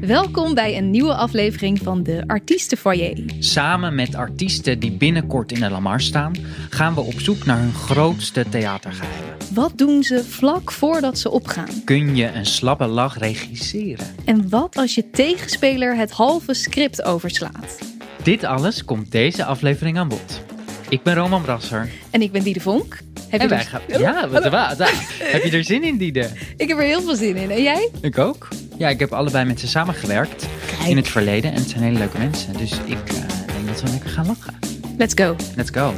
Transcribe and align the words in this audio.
Welkom 0.00 0.54
bij 0.54 0.76
een 0.76 0.90
nieuwe 0.90 1.14
aflevering 1.14 1.78
van 1.82 2.02
de 2.02 2.22
Artiestenfoyer. 2.26 3.24
Samen 3.38 3.94
met 3.94 4.14
artiesten 4.14 4.78
die 4.78 4.92
binnenkort 4.92 5.52
in 5.52 5.60
de 5.60 5.70
Lamar 5.70 6.00
staan, 6.00 6.32
gaan 6.70 6.94
we 6.94 7.00
op 7.00 7.20
zoek 7.20 7.44
naar 7.44 7.58
hun 7.58 7.72
grootste 7.74 8.44
theatergeheimen. 8.48 9.36
Wat 9.54 9.72
doen 9.76 10.02
ze 10.02 10.24
vlak 10.24 10.72
voordat 10.72 11.18
ze 11.18 11.30
opgaan? 11.30 11.84
Kun 11.84 12.16
je 12.16 12.26
een 12.26 12.46
slappe 12.46 12.86
lach 12.86 13.18
regisseren? 13.18 14.06
En 14.24 14.48
wat 14.48 14.76
als 14.76 14.94
je 14.94 15.10
tegenspeler 15.10 15.96
het 15.96 16.10
halve 16.10 16.54
script 16.54 17.02
overslaat? 17.02 17.78
Dit 18.22 18.44
alles 18.44 18.84
komt 18.84 19.12
deze 19.12 19.44
aflevering 19.44 19.98
aan 19.98 20.08
bod. 20.08 20.40
Ik 20.88 21.02
ben 21.02 21.14
Roman 21.14 21.42
Brasser. 21.42 21.90
En 22.10 22.22
ik 22.22 22.32
ben 22.32 22.42
Diede 22.42 22.60
Vonk. 22.60 22.98
Heb 23.28 23.40
En 23.40 23.48
je 23.48 23.54
wij 23.54 23.58
er... 23.58 23.64
gaan... 23.64 23.80
Ja, 23.86 24.28
wat, 24.28 24.42
wat, 24.42 24.76
wat. 24.78 24.90
Heb 25.34 25.42
je 25.42 25.50
er 25.56 25.64
zin 25.64 25.82
in, 25.84 25.96
Diede? 25.96 26.28
Ik 26.56 26.68
heb 26.68 26.78
er 26.78 26.84
heel 26.84 27.02
veel 27.02 27.16
zin 27.16 27.36
in. 27.36 27.50
En 27.50 27.62
jij? 27.62 27.90
Ik 28.00 28.18
ook. 28.18 28.48
Ja, 28.80 28.88
ik 28.88 29.00
heb 29.00 29.12
allebei 29.12 29.44
met 29.44 29.60
ze 29.60 29.68
samengewerkt 29.68 30.48
in 30.88 30.96
het 30.96 31.08
verleden. 31.08 31.52
En 31.52 31.56
het 31.56 31.68
zijn 31.68 31.82
hele 31.82 31.98
leuke 31.98 32.18
mensen. 32.18 32.56
Dus 32.56 32.72
ik 32.72 33.08
eh, 33.08 33.28
denk 33.46 33.66
dat 33.66 33.82
we 33.82 33.90
lekker 33.90 34.10
gaan 34.10 34.26
lachen. 34.26 34.58
Let's 34.98 35.14
go. 35.14 35.36
Let's 35.56 35.70
go. 35.70 35.92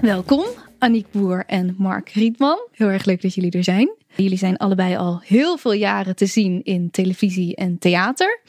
Welkom, 0.00 0.44
Aniek 0.78 1.06
Boer 1.10 1.44
en 1.46 1.74
Mark 1.78 2.08
Rietman. 2.08 2.68
Heel 2.72 2.88
erg 2.88 3.04
leuk 3.04 3.22
dat 3.22 3.34
jullie 3.34 3.50
er 3.50 3.64
zijn. 3.64 3.90
Jullie 4.16 4.38
zijn 4.38 4.56
allebei 4.56 4.96
al 4.96 5.20
heel 5.22 5.56
veel 5.56 5.72
jaren 5.72 6.16
te 6.16 6.26
zien 6.26 6.62
in 6.64 6.90
televisie 6.90 7.56
en 7.56 7.78
theater. 7.78 8.40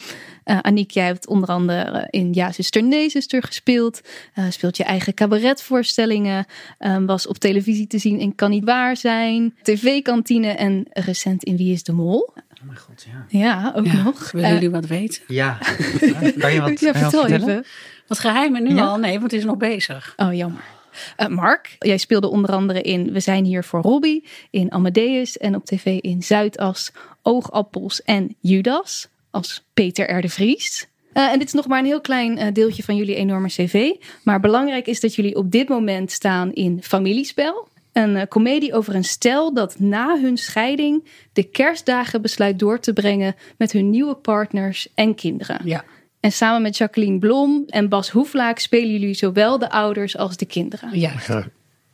Eh 0.46 0.60
Aniek, 0.62 0.92
jij 0.92 1.06
hebt 1.06 1.28
onder 1.28 1.50
andere 1.50 2.08
in 2.10 2.34
Ja, 2.34 2.52
zuster, 2.52 2.84
nee, 2.84 3.10
zuster 3.10 3.44
gespeeld. 3.44 4.02
Eh, 4.34 4.46
speelt 4.50 4.78
je 4.78 4.84
eigen 4.84 5.14
cabaretvoorstellingen. 5.14 6.46
eh, 6.78 6.98
was 7.06 7.28
op 7.28 7.38
televisie 7.38 7.88
te 7.88 7.98
zien 7.98 8.20
in 8.20 8.36
Kan 8.36 8.50
Niet 8.50 8.64
Waar 8.64 8.98
Zijn. 8.98 9.56
TV-kantine 9.62 10.48
en 10.48 10.86
recent 10.90 11.44
in 11.44 11.58
Wie 11.58 11.74
is 11.74 11.84
de 11.84 11.92
Mol. 11.92 12.20
Oh 12.36 12.36
mijn 12.64 12.78
god, 12.78 13.06
ja. 13.12 13.40
Ja, 13.40 13.74
ook 13.76 13.86
Ja, 13.86 14.04
nog. 14.04 14.32
Willen 14.32 14.48
Eh, 14.48 14.54
jullie 14.54 14.70
wat 14.70 14.86
weten? 14.86 15.22
Ja. 15.28 15.58
Kan 16.40 16.54
je 16.54 16.62
wat, 16.62 16.80
ja, 16.80 16.92
wat 16.92 16.98
vertel 17.02 17.10
vertellen? 17.20 17.34
even. 17.50 17.66
Wat 18.08 18.20
geheimen 18.20 18.64
nu 18.64 18.76
Ja? 18.76 18.86
al? 18.86 18.98
Nee, 18.98 19.12
want 19.20 19.32
het 19.32 19.40
is 19.40 19.46
nog 19.46 19.58
bezig. 19.58 20.14
Oh, 20.18 20.34
jammer. 20.34 20.62
Eh, 21.16 21.28
Mark, 21.28 21.76
jij 21.80 21.98
speelde 21.98 22.28
onder 22.30 22.52
andere 22.52 22.82
in 22.82 23.12
We 23.12 23.20
zijn 23.20 23.46
hier 23.46 23.64
voor 23.64 23.82
Robbie, 23.82 24.28
in 24.50 24.72
Amadeus 24.72 25.38
en 25.38 25.56
op 25.56 25.66
tv 25.66 25.86
in 25.86 26.22
Zuidas, 26.24 26.92
Oogappels 27.22 28.02
en 28.04 28.36
Judas 28.40 29.08
als 29.36 29.64
Peter 29.74 30.18
R. 30.18 30.22
de 30.22 30.30
Vries. 30.30 30.88
Eh, 31.14 31.32
en 31.32 31.40
dit 31.40 31.48
is 31.48 31.54
nog 31.54 31.68
maar 31.68 31.80
een 31.80 31.86
heel 31.86 32.02
klein 32.02 32.38
eh, 32.38 32.54
deeltje 32.54 32.84
van 32.84 32.96
jullie 32.96 33.16
enorme 33.16 33.48
cv. 33.48 33.92
Maar 34.24 34.40
belangrijk 34.40 34.88
is 34.88 35.00
dat 35.00 35.16
jullie 35.16 35.36
op 35.36 35.52
dit 35.52 35.70
moment 35.70 36.12
staan 36.12 36.54
in 36.54 36.84
Familiespel. 36.84 37.68
Een 37.92 38.16
eh, 38.16 38.28
komedie 38.28 38.74
over 38.74 38.96
een 38.96 39.04
stel 39.04 39.54
dat 39.54 39.80
na 39.80 40.20
hun 40.22 40.38
scheiding 40.38 41.08
de 41.34 41.44
kerstdagen 41.44 42.22
besluit 42.22 42.60
door 42.60 42.80
te 42.80 42.94
brengen 42.94 43.36
met 43.58 43.72
hun 43.72 43.90
nieuwe 43.90 44.16
partners 44.16 44.88
en 44.96 45.16
kinderen. 45.16 45.60
Ja. 45.64 45.84
En 46.20 46.32
samen 46.32 46.62
met 46.62 46.78
Jacqueline 46.78 47.20
Blom 47.20 47.64
en 47.68 47.90
Bas 47.90 48.10
Hoeflaak 48.10 48.60
spelen 48.60 48.92
jullie 48.92 49.14
zowel 49.14 49.60
de 49.60 49.70
ouders 49.70 50.18
als 50.18 50.38
de 50.38 50.46
kinderen. 50.46 51.00
Ja, 51.00 51.10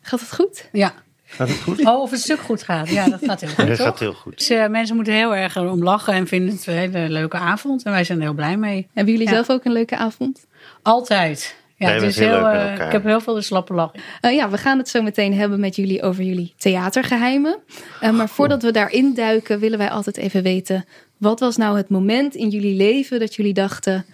Gaat 0.02 0.19
het 0.19 0.34
goed? 0.34 0.69
ja. 0.72 0.94
Gaat 1.32 1.48
het 1.50 1.58
goed? 1.62 1.86
Oh, 1.86 2.02
of 2.02 2.12
het 2.12 2.20
stuk 2.20 2.40
goed 2.40 2.64
gaat. 2.64 2.90
Ja, 2.90 3.10
dat 3.10 3.20
gaat 3.24 3.42
heel 3.42 3.50
goed. 3.50 3.68
dat 3.68 3.78
toch? 3.78 3.86
gaat 3.86 4.00
heel 4.00 4.14
goed. 4.14 4.38
Dus, 4.38 4.50
eh, 4.50 4.68
mensen 4.68 4.96
moeten 4.96 5.14
heel 5.14 5.36
erg 5.36 5.58
om 5.58 5.84
lachen 5.84 6.14
en 6.14 6.28
vinden 6.28 6.56
het 6.56 6.68
een 6.68 6.74
hele 6.74 7.10
leuke 7.10 7.38
avond. 7.38 7.84
En 7.84 7.92
wij 7.92 8.04
zijn 8.04 8.18
er 8.18 8.24
heel 8.24 8.34
blij 8.34 8.58
mee. 8.58 8.88
Hebben 8.94 9.14
jullie 9.14 9.28
Ja. 9.30 9.34
zelf 9.34 9.50
ook 9.50 9.66
een 9.66 9.72
leuke 9.72 9.98
avond? 9.98 10.46
Altijd. 10.82 11.59
Ja, 11.76 11.90
het 11.90 12.02
is 12.04 12.18
heel 12.20 12.48
eh, 12.48 12.86
ik 12.86 12.92
heb 12.92 13.04
heel 13.04 13.22
veel 13.22 13.34
de 13.34 13.42
slappe 13.42 13.74
lach. 13.74 13.92
Eh, 14.22 14.34
ja, 14.36 14.50
we 14.50 14.58
gaan 14.58 14.78
het 14.78 14.90
zo 14.90 15.02
meteen 15.02 15.34
hebben 15.34 15.59
met 15.59 15.76
jullie 15.76 16.02
over 16.04 16.24
jullie 16.24 16.54
theatergeheimen. 16.58 17.58
Eh, 18.02 18.12
maar 18.12 18.30
voordat 18.30 18.62
we 18.64 18.72
daarin 18.72 19.14
duiken, 19.14 19.59
willen 19.59 19.78
wij 19.78 19.90
altijd 19.90 20.18
even 20.18 20.44
weten: 20.44 20.86
wat 21.18 21.40
was 21.40 21.58
nou 21.58 21.78
het 21.78 21.90
moment 21.90 22.36
in 22.36 22.50
jullie 22.50 22.76
leven 22.76 23.20
dat 23.20 23.36
jullie 23.36 23.54
dachten: 23.54 24.06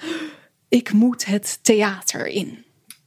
ik 0.70 0.92
moet 0.92 1.26
het 1.26 1.60
theater 1.62 2.28
in? 2.28 2.66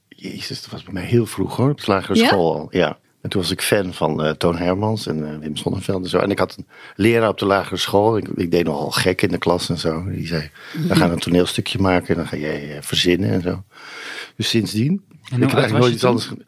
Jezus, 0.08 0.62
dat 0.62 0.70
was 0.70 0.82
bij 0.82 0.92
mij 0.92 1.04
heel 1.04 1.26
vroeg 1.26 1.56
hoor, 1.56 1.70
op 1.70 1.84
de 1.84 1.90
lagere 1.92 2.18
Ja? 2.18 2.26
school 2.26 2.54
al. 2.54 2.66
Ja. 2.70 2.98
En 3.22 3.30
toen 3.30 3.40
was 3.42 3.50
ik 3.50 3.60
fan 3.62 3.94
van 3.94 4.22
eh, 4.24 4.30
Toon 4.30 4.56
Hermans 4.56 5.06
en 5.06 5.28
eh, 5.32 5.38
Wim 5.38 5.56
Sonneveld 5.56 6.04
en 6.04 6.10
zo. 6.10 6.18
En 6.18 6.30
ik 6.30 6.38
had 6.38 6.54
een 6.58 6.66
leraar 6.96 7.28
op 7.28 7.38
de 7.38 7.46
lagere 7.46 7.76
school. 7.76 8.16
Ik, 8.16 8.28
ik 8.28 8.50
deed 8.50 8.64
nogal 8.64 8.90
gek 8.90 9.22
in 9.22 9.28
de 9.28 9.38
klas 9.38 9.68
en 9.68 9.78
zo. 9.78 10.04
Die 10.10 10.26
zei, 10.26 10.50
we 10.88 10.96
gaan 10.96 11.10
een 11.10 11.18
toneelstukje 11.18 11.78
maken 11.78 12.08
en 12.08 12.14
dan 12.14 12.26
ga 12.26 12.36
jij 12.36 12.76
eh, 12.76 12.82
verzinnen 12.82 13.30
en 13.30 13.42
zo. 13.42 13.62
Dus 14.36 14.48
sindsdien. 14.48 15.02
ik 15.24 15.30
heb 15.30 15.40
eigenlijk 15.40 15.78
nooit 15.78 15.92
iets 15.92 16.00
toen? 16.00 16.10
anders 16.10 16.26
ge- 16.28 16.44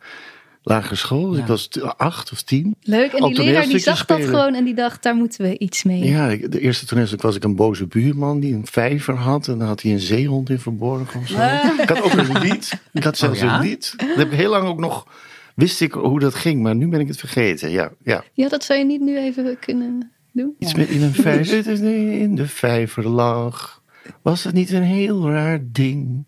Lagere 0.64 0.94
school, 0.94 1.28
dus 1.28 1.36
Ja. 1.36 1.42
ik 1.42 1.48
was 1.48 1.70
acht 1.96 2.32
of 2.32 2.42
tien. 2.42 2.76
Leuk. 2.82 3.12
En 3.12 3.24
die 3.28 3.36
leraar 3.44 3.66
die 3.66 3.78
zag 3.78 4.04
dat 4.04 4.24
gewoon 4.24 4.54
en 4.54 4.64
die 4.64 4.74
dacht: 4.74 5.02
daar 5.02 5.14
moeten 5.14 5.44
we 5.44 5.58
iets 5.58 5.82
mee. 5.82 6.04
Ja, 6.04 6.36
de 6.48 6.60
eerste 6.60 6.86
toneelstuk 6.86 7.22
was 7.22 7.36
ik 7.36 7.44
een 7.44 7.56
boze 7.56 7.86
buurman 7.86 8.40
die 8.40 8.54
een 8.54 8.66
vijver 8.66 9.14
had. 9.14 9.48
En 9.48 9.58
dan 9.58 9.66
had 9.68 9.82
hij 9.82 9.92
een 9.92 10.00
zeehond 10.00 10.50
in 10.50 10.58
verborgen 10.58 11.20
of 11.20 11.26
zo. 11.28 11.34
Ik 11.82 11.88
had 11.88 12.02
ook 12.02 12.12
een 12.12 12.38
lied. 12.38 12.72
Ik 12.92 13.04
had 13.04 13.16
zelfs 13.18 13.38
Oh 13.42 13.44
ja? 13.44 13.54
een 13.54 13.62
lied. 13.66 13.94
Dat 13.96 14.16
heb 14.16 14.30
ik 14.32 14.38
heel 14.38 14.50
lang 14.50 14.64
ook 14.68 14.78
nog... 14.80 15.06
Wist 15.54 15.80
ik 15.80 15.92
hoe 15.92 16.20
dat 16.20 16.34
ging, 16.34 16.62
maar 16.62 16.74
nu 16.74 16.88
ben 16.88 17.00
ik 17.00 17.08
het 17.08 17.18
vergeten. 17.18 17.70
Ja, 17.70 17.92
ja. 18.02 18.24
Ja, 18.32 18.48
dat 18.48 18.64
zou 18.64 18.78
je 18.78 18.84
niet 18.84 19.00
nu 19.00 19.18
even 19.18 19.58
kunnen 19.58 20.12
doen. 20.32 20.54
Iets 20.58 20.74
met 20.74 20.88
in 20.88 21.02
een 21.02 21.14
vijver. 21.28 21.56
Het 21.56 21.66
is 21.66 21.80
in 21.80 22.34
de 22.34 22.46
vijver 22.46 23.08
lag. 23.08 23.82
Was 24.22 24.44
het 24.44 24.54
niet 24.54 24.70
een 24.70 24.82
heel 24.82 25.30
raar 25.30 25.60
ding? 25.62 26.26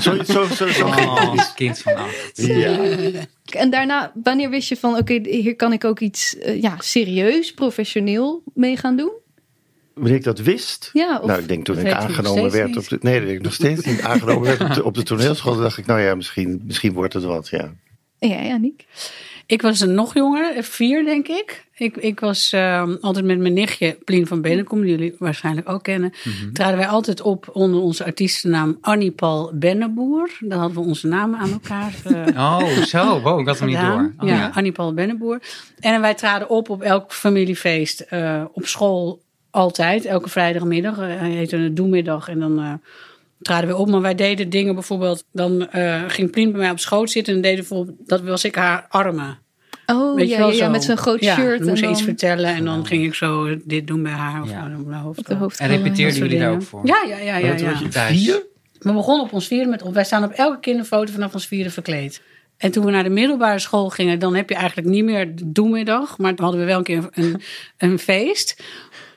Zo, 0.00 0.22
zo, 0.22 0.44
zo, 0.44 0.66
zo. 0.66 0.86
Oh, 0.86 1.54
kind 1.54 1.78
van 1.78 1.94
acht. 1.94 2.32
Ja. 2.46 2.78
En 3.48 3.70
daarna, 3.70 4.12
wanneer 4.22 4.50
wist 4.50 4.68
je 4.68 4.76
van: 4.76 4.96
oké, 4.96 5.20
hier 5.22 5.56
kan 5.56 5.72
ik 5.72 5.84
ook 5.84 6.00
iets 6.00 6.38
eh, 6.38 6.62
ja, 6.62 6.74
serieus, 6.78 7.54
professioneel 7.54 8.42
mee 8.54 8.76
gaan 8.76 8.96
doen? 8.96 9.12
Wanneer 9.94 10.14
ik 10.14 10.24
dat 10.24 10.38
wist. 10.38 10.90
Ja, 10.92 11.18
of 11.18 11.26
nou, 11.26 11.40
ik 11.40 11.48
denk 11.48 11.64
toen 11.64 11.78
ik 11.78 11.92
aangenomen 11.92 12.50
werd 12.50 12.76
op 12.76 12.88
de. 12.88 12.98
Nee, 13.00 13.20
dat 13.20 13.28
ik 13.28 13.42
nog 13.42 13.52
steeds 13.52 13.84
niet. 13.84 14.00
Aangenomen 14.00 14.42
werd 14.42 14.60
op 14.60 14.74
de, 14.74 14.84
op 14.84 14.94
de 14.94 15.02
toneelschool. 15.02 15.56
Dacht 15.56 15.78
ik, 15.78 15.86
nou 15.86 16.00
ja, 16.00 16.14
misschien, 16.14 16.62
misschien 16.64 16.92
wordt 16.92 17.14
het 17.14 17.24
wat. 17.24 17.48
Ja. 17.48 17.74
Ja, 18.18 18.40
ja, 18.40 18.56
Niek. 18.56 18.86
Ik 19.46 19.62
was 19.62 19.80
een 19.80 19.94
nog 19.94 20.14
jonger, 20.14 20.64
vier 20.64 21.04
denk 21.04 21.28
ik. 21.28 21.66
Ik, 21.76 21.96
ik 21.96 22.20
was 22.20 22.52
ehm, 22.52 22.96
altijd 23.00 23.24
met 23.24 23.38
mijn 23.38 23.52
nichtje, 23.52 23.98
Plien 24.04 24.26
van 24.26 24.40
Bennekom, 24.40 24.80
die 24.80 24.90
jullie 24.90 25.14
waarschijnlijk 25.18 25.68
ook 25.68 25.82
kennen. 25.82 26.12
Traden 26.52 26.76
wij 26.76 26.86
altijd 26.86 27.20
op 27.20 27.48
onder 27.52 27.80
onze 27.80 28.04
artiestennaam 28.04 28.78
Annie 28.80 29.10
Paul 29.10 29.50
Benneboer. 29.54 30.30
Daar 30.40 30.58
hadden 30.58 30.76
we 30.82 30.88
onze 30.88 31.06
namen 31.06 31.38
aan 31.38 31.52
elkaar 31.52 31.92
eh, 32.04 32.58
Oh, 32.60 32.68
zo. 32.68 33.20
Wow, 33.20 33.40
ik 33.40 33.46
had 33.46 33.58
hem 33.58 33.68
niet 33.68 33.80
door. 33.80 34.12
Oh, 34.18 34.28
ja, 34.28 34.34
ja. 34.34 34.50
Annie 34.54 34.72
Paul 34.72 34.94
Benneboer. 34.94 35.40
En 35.78 36.00
wij 36.00 36.14
traden 36.14 36.48
op 36.48 36.70
op 36.70 36.82
elk 36.82 37.12
familiefeest 37.12 38.00
eh, 38.00 38.44
op 38.52 38.66
school 38.66 39.22
altijd. 39.50 40.04
Elke 40.04 40.28
vrijdagmiddag. 40.28 40.98
Eh, 40.98 41.06
Hij 41.06 41.30
heette 41.30 41.56
een 41.56 41.74
doemiddag 41.74 42.28
en 42.28 42.38
dan... 42.38 42.80
traden 43.42 43.68
we 43.68 43.76
op, 43.76 43.88
maar 43.88 44.00
wij 44.00 44.14
deden 44.14 44.50
dingen 44.50 44.74
bijvoorbeeld. 44.74 45.24
Dan 45.32 45.70
eh, 45.70 46.02
ging 46.08 46.30
Plien 46.30 46.50
bij 46.50 46.60
mij 46.60 46.70
op 46.70 46.78
schoot 46.78 47.10
zitten 47.10 47.34
en 47.34 47.40
deden 47.40 47.58
bijvoorbeeld, 47.58 47.96
dat 48.06 48.20
was 48.20 48.44
ik 48.44 48.54
haar 48.54 48.86
armen. 48.88 49.38
Oh 49.86 50.14
Weet 50.14 50.28
je 50.28 50.32
ja, 50.34 50.38
wel 50.38 50.52
ja, 50.52 50.68
met 50.68 50.84
zo'n 50.84 50.96
groot 50.96 51.20
ja, 51.20 51.34
shirt. 51.34 51.58
Dan 51.58 51.68
moest 51.68 51.82
en 51.82 51.88
ze 51.88 51.92
iets 51.92 52.04
dan 52.04 52.08
vertellen 52.08 52.54
en 52.54 52.64
dan 52.64 52.86
ging 52.86 53.04
ik 53.04 53.14
zo 53.14 53.56
dit 53.64 53.86
doen 53.86 54.02
bij 54.02 54.12
haar 54.12 54.42
of 54.42 54.50
Ja. 54.50 54.68
nou, 54.68 54.80
op 54.80 54.86
mijn 54.86 55.00
hoofd. 55.00 55.18
op 55.18 55.26
de 55.26 55.34
hoofd. 55.34 55.58
En 55.60 55.68
repeteerden 55.68 56.18
jullie 56.18 56.38
daar 56.38 56.48
dingen. 56.48 56.62
ook 56.62 56.62
voor? 56.62 56.86
Ja, 56.86 57.04
ja, 57.08 57.18
ja, 57.18 57.36
ja. 57.36 57.54
Ja. 57.90 58.06
vier? 58.06 58.42
We 58.78 58.92
begonnen 58.92 59.24
op 59.24 59.32
ons 59.32 59.46
vieren 59.46 59.68
met, 59.68 59.82
wij 59.92 60.04
staan 60.04 60.24
op 60.24 60.30
elke 60.30 60.60
kinderfoto 60.60 61.12
vanaf 61.12 61.34
ons 61.34 61.46
vieren 61.46 61.72
verkleed. 61.72 62.22
En 62.56 62.70
toen 62.70 62.84
we 62.84 62.90
naar 62.90 63.02
de 63.02 63.10
middelbare 63.10 63.58
school 63.58 63.88
gingen, 63.88 64.18
dan 64.18 64.34
heb 64.34 64.48
je 64.48 64.54
eigenlijk 64.54 64.88
niet 64.88 65.04
meer 65.04 65.34
de 65.36 65.52
doemiddag. 65.52 66.18
Maar 66.18 66.34
toen 66.34 66.44
hadden 66.44 66.60
we 66.60 66.66
wel 66.66 66.78
een 66.78 66.84
keer 66.84 67.08
een, 67.10 67.40
een 67.78 67.98
feest. 67.98 68.62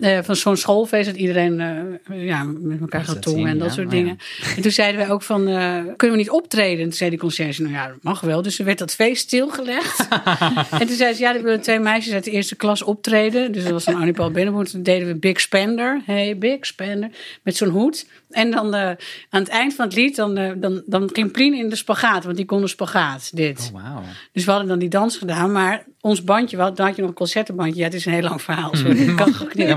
Eh, 0.01 0.19
van 0.21 0.35
zo'n 0.35 0.57
schoolfeest 0.57 1.05
dat 1.05 1.15
iedereen 1.15 1.59
eh, 1.59 2.25
ja, 2.25 2.43
met 2.43 2.81
elkaar 2.81 3.05
gaat 3.05 3.21
tongen 3.21 3.49
en 3.49 3.57
dat 3.57 3.67
ja. 3.67 3.73
soort 3.73 3.89
dingen. 3.89 4.17
En 4.55 4.61
toen 4.61 4.71
zeiden 4.71 5.01
wij 5.01 5.09
ook 5.09 5.21
van, 5.21 5.47
eh, 5.47 5.75
kunnen 5.95 6.17
we 6.17 6.23
niet 6.23 6.29
optreden? 6.29 6.77
En 6.77 6.83
toen 6.83 6.93
zei 6.97 7.09
die 7.09 7.19
conciërge, 7.19 7.61
nou 7.61 7.73
ja, 7.73 7.87
dat 7.87 8.03
mag 8.03 8.19
wel. 8.19 8.41
Dus 8.41 8.59
er 8.59 8.65
werd 8.65 8.77
dat 8.77 8.95
feest 8.95 9.21
stilgelegd. 9.21 10.07
en 10.79 10.87
toen 10.87 10.95
zei 10.95 11.13
ze, 11.13 11.21
ja, 11.21 11.35
er 11.35 11.43
willen 11.43 11.61
twee 11.61 11.79
meisjes 11.79 12.13
uit 12.13 12.23
de 12.23 12.31
eerste 12.31 12.55
klas 12.55 12.83
optreden. 12.83 13.51
Dus 13.51 13.63
dat 13.63 13.71
was 13.71 13.83
van 13.83 13.95
Annie 13.95 14.13
Paul 14.13 14.31
Binnenboer. 14.31 14.65
Toen 14.65 14.83
deden 14.83 15.07
we 15.07 15.15
Big 15.15 15.39
Spender. 15.39 16.01
Hey, 16.05 16.37
Big 16.37 16.65
Spender. 16.65 17.09
Met 17.43 17.55
zo'n 17.55 17.69
hoed. 17.69 18.07
En 18.29 18.51
dan 18.51 18.75
aan 18.75 18.95
het 19.29 19.49
eind 19.49 19.73
van 19.73 19.85
het 19.85 19.95
lied, 19.95 20.15
dan, 20.15 20.35
dan, 20.59 20.83
dan 20.85 21.09
ging 21.13 21.31
Plien 21.31 21.53
in 21.53 21.69
de 21.69 21.75
spagaat. 21.75 22.23
Want 22.23 22.37
die 22.37 22.45
kon 22.45 22.61
de 22.61 22.67
spagaat, 22.67 23.35
dit. 23.35 23.71
Oh. 23.73 23.97
Dus 24.31 24.45
we 24.45 24.51
hadden 24.51 24.69
dan 24.69 24.79
die 24.79 24.89
dans 24.89 25.17
gedaan. 25.17 25.51
Maar 25.51 25.85
ons 26.01 26.23
bandje, 26.23 26.57
dan 26.57 26.73
had 26.85 26.95
je 26.95 27.01
nog 27.01 27.09
een 27.09 27.15
concertenbandje. 27.15 27.79
Ja, 27.79 27.83
het 27.85 27.93
is 27.93 28.05
een 28.05 28.11
heel 28.13 28.21
lang 28.21 28.41
verhaal. 28.41 28.75
Sorry, 28.75 29.09
ik 29.09 29.15
kan 29.15 29.33
niet. 29.53 29.67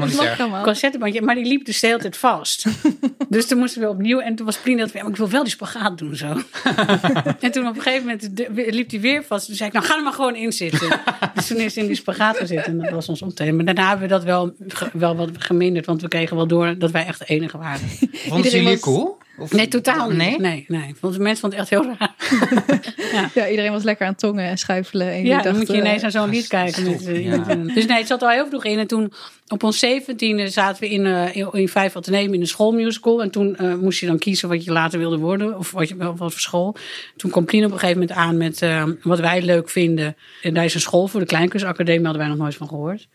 Concertenbandje, 0.63 1.23
maar 1.23 1.35
die 1.35 1.45
liep 1.45 1.65
dus 1.65 1.81
de 1.81 1.87
hele 1.87 1.99
tijd 1.99 2.17
vast. 2.17 2.65
dus 3.29 3.47
toen 3.47 3.59
moesten 3.59 3.81
we 3.81 3.89
opnieuw. 3.89 4.19
En 4.21 4.35
toen 4.35 4.47
was 4.47 4.57
Plien 4.59 4.77
dat, 4.77 4.93
ja, 4.93 5.03
maar 5.03 5.11
ik 5.11 5.17
wil 5.17 5.29
wel 5.29 5.43
die 5.43 5.53
spagaat 5.53 5.99
doen 5.99 6.17
zo. 6.17 6.27
en 7.41 7.51
toen 7.53 7.67
op 7.69 7.77
een 7.77 7.83
gegeven 7.83 8.07
moment 8.07 8.37
de- 8.37 8.67
liep 8.71 8.91
hij 8.91 9.01
weer 9.01 9.25
vast. 9.25 9.47
Toen 9.47 9.55
zei 9.55 9.69
ik, 9.69 9.75
nou 9.75 9.87
ga 9.87 9.97
er 9.97 10.03
maar 10.03 10.13
gewoon 10.13 10.37
in 10.37 10.53
zitten. 10.53 10.89
dus 11.35 11.47
toen 11.47 11.57
is 11.57 11.75
hij 11.75 11.83
in 11.83 11.89
die 11.89 11.99
spagaat 11.99 12.37
gezeten. 12.37 12.65
En 12.73 12.79
dat 12.79 12.91
was 12.91 13.09
ons 13.09 13.23
optreden. 13.23 13.57
Maar 13.57 13.65
daarna 13.65 13.89
hebben 13.89 14.09
we 14.09 14.13
dat 14.15 14.25
wel, 14.25 14.55
ge- 14.69 14.91
wel 14.93 15.17
wat 15.17 15.31
geminderd. 15.39 15.87
Want 15.87 16.03
we 16.03 16.09
kregen 16.09 16.37
wel 16.37 16.47
door 16.47 16.79
dat 16.79 16.91
wij 16.91 17.07
echt 17.07 17.19
de 17.19 17.25
enige 17.25 17.59
waren. 17.59 17.89
Jullie 18.43 18.63
was- 18.63 18.81
cool? 18.81 19.19
Of- 19.39 19.53
Nee, 19.53 19.69
totaal 19.69 20.11
niet. 20.11 20.39
Nee? 20.39 20.65
Nee, 20.69 20.95
de 21.01 21.19
mensen 21.19 21.37
vonden 21.37 21.59
het 21.59 21.71
echt 21.71 21.83
heel 21.83 21.95
raar. 21.99 22.15
Ja, 23.35 23.49
iedereen 23.49 23.73
was 23.73 23.83
lekker 23.83 24.07
aan 24.07 24.13
het 24.13 24.21
tongen 24.21 24.45
en 24.45 24.59
schuifelen. 24.59 25.07
En 25.11 25.17
Ja, 25.17 25.23
jullie 25.23 25.43
dan 25.43 25.57
moet 25.57 25.67
je 25.67 25.77
ineens 25.77 26.03
naar 26.03 26.11
zo'n 26.11 26.29
lied 26.29 26.47
kijken. 26.47 26.91
Met, 26.91 27.07
eh, 27.07 27.25
Ja. 27.25 27.55
Dus 27.55 27.87
nee, 27.87 27.99
het 27.99 28.07
zat 28.07 28.23
al 28.23 28.29
heel 28.29 28.47
vroeg 28.47 28.65
in. 28.65 28.79
En 28.79 28.87
toen 28.87 29.13
op 29.49 29.63
ons 29.63 29.79
zeventiende 29.79 30.49
zaten 30.49 30.83
we 30.83 30.89
in, 30.89 31.07
eh, 31.07 31.37
in, 31.53 31.69
Vijf 31.69 31.97
Atheneum 31.97 32.35
in 32.35 32.41
een 32.41 32.47
schoolmusical. 32.47 33.23
En 33.23 33.31
toen 33.31 33.57
eh, 33.57 33.75
moest 33.75 34.01
je 34.01 34.07
dan 34.07 34.19
kiezen 34.19 34.49
wat 34.49 34.65
je 34.65 34.73
later 34.73 34.99
wilde 34.99 35.19
worden. 35.19 35.59
Of 35.59 35.71
wat, 35.71 35.89
je, 35.89 35.97
wat 35.97 36.15
voor 36.17 36.33
school. 36.33 36.77
Toen 37.17 37.31
kwam 37.31 37.45
Plien 37.45 37.65
op 37.65 37.73
een 37.73 37.79
gegeven 37.79 38.01
moment 38.01 38.19
aan 38.19 38.37
met 38.37 38.63
eh, 38.63 38.85
wat 39.03 39.21
wij 39.21 39.43
leuk 39.43 39.71
vinden. 39.71 40.17
En 40.43 40.55
daar 40.55 40.65
is 40.65 40.75
een 40.75 40.81
school 40.81 41.07
voor, 41.09 41.21
de 41.21 41.27
Kleinkunstacademie, 41.27 42.05
hadden 42.05 42.23
wij 42.23 42.31
nog 42.31 42.41
nooit 42.41 42.55
van 42.55 42.69
gehoord. 42.69 43.09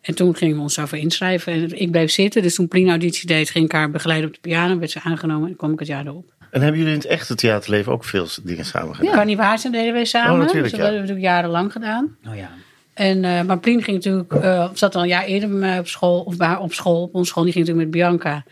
En 0.00 0.14
toen 0.14 0.34
gingen 0.36 0.56
we 0.56 0.62
ons 0.62 0.74
daarvoor 0.74 0.98
inschrijven. 0.98 1.52
En 1.52 1.80
ik 1.80 1.90
bleef 1.90 2.10
zitten. 2.10 2.42
Dus 2.42 2.54
toen 2.54 2.68
Plien 2.68 2.88
auditie 2.88 3.26
deed, 3.26 3.50
ging 3.50 3.64
ik 3.64 3.72
haar 3.72 3.90
begeleiden 3.90 4.28
op 4.28 4.34
de 4.34 4.40
piano. 4.40 4.78
Werd 4.78 4.90
ze 4.90 5.00
aangenomen 5.02 5.48
en 5.48 5.56
kwam 5.56 5.72
ik 5.72 5.78
het 5.78 5.88
jaar 5.88 6.06
erop. 6.06 6.32
En 6.50 6.60
hebben 6.60 6.78
jullie 6.80 6.94
in 6.94 7.00
het 7.00 7.08
echte 7.08 7.34
theaterleven 7.34 7.92
ook 7.92 8.04
veel 8.04 8.26
dingen 8.42 8.64
samen 8.64 8.94
gedaan? 8.94 9.14
Kan 9.14 9.26
niet 9.26 9.36
waar 9.36 9.58
zijn, 9.58 9.72
deden 9.72 9.92
wij 9.92 10.04
samen. 10.04 10.32
Oh, 10.32 10.38
natuurlijk, 10.38 10.62
dus 10.62 10.70
dat 10.70 10.80
ja. 10.80 10.86
hebben 10.86 11.02
we 11.02 11.08
natuurlijk 11.08 11.34
jarenlang 11.34 11.72
gedaan. 11.72 12.16
Oh 12.28 12.36
ja. 12.36 12.50
En, 12.94 13.24
eh, 13.24 13.42
maar 13.42 13.58
Plien 13.58 13.82
ging 13.82 13.96
natuurlijk, 13.96 14.32
eh, 14.32 14.68
zat 14.74 14.94
al 14.94 15.02
een 15.02 15.08
jaar 15.08 15.24
eerder 15.24 15.48
bij 15.48 15.58
mij 15.58 15.78
op 15.78 15.88
school, 15.88 16.20
of 16.20 16.36
bij 16.36 16.56
op 16.56 16.72
school, 16.72 17.02
op 17.02 17.14
onze 17.14 17.30
school. 17.30 17.42
Die 17.44 17.52
ging 17.52 17.66
natuurlijk 17.66 17.92
met 17.92 18.00
Bianca. 18.02 18.44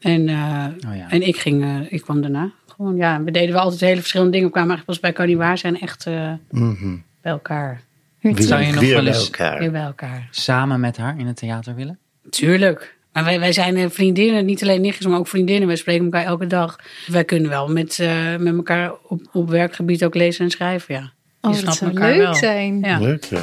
En, 0.00 0.28
eh, 0.28 0.66
Oh 0.90 0.96
ja. 0.96 1.10
en 1.10 1.22
ik, 1.26 1.36
ging, 1.36 1.86
ik 1.88 2.02
kwam 2.02 2.20
daarna. 2.20 2.50
Gewoon, 2.76 2.96
ja, 2.96 3.22
we 3.22 3.30
deden 3.30 3.52
wel 3.54 3.62
altijd 3.62 3.80
hele 3.80 4.00
verschillende 4.00 4.32
dingen. 4.32 4.46
We 4.46 4.52
kwamen 4.52 4.70
eigenlijk 4.70 5.00
pas 5.00 5.10
bij 5.10 5.18
Kan 5.20 5.34
niet 5.34 5.44
waar 5.44 5.58
zijn 5.58 5.80
echt 5.80 6.06
eh, 6.06 6.32
Mhm. 6.50 6.96
bij 7.22 7.32
elkaar. 7.32 7.80
Wie- 8.32 8.42
Zou 8.42 8.62
je 8.62 8.72
nog 8.72 8.80
weer 8.80 8.94
wel 8.94 9.02
bij 9.04 9.12
eens- 9.12 9.24
elkaar. 9.24 9.58
Weer 9.58 9.70
bij 9.70 9.82
elkaar. 9.82 10.28
Samen 10.30 10.80
met 10.80 10.96
haar 10.96 11.18
in 11.18 11.26
het 11.26 11.36
theater 11.36 11.74
willen? 11.74 11.98
Tuurlijk. 12.30 12.96
Maar 13.12 13.24
wij, 13.24 13.40
wij 13.40 13.52
zijn 13.52 13.76
eh, 13.76 13.86
vriendinnen, 13.90 14.44
niet 14.44 14.62
alleen 14.62 14.80
nichtjes, 14.80 15.06
maar 15.06 15.18
ook 15.18 15.28
vriendinnen. 15.28 15.66
Wij 15.66 15.76
spreken 15.76 16.04
elkaar 16.04 16.24
elke 16.24 16.46
dag. 16.46 16.78
Wij 17.06 17.24
kunnen 17.24 17.50
wel 17.50 17.68
met, 17.68 17.98
eh, 17.98 18.36
met 18.36 18.54
elkaar 18.54 18.92
op, 19.08 19.22
op 19.32 19.50
werkgebied 19.50 20.04
ook 20.04 20.14
lezen 20.14 20.44
en 20.44 20.50
schrijven, 20.50 20.94
ja. 20.94 21.12
Oh, 21.40 21.60
dat 21.64 21.76
zou 21.76 21.92
leuk 21.92 22.16
wel. 22.16 22.34
zijn. 22.34 22.80
Ja. 22.80 22.98
Leuk, 22.98 23.24
ja. 23.24 23.42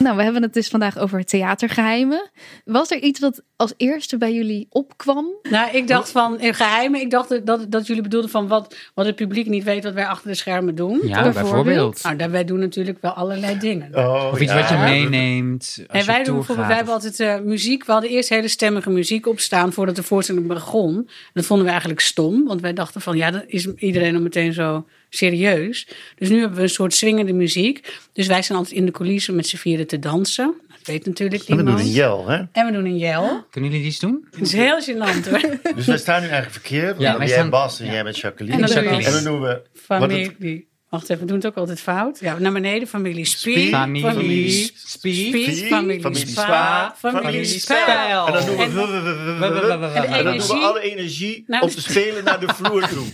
Nou, 0.04 0.16
we 0.16 0.22
hebben 0.22 0.42
het 0.42 0.54
dus 0.54 0.68
vandaag 0.68 0.98
over 0.98 1.24
theatergeheimen. 1.24 2.30
Was 2.64 2.90
er 2.90 2.98
iets 2.98 3.20
wat 3.20 3.42
als 3.56 3.74
eerste 3.76 4.18
bij 4.18 4.32
jullie 4.34 4.66
opkwam? 4.70 5.26
Nou, 5.50 5.70
ik 5.76 5.88
dacht 5.88 6.10
van 6.10 6.40
in 6.40 6.54
geheimen. 6.54 7.00
Ik 7.00 7.10
dacht 7.10 7.28
dat- 7.28 7.46
dat, 7.46 7.70
dat 7.70 7.86
jullie 7.86 8.02
bedoelden 8.02 8.30
van 8.30 8.48
wat, 8.48 8.76
wat 8.94 9.06
het 9.06 9.16
publiek 9.16 9.46
niet 9.46 9.64
weet 9.64 9.84
wat 9.84 9.92
wij 9.92 10.06
achter 10.06 10.28
de 10.28 10.34
schermen 10.34 10.74
doen. 10.74 11.00
Ja, 11.02 11.22
Bijvoorbeeld? 11.22 11.34
bijvoorbeeld. 11.34 12.02
Nou, 12.02 12.16
daar, 12.16 12.30
wij 12.30 12.44
doen 12.44 12.58
natuurlijk 12.58 12.98
wel 13.00 13.10
allerlei 13.12 13.58
dingen. 13.58 13.94
Oh, 13.96 14.28
Of 14.32 14.40
iets 14.40 14.52
ja. 14.52 14.60
wat 14.60 14.68
je 14.68 14.76
meeneemt. 14.76 15.74
Als 15.78 15.86
En 15.88 15.98
je 16.00 16.04
wij 16.04 16.24
doen 16.24 16.34
bijvoorbeeld, 16.34 16.66
wij 16.66 16.76
hebben 16.76 16.94
altijd 16.94 17.20
eh, 17.20 17.38
muziek. 17.40 17.84
We 17.84 17.92
hadden 17.92 18.10
eerst 18.10 18.28
hele 18.28 18.48
stemmige 18.48 18.90
muziek 18.90 19.26
opstaan 19.26 19.72
voordat 19.72 19.96
de 19.96 20.02
voorstelling 20.02 20.46
begon. 20.46 21.08
Dat 21.32 21.44
vonden 21.46 21.64
we 21.64 21.70
eigenlijk 21.70 22.00
stom, 22.00 22.44
want 22.46 22.60
wij 22.60 22.72
dachten 22.72 23.00
van 23.00 23.16
ja, 23.16 23.30
dan 23.30 23.42
is 23.46 23.66
iedereen 23.66 24.12
dan 24.12 24.22
meteen 24.22 24.52
zo 24.52 24.86
serieus. 25.10 25.88
Dus 26.16 26.28
nu 26.28 26.38
hebben 26.40 26.56
we 26.56 26.62
een 26.62 26.68
soort 26.68 26.94
swingende 26.94 27.32
muziek. 27.32 27.98
Dus 28.12 28.26
wij 28.26 28.42
zijn 28.42 28.58
altijd 28.58 28.76
in 28.76 28.86
de 28.86 28.92
coulissen 28.92 29.34
met 29.34 29.46
z'n 29.46 29.56
vieren 29.56 29.86
te 29.86 29.98
dansen. 29.98 30.54
Dat 30.68 30.78
weet 30.86 31.06
natuurlijk 31.06 31.42
En 31.42 31.56
we 31.56 31.62
doen 31.62 31.64
niemand. 31.64 31.84
een 31.86 31.90
jel, 31.92 32.28
hè? 32.28 32.36
En 32.52 32.66
we 32.66 32.72
doen 32.72 32.84
een 32.84 32.98
jel. 32.98 33.44
Kunnen 33.50 33.70
jullie 33.70 33.86
iets 33.86 33.98
doen? 33.98 34.26
Het 34.30 34.40
is 34.40 34.52
heel 34.52 34.80
gênant 34.82 35.30
hoor. 35.30 35.58
Dus 35.74 35.86
wij 35.86 35.98
staan 35.98 36.20
nu 36.22 36.28
eigenlijk 36.28 36.52
verkeerd. 36.66 37.00
Ja, 37.00 37.16
jij 37.18 37.28
staan- 37.28 37.50
Bas 37.50 37.80
en 37.80 37.86
ja. 37.86 37.92
jij 37.92 38.02
bent 38.04 38.18
Jacqueline. 38.18 38.54
En 38.56 38.68
dan 38.74 38.84
En 39.00 39.12
dan 39.12 39.24
doen 39.24 39.40
we... 39.40 39.46
wat 39.46 39.56
het- 39.56 39.68
Familie. 39.82 40.68
Wacht 40.90 41.02
even, 41.10 41.18
we 41.20 41.26
doen 41.26 41.36
het 41.36 41.46
ook 41.46 41.56
altijd 41.56 41.80
fout. 41.80 42.18
Ja, 42.20 42.38
naar 42.38 42.52
beneden. 42.52 42.88
Familie 42.88 43.24
Spie. 43.24 43.68
Familie 43.68 44.10
Familie 44.10 44.72
Spie. 44.86 45.32
Familie 45.66 46.00
Familie 46.00 46.26
Spa. 46.26 46.94
Familie 46.98 47.22
Familie 47.22 47.44
Spel. 47.44 48.26
En 48.26 48.32
dan 48.32 48.46
doen 48.46 48.56
we... 48.56 48.62
En- 48.62 48.74
dan 50.24 50.36
doen 50.36 50.46
we 50.46 50.52
alle 50.54 50.80
energie 50.80 51.44
Nou, 51.46 51.62
om 51.62 51.68
te 51.70 51.80
spelen 51.80 52.24
naar 52.24 52.40
de 52.40 52.48
vloer 52.54 52.88
toe. 52.88 53.04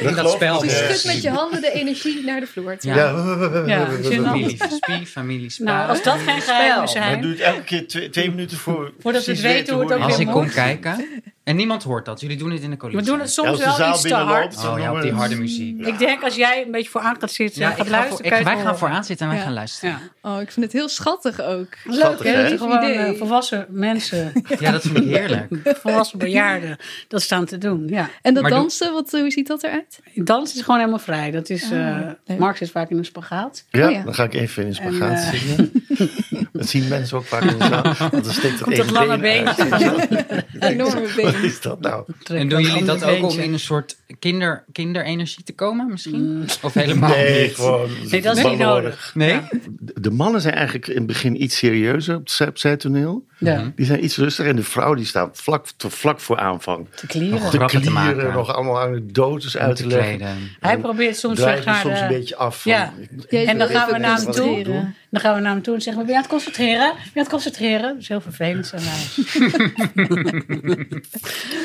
In 0.00 0.14
dat 0.14 0.30
spel. 0.30 0.60
Dus 0.60 0.78
Ja. 0.78 0.92
schud 0.94 1.04
met 1.14 1.22
je 1.22 1.30
handen 1.30 1.60
de 1.60 1.72
energie 1.72 2.24
naar 2.24 2.40
de 2.40 2.46
vloer. 2.46 2.76
toe. 2.78 2.92
Ja. 2.94 3.86
Familie 4.02 4.56
Spie, 4.70 5.06
familie 5.06 5.50
Spa. 5.50 5.64
Nou, 5.64 5.88
als 5.88 6.02
dat 6.02 6.18
geen 6.18 6.40
geheimen 6.40 6.88
zijn. 6.88 7.20
doe 7.22 7.30
het 7.30 7.40
elke 7.40 7.62
keer 7.62 8.10
twee, 8.10 8.30
minuten 8.30 8.56
voor... 8.58 8.92
Voordat 9.00 9.24
we 9.24 9.32
het 9.32 9.40
weten 9.40 9.74
hoe 9.74 9.82
het 9.84 9.92
ook 9.92 10.00
Als 10.00 10.10
weer 10.16 10.20
ik 10.20 10.26
moet. 10.26 10.34
kom 10.34 10.50
kijken. 10.50 11.06
En 11.44 11.56
niemand 11.56 11.82
hoort 11.82 12.04
dat. 12.04 12.20
Jullie 12.20 12.36
doen 12.36 12.50
het 12.50 12.60
in 12.62 12.64
de 12.70 12.70
We 12.70 12.76
coulissen. 12.76 13.12
doen 13.12 13.20
het 13.20 13.30
soms 13.32 13.58
wel 13.58 13.90
iets 13.90 14.00
te 14.02 14.14
hard. 14.14 14.56
Oh 14.64 14.78
ja, 14.78 14.92
op 14.92 15.02
die 15.02 15.12
harde 15.12 15.36
muziek. 15.36 15.86
Ik 15.86 15.98
denk 15.98 16.22
als 16.22 16.34
jij 16.34 16.62
een 16.64 16.70
beetje 16.70 16.90
vooraan 16.90 17.16
gaat 17.20 17.30
zitten 17.32 17.60
Ja, 17.60 17.66
en 17.66 17.72
ik 17.72 17.78
gaat 17.78 18.02
ga 18.02 18.08
voor, 18.08 18.24
ik, 18.24 18.30
wij 18.30 18.38
het 18.54 18.62
gaan 18.62 18.78
vooraan 18.78 19.04
zitten 19.04 19.26
en 19.26 19.32
wij 19.32 19.40
Ja. 19.40 19.46
gaan 19.46 19.54
luisteren. 19.54 19.98
Ja. 20.22 20.30
Oh, 20.34 20.40
ik 20.40 20.50
vind 20.52 20.64
het 20.66 20.74
heel 20.74 20.88
schattig 20.88 21.40
ook. 21.42 21.66
Schattig, 21.88 22.24
Leuk, 22.24 22.34
hè? 22.50 22.56
Gewoon 22.58 22.82
idee. 22.82 22.94
eh, 22.96 23.18
volwassen 23.18 23.66
mensen, 23.68 24.32
Ja, 24.60 24.70
dat 24.70 24.82
vind 24.82 24.96
ik 24.96 25.04
heerlijk. 25.04 25.46
volwassen 25.82 26.18
bejaarden, 26.18 26.76
dat 27.08 27.22
staan 27.22 27.44
te 27.44 27.58
doen. 27.58 27.88
Ja. 27.88 28.08
En 28.22 28.34
dat 28.34 28.42
Maar 28.42 28.52
dansen, 28.52 28.92
wat, 28.92 29.10
hoe 29.10 29.30
ziet 29.30 29.46
dat 29.46 29.62
eruit? 29.62 30.00
Dans 30.14 30.54
is 30.54 30.60
gewoon 30.62 30.78
helemaal 30.78 30.98
vrij. 30.98 31.30
Dat 31.30 31.50
is, 31.50 31.62
Ah, 31.72 31.88
eh 31.98 32.06
leuk. 32.24 32.38
Mark 32.38 32.56
zit 32.56 32.70
vaak 32.70 32.90
in 32.90 32.98
een 32.98 33.04
spagaat. 33.04 33.64
Ja, 33.70 33.86
Oh 33.86 33.92
ja. 33.92 34.02
dan 34.02 34.14
ga 34.14 34.24
ik 34.24 34.34
even 34.34 34.62
in 34.62 34.68
een 34.68 34.78
En, 34.84 34.92
spagaat 34.94 35.18
eh, 35.22 35.30
zitten. 35.40 35.72
Dat 36.52 36.66
zien 36.68 36.88
mensen 36.88 37.16
ook 37.16 37.24
vaak 37.24 37.42
in 37.42 37.58
de 37.58 37.64
zaal. 37.64 37.82
Want 38.10 38.24
dan 38.24 38.32
steekt 38.32 38.58
dat 38.58 38.62
Komt 38.62 38.76
dat 38.76 38.86
ene 38.86 38.92
lange 38.92 39.18
been 39.18 39.48
uit. 39.48 39.56
beentje. 39.70 41.33
Wat 41.34 41.42
is 41.42 41.60
dat 41.60 41.80
nou? 41.80 42.04
En 42.24 42.48
doen 42.48 42.62
jullie 42.62 42.84
dat 42.84 43.04
ook 43.04 43.30
om 43.30 43.38
in 43.38 43.52
een 43.52 43.58
soort 43.58 43.96
kinder, 44.18 44.64
kinderenergie 44.72 45.44
te 45.44 45.52
komen 45.54 45.90
misschien? 45.90 46.48
Of 46.62 46.74
helemaal 46.74 47.10
Nee, 47.10 47.42
niet? 47.42 47.54
gewoon. 47.54 47.90
Nee, 48.10 48.22
dat 48.22 48.36
is 48.36 48.44
niet 48.44 48.58
nodig. 48.58 49.10
Nee? 49.14 49.40
De 49.80 50.10
mannen 50.10 50.40
zijn 50.40 50.54
eigenlijk 50.54 50.86
in 50.88 50.96
het 50.96 51.06
begin 51.06 51.42
iets 51.42 51.56
serieuzer 51.56 52.16
op 52.16 52.28
het 52.38 52.60
zijtoneel. 52.60 53.26
Ja, 53.38 53.72
Die 53.76 53.86
zijn 53.86 54.04
iets 54.04 54.16
rustiger. 54.16 54.50
En 54.50 54.56
de 54.56 54.62
vrouw 54.62 54.94
die 54.94 55.04
staat 55.04 55.40
vlak, 55.40 55.66
te 55.76 55.90
vlak 55.90 56.20
voor 56.20 56.38
aanvang. 56.38 56.86
te 56.94 57.06
klieren. 57.06 57.50
Te 57.50 57.90
maken. 57.90 58.32
nog 58.32 58.54
allemaal 58.54 58.80
anekdotes 58.80 59.56
uit 59.56 59.76
te 59.76 59.82
te 59.82 59.88
leggen. 59.88 60.38
Hij 60.60 60.78
probeert 60.78 61.16
soms 61.16 61.40
soms 61.40 61.64
eh, 61.64 62.00
een 62.00 62.08
beetje 62.08 62.36
af. 62.36 62.62
Van, 62.62 62.72
ja. 62.72 62.92
En 63.28 63.58
dan 63.58 63.68
gaan 63.68 63.90
we 63.90 63.98
naar 63.98 64.20
hem 64.20 64.32
toe. 64.32 64.92
Dan 65.14 65.22
gaan 65.22 65.34
we 65.34 65.40
naar 65.40 65.52
hem 65.52 65.62
toe 65.62 65.74
en 65.74 65.80
zeggen 65.80 66.02
we, 66.02 66.08
ben 66.08 66.16
je 66.16 66.22
aan 66.22 66.28
het 66.28 66.42
concentreren? 66.42 66.92
Ben 66.94 67.02
je 67.02 67.10
aan 67.14 67.22
het 67.22 67.28
concentreren? 67.28 67.88
Dat 67.92 68.00
is 68.00 68.08
heel 68.08 68.20
vervelend 68.20 68.66
zijn 68.66 68.82
wij. 68.82 69.02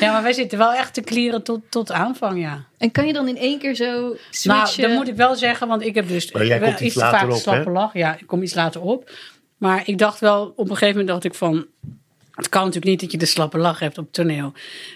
ja, 0.00 0.12
maar 0.12 0.22
wij 0.22 0.32
zitten 0.32 0.58
wel 0.58 0.72
echt 0.72 0.94
te 0.94 1.00
klieren 1.00 1.42
tot, 1.42 1.60
tot 1.68 1.92
aanvang, 1.92 2.40
ja. 2.40 2.64
En 2.78 2.90
kan 2.90 3.06
je 3.06 3.12
dan 3.12 3.28
in 3.28 3.36
één 3.36 3.58
keer 3.58 3.74
zo 3.74 3.84
Nou, 3.84 4.16
switchen? 4.30 4.82
dat 4.88 4.98
moet 4.98 5.08
ik 5.08 5.16
wel 5.16 5.34
zeggen, 5.34 5.68
want 5.68 5.82
ik 5.82 5.94
heb 5.94 6.08
dus 6.08 6.32
Maar 6.32 6.46
jij 6.46 6.60
wel 6.60 6.68
komt 6.68 6.80
iets 6.80 6.94
te 6.94 7.00
vaak 7.00 7.30
op, 7.30 7.36
slappe 7.36 7.70
lach. 7.70 7.92
Ja, 7.92 8.16
ik 8.18 8.26
kom 8.26 8.42
iets 8.42 8.54
later 8.54 8.80
op. 8.80 9.10
Maar 9.56 9.82
ik 9.84 9.98
dacht 9.98 10.20
wel, 10.20 10.52
op 10.56 10.70
een 10.70 10.76
gegeven 10.76 10.88
moment 10.88 11.08
dacht 11.08 11.24
ik 11.24 11.34
van... 11.34 11.66
Het 12.40 12.48
kan 12.48 12.64
natuurlijk 12.64 12.90
niet 12.90 13.00
dat 13.00 13.12
je 13.12 13.18
de 13.18 13.26
slappe 13.26 13.58
lach 13.58 13.78
hebt 13.78 13.98
op 13.98 14.12
toneel. 14.12 14.52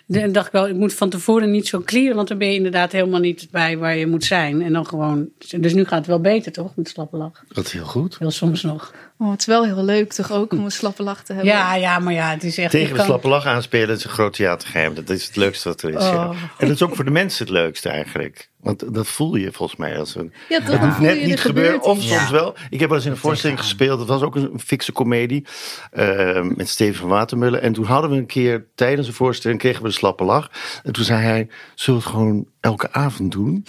Dan 0.06 0.32
dacht 0.32 0.46
ik 0.46 0.52
wel, 0.52 0.68
ik 0.68 0.74
moet 0.74 0.94
van 0.94 1.08
tevoren 1.10 1.50
niet 1.50 1.66
zo 1.68 1.80
klieren, 1.80 2.16
want 2.16 2.28
dan 2.28 2.38
ben 2.38 2.48
je 2.48 2.54
inderdaad 2.54 2.92
helemaal 2.92 3.20
niet 3.20 3.48
bij 3.50 3.78
waar 3.78 3.96
je 3.96 4.06
moet 4.06 4.24
zijn. 4.24 4.62
En 4.62 4.72
dan 4.72 4.86
gewoon. 4.86 5.28
Dus 5.56 5.74
nu 5.74 5.84
gaat 5.84 5.98
het 5.98 6.06
wel 6.06 6.20
beter, 6.20 6.52
toch? 6.52 6.76
Met 6.76 6.88
slappe 6.88 7.16
lach. 7.16 7.44
Dat 7.48 7.64
is 7.66 7.72
heel 7.72 7.84
goed. 7.84 8.18
Heel 8.18 8.30
soms 8.30 8.62
nog. 8.62 8.92
Oh, 9.18 9.30
het 9.30 9.40
is 9.40 9.46
wel 9.46 9.64
heel 9.64 9.84
leuk 9.84 10.12
toch 10.12 10.32
ook 10.32 10.52
om 10.52 10.64
een 10.64 10.70
slappe 10.70 11.02
lach 11.02 11.24
te 11.24 11.32
hebben. 11.32 11.52
Ja, 11.52 11.74
ja, 11.74 11.98
maar 11.98 12.12
ja, 12.12 12.30
het 12.30 12.44
is 12.44 12.58
echt. 12.58 12.70
Tegen 12.70 12.88
de 12.90 12.96
kan- 12.96 13.04
slappe 13.04 13.28
lach 13.28 13.46
aanspelen, 13.46 13.96
is 13.96 14.04
een 14.04 14.10
groot 14.10 14.32
theatergeheim. 14.32 14.94
Dat 14.94 15.10
is 15.10 15.26
het 15.26 15.36
leukste 15.36 15.68
wat 15.68 15.82
er 15.82 15.88
is. 15.94 16.02
ja. 16.02 16.28
Oh. 16.28 16.36
En 16.58 16.66
dat 16.66 16.76
is 16.76 16.82
ook 16.82 16.94
voor 16.94 17.04
de 17.04 17.10
mensen 17.10 17.44
het 17.44 17.54
leukste 17.54 17.88
eigenlijk. 17.88 18.50
Want 18.64 18.94
dat 18.94 19.06
voel 19.06 19.34
je 19.36 19.52
volgens 19.52 19.78
mij 19.78 19.98
als 19.98 20.14
een... 20.14 20.32
Ja, 20.48 20.60
Dan 20.60 20.78
hoeft 20.78 20.94
voel 20.96 21.06
net 21.06 21.20
je 21.20 21.26
niet 21.26 21.40
gebeuren, 21.40 21.72
gebeurt 21.80 21.96
of 21.96 22.02
soms 22.02 22.30
wel. 22.30 22.54
Ik 22.70 22.80
heb 22.80 22.88
wel 22.88 22.96
eens 22.98 23.06
in 23.06 23.12
een 23.12 23.18
voorstelling 23.18 23.58
gespeeld. 23.58 23.98
Dat 23.98 24.08
was 24.08 24.22
ook 24.22 24.34
een 24.36 24.60
fikse 24.64 24.92
komedie. 24.92 25.46
eh, 25.90 26.42
met 26.42 26.68
Steven 26.68 26.94
van 26.94 27.08
Watermullen. 27.08 27.62
En 27.62 27.72
toen 27.72 27.84
hadden 27.84 28.10
we 28.10 28.16
een 28.16 28.26
keer 28.26 28.66
tijdens 28.74 29.06
een 29.08 29.14
voorstelling... 29.14 29.60
kregen 29.60 29.80
we 29.82 29.86
een 29.86 29.92
slappe 29.92 30.24
lach. 30.24 30.50
En 30.82 30.92
toen 30.92 31.04
zei 31.04 31.22
hij, 31.22 31.48
zullen 31.74 32.00
we 32.00 32.06
het 32.06 32.14
gewoon 32.16 32.46
elke 32.60 32.92
avond 32.92 33.32
doen? 33.32 33.64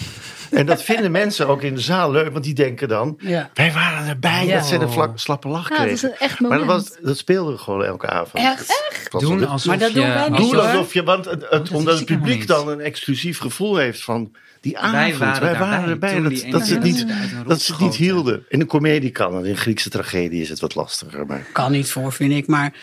en 0.51 0.65
dat 0.65 0.83
vinden 0.83 1.11
mensen 1.21 1.47
ook 1.47 1.61
in 1.61 1.75
de 1.75 1.81
zaal 1.81 2.11
leuk. 2.11 2.31
Want 2.31 2.43
die 2.43 2.53
denken 2.53 2.87
dan... 2.87 3.15
Ja. 3.19 3.49
Wij 3.53 3.71
waren 3.73 4.07
erbij 4.07 4.45
Ja. 4.45 4.55
dat 4.57 4.65
ze 4.65 4.75
een 4.75 4.89
vlak, 4.89 5.19
slappe 5.19 5.47
lach 5.47 5.69
Ja, 5.69 5.75
kregen. 5.75 5.85
het 5.93 5.95
is 5.95 6.03
een 6.03 6.15
echt 6.27 6.39
maar 6.39 6.49
dat, 6.49 6.59
moment. 6.67 6.87
was, 6.89 6.97
dat 7.01 7.17
speelden 7.17 7.53
we 7.53 7.59
gewoon 7.59 7.83
elke 7.83 8.07
avond. 8.09 8.43
Echt? 8.43 8.67
Dat 9.03 9.11
was 9.11 9.21
Doen 9.21 9.47
alsof 9.47 9.67
Maar 9.67 9.77
dat 9.79 9.87
je, 9.93 9.95
doen 9.99 10.07
wij 10.07 10.29
niet, 10.29 10.37
alsof- 10.39 10.51
Doe 10.51 10.59
hoor. 10.59 10.69
alsof 10.69 10.93
je, 10.93 11.03
want 11.03 11.25
het, 11.25 11.41
het- 11.41 11.49
dat 11.51 11.71
omdat 11.71 11.95
het 11.95 12.05
publiek 12.05 12.47
dan 12.47 12.67
een 12.69 12.79
exclusief 12.79 13.39
gevoel 13.39 13.75
heeft 13.75 14.03
van 14.03 14.31
die 14.65 14.77
avond. 14.77 15.17
Wij 15.17 15.17
waren 15.17 15.41
daarbij 15.41 15.89
erbij. 15.89 16.21
Dat, 16.21 16.51
dat, 16.51 16.67
ze 16.67 16.73
het 16.73 16.83
niet, 16.83 17.05
dat 17.47 17.61
ze 17.61 17.71
het 17.71 17.81
niet 17.81 17.95
hielden. 17.95 18.45
In 18.49 18.59
een 18.61 18.67
komedie 18.67 19.11
kan 19.11 19.35
het, 19.35 19.45
in 19.45 19.51
een 19.51 19.57
Griekse 19.57 19.89
tragedie 19.89 20.41
is 20.41 20.49
het 20.49 20.59
wat 20.59 20.75
lastiger. 20.75 21.25
Maar 21.25 21.45
Kan 21.51 21.71
niet 21.71 21.89
voor, 21.91 22.13
vind 22.13 22.31
ik. 22.33 22.47
Maar 22.47 22.73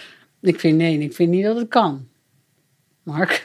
ik 0.41 0.61
vind 0.61 0.77
nee, 0.77 0.99
ik 0.99 1.15
vind 1.15 1.31
niet 1.31 1.45
dat 1.45 1.57
het 1.57 1.69
kan. 1.69 2.09
Mark. 3.03 3.43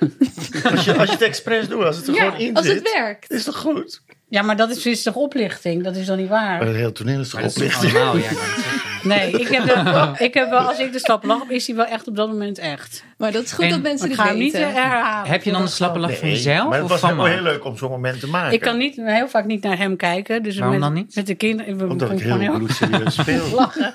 als 0.72 0.86
je, 0.86 0.94
als 0.98 1.06
je 1.06 1.12
het 1.12 1.22
expres 1.22 1.68
doet, 1.68 1.84
als 1.84 1.98
het 1.98 2.08
er 2.08 2.14
Ja, 2.14 2.24
gewoon 2.26 2.40
in 2.40 2.54
Als 2.56 2.66
zit, 2.66 2.76
het 2.76 2.94
werkt. 2.96 3.32
is 3.32 3.44
toch 3.44 3.58
goed? 3.58 4.02
Ja, 4.30 4.42
maar 4.42 4.56
dat 4.58 4.70
is, 4.70 4.86
is 4.86 5.04
toch 5.04 5.16
oplichting? 5.16 5.84
Dat 5.84 5.96
is 5.96 6.06
dan 6.06 6.18
niet 6.18 6.30
waar? 6.30 6.58
Maar 6.58 6.68
het 6.68 6.76
hele 6.76 6.92
toneel 6.92 7.20
is 7.20 7.30
toch 7.30 7.40
Maar 7.42 7.50
dat 7.50 7.62
is 7.62 7.72
toch 7.72 7.78
oplichting? 7.86 8.04
allemaal, 8.04 8.18
ja, 8.18 8.30
Nee, 9.08 9.32
ik 9.42 9.48
heb, 9.48 9.84
wel, 9.84 10.14
ik 10.18 10.34
heb 10.34 10.50
wel, 10.50 10.60
als 10.60 10.80
ik 10.80 10.92
de 10.92 11.00
slappe 11.00 11.28
lach 11.28 11.40
heb, 11.40 11.50
is 11.52 11.66
die 11.66 11.76
wel 11.76 11.86
echt 11.86 12.08
op 12.08 12.16
dat 12.16 12.28
moment 12.28 12.58
echt. 12.60 13.04
Maar 13.18 13.32
dat 13.32 13.44
is 13.44 13.52
goed 13.52 13.64
En- 13.64 13.70
dat 13.70 13.82
mensen 13.82 14.06
ik 14.10 14.12
dit 14.12 14.22
ga 14.22 14.28
hem 14.28 14.38
niet 14.38 14.52
weten. 14.54 14.68
eh, 14.68 14.74
herhalen. 14.76 15.32
Heb 15.32 15.44
je 15.44 15.52
dan 15.52 15.62
een 15.62 15.68
slappe 15.68 16.00
lach 16.00 16.18
van 16.18 16.30
jezelf 16.30 16.70
maar 16.70 16.80
het 16.80 16.90
was 16.90 17.02
wel 17.02 17.26
heel 17.26 17.42
leuk 17.42 17.66
om 17.66 17.78
zo'n 17.78 17.90
moment 17.90 18.20
te 18.20 18.28
maken. 18.28 18.54
Ik 18.54 18.60
kan 18.62 18.78
niet, 18.78 18.96
heel 18.96 19.28
vaak 19.28 19.46
niet 19.46 19.64
naar 19.64 19.78
hem 19.78 19.96
kijken. 19.96 20.44
Dus 20.44 20.56
Waarom 20.58 20.74
met, 20.74 20.84
dan 20.84 20.94
niet? 20.94 21.16
Met 21.16 21.28
de 21.28 21.36
kinderen. 21.36 21.78
We 21.78 21.88
Omdat 21.88 22.12
ik 22.12 22.22
gewoon 22.22 22.40
heel 22.40 22.50
heel 22.50 22.58
bloedserieus 22.60 23.14
speel. 23.22 23.50
lachen. 23.56 23.92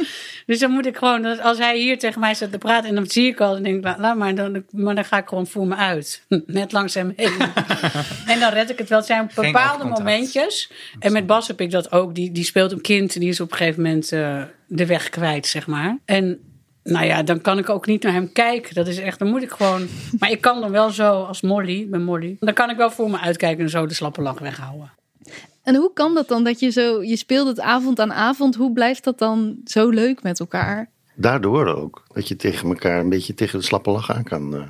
Dus 0.47 0.59
dan 0.59 0.71
moet 0.71 0.87
ik 0.87 0.97
gewoon, 0.97 1.41
als 1.41 1.59
hij 1.59 1.79
hier 1.79 1.99
tegen 1.99 2.21
mij 2.21 2.35
staat 2.35 2.53
te 2.53 2.59
praten 2.59 2.89
en 2.89 2.95
dan 2.95 3.07
zie 3.07 3.27
ik 3.27 3.41
al, 3.41 3.53
dan 3.53 3.63
denk 3.63 3.77
ik, 3.77 3.85
la- 3.85 3.97
laat 3.99 4.17
maar, 4.17 4.35
dan, 4.35 4.65
maar 4.71 4.95
dan 4.95 5.05
ga 5.05 5.19
ik 5.19 5.29
gewoon 5.29 5.47
voor 5.47 5.67
me 5.67 5.75
uit. 5.75 6.23
Net 6.47 6.73
langs 6.73 6.95
hem 6.95 7.13
heen. 7.17 7.33
en 8.33 8.41
dan 8.41 8.53
red 8.53 8.71
ik 8.71 8.79
het 8.79 8.89
wel. 8.89 8.99
Het 8.99 9.07
zijn 9.07 9.31
bepaalde 9.35 9.85
momentjes. 9.99 10.71
En 10.99 11.13
met 11.13 11.27
Bas 11.27 11.47
heb 11.49 11.61
ik 11.61 11.71
dat 11.71 11.93
ook. 11.93 12.15
Die, 12.15 12.33
die 12.33 12.45
speelt 12.45 12.73
een 12.73 12.81
kind, 12.81 13.13
die 13.21 13.29
is 13.29 13.41
op 13.41 13.51
een 13.51 13.57
gegeven 13.57 13.83
moment 13.83 14.13
eh, 14.13 14.43
de 14.67 14.87
weg 14.87 15.09
kwijt, 15.09 15.47
zeg 15.47 15.67
maar. 15.67 15.99
En 16.05 16.39
nou 16.83 17.07
ja, 17.07 17.23
dan 17.23 17.41
kan 17.41 17.59
ik 17.59 17.69
ook 17.69 17.87
niet 17.87 18.03
naar 18.03 18.13
hem 18.13 18.33
kijken. 18.33 18.75
Dat 18.75 18.87
is 18.89 18.99
echt, 18.99 19.19
dan 19.19 19.29
moet 19.29 19.43
ik 19.43 19.51
gewoon. 19.51 19.89
Maar 20.19 20.31
ik 20.31 20.41
kan 20.41 20.61
dan 20.61 20.71
wel 20.71 20.91
zo 20.91 21.23
als 21.23 21.41
Molly, 21.41 21.87
ben 21.89 22.03
Molly. 22.05 22.37
Dan 22.41 22.55
kan 22.55 22.71
ik 22.71 22.77
wel 22.77 22.91
voor 22.91 23.11
me 23.11 23.19
uitkijken 23.19 23.65
en 23.65 23.71
zo 23.71 23.87
de 23.87 23.95
slappe 23.95 24.23
lach 24.23 24.39
weghouden. 24.39 24.93
En 25.63 25.75
hoe 25.75 25.91
kan 25.95 26.15
dat 26.15 26.29
dan 26.29 26.45
dat 26.45 26.61
je 26.61 26.71
zo, 26.71 27.03
je 27.03 27.17
speelt 27.17 27.47
het 27.47 27.61
avond 27.61 28.01
aan 28.01 28.13
avond, 28.13 28.55
hoe 28.55 28.73
blijft 28.73 29.05
dat 29.05 29.19
dan 29.19 29.57
zo 29.65 29.89
leuk 29.89 30.23
met 30.23 30.41
elkaar? 30.41 30.91
Daardoor 31.15 31.67
ook. 31.67 32.03
Dat 32.15 32.29
je 32.29 32.37
tegen 32.37 32.69
elkaar 32.69 33.01
een 33.01 33.09
beetje 33.09 33.35
tegen 33.35 33.59
de 33.59 33.65
slappe 33.65 33.91
lach 33.91 34.13
aan 34.13 34.25
kan. 34.25 34.55
eh. 34.55 34.61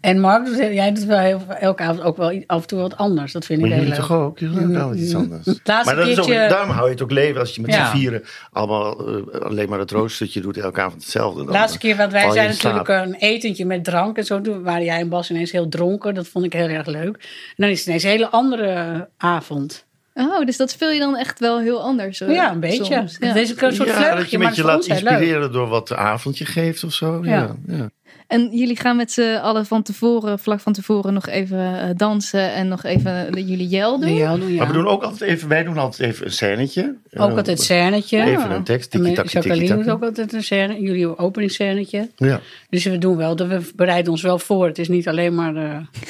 En 0.00 0.20
Mark, 0.20 0.44
doet- 0.46 0.56
jij 0.56 0.92
doet 0.92 1.04
wel 1.04 1.18
heel, 1.18 1.40
elke 1.60 1.82
avond 1.82 2.00
ook 2.02 2.16
wel 2.16 2.42
af 2.46 2.60
en 2.60 2.66
toe 2.66 2.78
wat 2.80 2.96
anders. 2.96 3.32
Dat 3.32 3.44
vind 3.44 3.58
ik 3.62 3.66
Maar 3.68 3.74
heel 3.78 3.86
leuk. 3.86 3.94
toch 3.94 4.12
ook? 4.12 4.38
Doen 4.38 4.62
ook 4.64 4.70
wel 4.72 4.94
iets 4.94 5.14
anders. 5.14 5.46
Laatste 5.64 5.94
maar 5.94 6.04
dat 6.04 6.08
is 6.12 6.18
ook, 6.18 6.26
keertje- 6.26 6.48
daarom 6.48 6.70
hou 6.70 6.84
je 6.86 6.92
het 6.92 7.02
ook 7.02 7.10
leven 7.10 7.40
als 7.40 7.54
je 7.54 7.60
met 7.60 7.70
Ja. 7.74 7.90
z'n 7.90 7.96
vieren 7.96 8.22
allemaal 8.52 9.08
eh, 9.08 9.40
alleen 9.40 9.68
maar 9.68 9.78
het 9.78 9.90
roostertje 9.90 10.40
doet 10.40 10.56
elke 10.56 10.80
avond 10.80 11.02
hetzelfde. 11.02 11.44
De 11.44 11.50
laatste 11.50 11.78
keer, 11.78 11.96
want 11.96 12.12
wij 12.12 12.26
je 12.26 12.32
zijn 12.32 12.48
natuurlijk 12.48 12.88
een 12.88 13.14
etentje 13.14 13.64
met 13.64 13.84
drank 13.84 14.16
en 14.16 14.24
zo. 14.24 14.40
Toen 14.40 14.62
waren 14.62 14.84
jij 14.84 15.00
en 15.00 15.08
Bas 15.08 15.30
ineens 15.30 15.52
heel 15.52 15.68
dronken. 15.68 16.14
Dat 16.14 16.28
vond 16.28 16.44
ik 16.44 16.52
heel 16.52 16.68
erg 16.68 16.86
leuk. 16.86 17.14
En 17.16 17.54
dan 17.56 17.68
is 17.68 17.78
het 17.78 17.86
ineens 17.86 18.02
een 18.02 18.10
hele 18.10 18.28
andere 18.30 19.08
avond. 19.16 19.84
Oh, 20.14 20.44
dus 20.44 20.56
dat 20.56 20.70
speel 20.70 20.90
je 20.90 20.98
dan 20.98 21.16
echt 21.16 21.40
wel 21.40 21.60
heel 21.60 21.82
anders. 21.82 22.18
zo, 22.18 22.30
ja, 22.30 22.50
een 22.52 22.60
beetje. 22.60 22.84
soms. 22.84 23.16
Ja. 23.20 23.32
Deze 23.32 23.62
een 23.62 23.74
soort 23.74 23.88
ja, 23.88 24.14
dat 24.14 24.30
je 24.30 24.38
maar 24.38 24.46
met 24.46 24.56
je 24.56 24.62
voor 24.62 24.70
laat 24.70 24.86
leuk. 24.86 24.98
inspireren 24.98 25.52
door 25.52 25.68
wat 25.68 25.88
de 25.88 25.96
avondje 25.96 26.44
geeft 26.44 26.84
of 26.84 26.92
zo. 26.92 27.20
Ja. 27.22 27.56
Ja. 27.66 27.90
En 28.26 28.48
jullie 28.52 28.76
gaan 28.76 28.96
met 28.96 29.12
z'n 29.12 29.38
allen 29.42 29.66
van 29.66 29.82
tevoren, 29.82 30.38
vlak 30.38 30.60
van 30.60 30.72
tevoren, 30.72 31.14
nog 31.14 31.26
even 31.26 31.80
eh, 31.80 31.88
dansen 31.96 32.52
en 32.52 32.68
nog 32.68 32.84
even 32.84 33.32
jullie 33.46 33.68
jel 33.68 34.00
doen. 34.00 34.14
Ja, 34.14 34.36
doen, 34.36 34.52
ja. 34.52 34.58
Maar 34.58 34.66
we 34.66 34.72
doen 34.72 34.86
ook 34.86 35.02
altijd 35.02 35.30
even, 35.30 35.48
wij 35.48 35.64
doen 35.64 35.78
altijd 35.78 36.10
even 36.10 36.26
een 36.26 36.32
scènetje. 36.32 36.96
Ook 37.16 37.30
Eh, 37.30 37.36
altijd 37.36 37.60
scènetje. 37.60 38.22
Even 38.22 38.50
een 38.50 38.64
tekst, 38.64 38.90
tiki-taki, 38.90 39.28
Jacqueline 39.28 39.76
doet 39.76 39.90
ook 39.90 40.02
altijd 40.02 40.32
een 40.32 40.42
scène. 40.42 40.80
Jullie 40.80 41.18
openingsscènetje. 41.18 42.10
Ja. 42.16 42.40
Dus 42.70 42.84
we 42.84 42.98
doen 42.98 43.16
wel, 43.16 43.36
dat 43.36 43.48
we 43.48 43.60
bereiden 43.76 44.12
ons 44.12 44.22
wel 44.22 44.38
voor. 44.38 44.66
Het 44.66 44.78
is 44.78 44.88
niet 44.88 45.08
alleen 45.08 45.34
maar... 45.34 45.56
eh, 45.56 45.62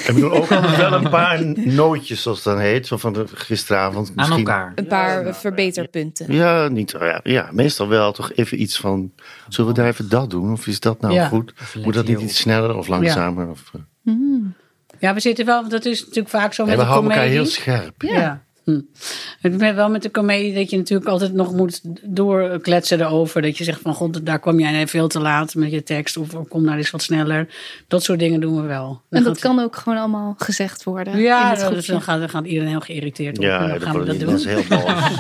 En 0.07 0.15
we 0.15 0.21
doen 0.21 0.33
ook 0.33 0.53
altijd 0.53 0.77
wel 0.77 0.93
een 0.93 1.09
paar 1.11 1.41
nootjes, 1.57 2.23
zoals 2.23 2.43
dat 2.43 2.59
heet. 2.59 2.87
Zo 2.87 2.97
van 2.97 3.13
de, 3.13 3.25
gisteravond. 3.35 4.13
Aan 4.17 4.33
elkaar. 4.33 4.73
Een 4.75 4.87
paar 4.87 5.27
eh, 5.27 5.35
verbeterpunten. 5.35 6.33
Ja, 6.35 6.69
niet, 6.69 6.91
ja, 6.99 7.21
ja, 7.23 7.49
meestal 7.53 7.89
wel 7.89 8.13
toch 8.13 8.33
even 8.35 8.61
iets 8.61 8.77
van... 8.79 9.13
Zullen 9.49 9.71
we 9.75 9.77
daar 9.81 9.89
even 9.89 10.09
dat 10.09 10.31
doen? 10.31 10.53
Of 10.53 10.67
is 10.67 10.81
dat 10.81 11.01
nou 11.01 11.15
Ja. 11.15 11.29
goed? 11.29 11.53
Moet 11.83 11.95
dat 11.95 12.07
niet 12.07 12.21
iets 12.21 12.37
sneller 12.39 12.77
of 12.77 12.89
langzamer? 12.89 13.49
Of, 13.49 13.71
eh, 14.05 14.15
Ja, 14.99 15.15
we 15.15 15.21
zitten 15.21 15.47
wel, 15.47 15.59
want 15.61 15.71
dat 15.71 15.85
is 15.85 16.01
natuurlijk 16.01 16.29
vaak 16.29 16.53
zo 16.53 16.63
en 16.63 16.69
met 16.69 16.77
we 16.77 16.83
de 16.83 16.89
houden 16.89 17.11
elkaar 17.11 17.27
heel 17.27 17.47
scherp. 17.47 18.03
Ja. 18.03 18.43
Hm. 18.65 18.81
Ik 19.43 19.59
ben 19.59 19.75
wel 19.75 19.89
met 19.91 20.03
de 20.03 20.11
comedie 20.11 20.55
dat 20.55 20.71
je 20.71 20.77
natuurlijk 20.77 21.09
altijd 21.11 21.33
nog 21.33 21.53
moet 21.53 21.81
doorkletsen 22.03 23.01
erover. 23.01 23.43
Dat 23.43 23.59
je 23.59 23.65
zegt 23.65 23.81
van 23.81 23.95
god, 23.95 24.27
daar 24.27 24.39
kwam 24.39 24.61
jij 24.61 24.87
veel 24.87 25.09
te 25.09 25.21
laat 25.21 25.55
met 25.55 25.71
je 25.71 25.83
tekst. 25.83 26.17
Of 26.17 26.29
kom 26.49 26.67
daar 26.67 26.77
eens 26.77 26.91
wat 26.91 27.03
sneller. 27.03 27.49
Dat 27.89 28.03
soort 28.03 28.19
dingen 28.19 28.41
doen 28.41 28.57
we 28.61 28.67
wel. 28.67 28.87
Dan 28.87 29.19
En 29.19 29.23
dat 29.25 29.33
gaat- 29.39 29.43
kan 29.55 29.59
ook 29.65 29.77
gewoon 29.77 29.99
allemaal 29.99 30.35
gezegd 30.39 30.85
worden. 30.85 31.13
in 31.13 31.21
Ja, 31.21 31.51
het 31.57 31.71
dus 31.75 31.87
dan 31.87 32.03
gaat, 32.03 32.19
dan 32.21 32.29
gaat 32.29 32.45
iedereen 32.47 32.69
heel 32.69 32.81
geïrriteerd 32.81 33.39
op. 33.39 33.45
Ja, 33.45 33.55
en 33.61 33.69
dan 33.69 33.79
dan 33.79 33.81
gaan 33.89 33.99
we 34.01 34.05
dat 34.07 34.19
doen. 34.21 34.29
mensen 34.29 34.51
heel 34.51 34.65
boos. 34.69 34.93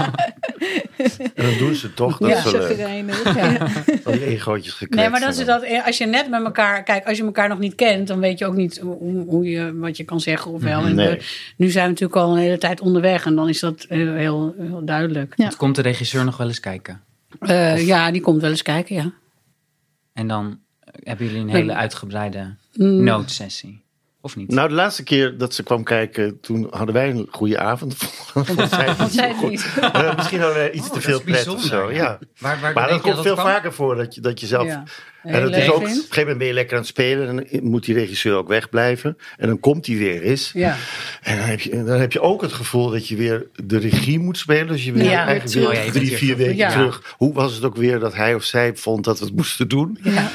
en 1.34 1.44
dan 1.44 1.58
doen 1.58 1.74
ze 1.74 1.94
toch. 1.94 2.18
Dat 2.18 2.28
Ja. 2.30 2.36
is 2.36 2.52
leuk. 2.52 2.62
Chagrijnig. 2.62 3.34
Ja. 3.36 3.66
Van 4.04 4.12
die 4.12 4.24
egootjes 4.26 4.72
gekletst. 4.72 5.00
Nee, 5.00 5.08
maar 5.10 5.20
dat 5.20 5.38
is 5.38 5.44
dat, 5.46 5.62
eh, 5.62 5.86
als 5.86 5.98
je 5.98 6.06
net 6.06 6.30
met 6.30 6.44
elkaar, 6.44 6.82
kijk, 6.82 7.06
als 7.06 7.16
je 7.18 7.24
elkaar 7.24 7.48
nog 7.48 7.58
niet 7.58 7.74
kent, 7.74 8.08
dan 8.08 8.20
weet 8.20 8.38
je 8.38 8.46
ook 8.46 8.54
niet 8.56 8.78
hoe, 8.78 9.24
hoe 9.26 9.44
je, 9.50 9.78
wat 9.78 9.96
je 9.96 10.04
kan 10.04 10.20
zeggen 10.20 10.50
of 10.50 10.62
wel. 10.62 10.84
En 10.84 10.94
Nee. 10.94 11.08
we- 11.08 11.22
nu 11.56 11.70
zijn 11.70 11.84
we 11.84 11.90
natuurlijk 11.90 12.20
al 12.20 12.32
een 12.32 12.38
hele 12.42 12.58
tijd 12.58 12.80
onderweg 12.80 13.24
en 13.26 13.33
dan 13.36 13.48
is 13.48 13.60
dat 13.60 13.86
heel, 13.88 14.12
heel, 14.12 14.54
heel 14.58 14.84
duidelijk. 14.84 15.32
Ja. 15.36 15.48
Komt 15.56 15.76
de 15.76 15.82
regisseur 15.82 16.24
nog 16.24 16.36
wel 16.36 16.46
eens 16.46 16.60
kijken? 16.60 17.02
Eh, 17.40 17.86
ja, 17.86 18.10
die 18.10 18.20
komt 18.20 18.40
wel 18.40 18.50
eens 18.50 18.62
kijken, 18.62 18.94
ja. 18.94 19.12
En 20.12 20.28
dan 20.28 20.60
eh, 20.80 20.94
hebben 21.02 21.26
jullie 21.26 21.40
een 21.40 21.48
hele 21.48 21.74
uitgebreide 21.74 22.54
Mm. 22.74 23.04
noodsessie. 23.04 23.83
Of 24.24 24.36
niet? 24.36 24.50
Nou, 24.50 24.68
de 24.68 24.74
laatste 24.74 25.02
keer 25.02 25.38
dat 25.38 25.54
ze 25.54 25.62
kwam 25.62 25.82
kijken, 25.84 26.40
toen 26.40 26.66
hadden 26.70 26.94
wij 26.94 27.10
een 27.10 27.26
goede 27.30 27.58
avond. 27.58 27.94
Vond 27.96 28.46
zij 28.70 28.94
Want 28.96 29.12
zij 29.12 29.28
zo 29.30 29.34
goed. 29.36 29.50
niet. 29.50 29.66
Eh, 29.80 30.16
misschien 30.16 30.38
hadden 30.40 30.56
wij 30.58 30.70
iets 30.72 30.86
Oh, 30.86 30.88
te 30.88 30.92
dat 30.94 31.02
veel 31.02 31.18
is 31.18 31.24
pret 31.24 31.48
of 31.48 31.54
bijzonder, 31.54 31.68
zo. 31.68 31.90
ja. 31.92 32.02
Ja. 32.02 32.18
Waar, 32.38 32.60
waar 32.60 32.72
Maar 32.72 32.88
dat 32.88 33.00
komt 33.00 33.20
veel 33.20 33.32
kwam? 33.34 33.46
vaker 33.46 33.72
voor 33.72 33.96
dat 33.96 34.14
je, 34.14 34.20
dat 34.20 34.40
je 34.40 34.46
zelf. 34.46 34.66
Ja. 34.66 34.84
En 35.22 35.42
het 35.42 35.56
is 35.56 35.68
ook, 35.68 35.76
op 35.76 35.82
een 35.82 35.88
gegeven 35.88 36.18
moment 36.20 36.38
ben 36.38 36.46
je 36.46 36.52
lekker 36.52 36.72
aan 36.74 36.80
het 36.80 36.88
spelen 36.90 37.28
en 37.28 37.36
dan 37.36 37.70
moet 37.70 37.84
die 37.84 37.94
regisseur 37.94 38.36
ook 38.36 38.48
wegblijven. 38.48 39.16
En 39.36 39.46
dan 39.48 39.60
komt 39.60 39.86
hij 39.86 39.96
weer 39.96 40.22
eens. 40.22 40.50
Ja. 40.54 40.76
En 41.22 41.36
dan 41.36 41.46
heb, 41.46 41.60
je, 41.60 41.70
dan 41.84 42.00
heb 42.00 42.12
je 42.12 42.20
ook 42.20 42.42
het 42.42 42.52
gevoel 42.52 42.90
dat 42.90 43.08
je 43.08 43.16
weer 43.16 43.46
de 43.64 43.78
regie 43.78 44.18
moet 44.18 44.38
spelen. 44.38 44.66
Dus 44.66 44.84
je 44.84 44.92
weer 44.92 45.04
Ja, 45.04 45.26
eigenlijk 45.26 45.70
weer 45.72 45.84
Oh 45.86 45.90
drie, 45.92 46.12
vier 46.16 46.36
weken 46.36 46.56
Ja. 46.56 46.70
terug. 46.70 47.14
Hoe 47.16 47.34
was 47.34 47.54
het 47.54 47.64
ook 47.64 47.76
weer 47.76 47.98
dat 47.98 48.14
hij 48.14 48.34
of 48.34 48.44
zij 48.44 48.76
vond 48.76 49.04
dat 49.04 49.18
we 49.18 49.24
het 49.24 49.36
moesten 49.36 49.68
doen? 49.68 49.98
Ja. 50.02 50.30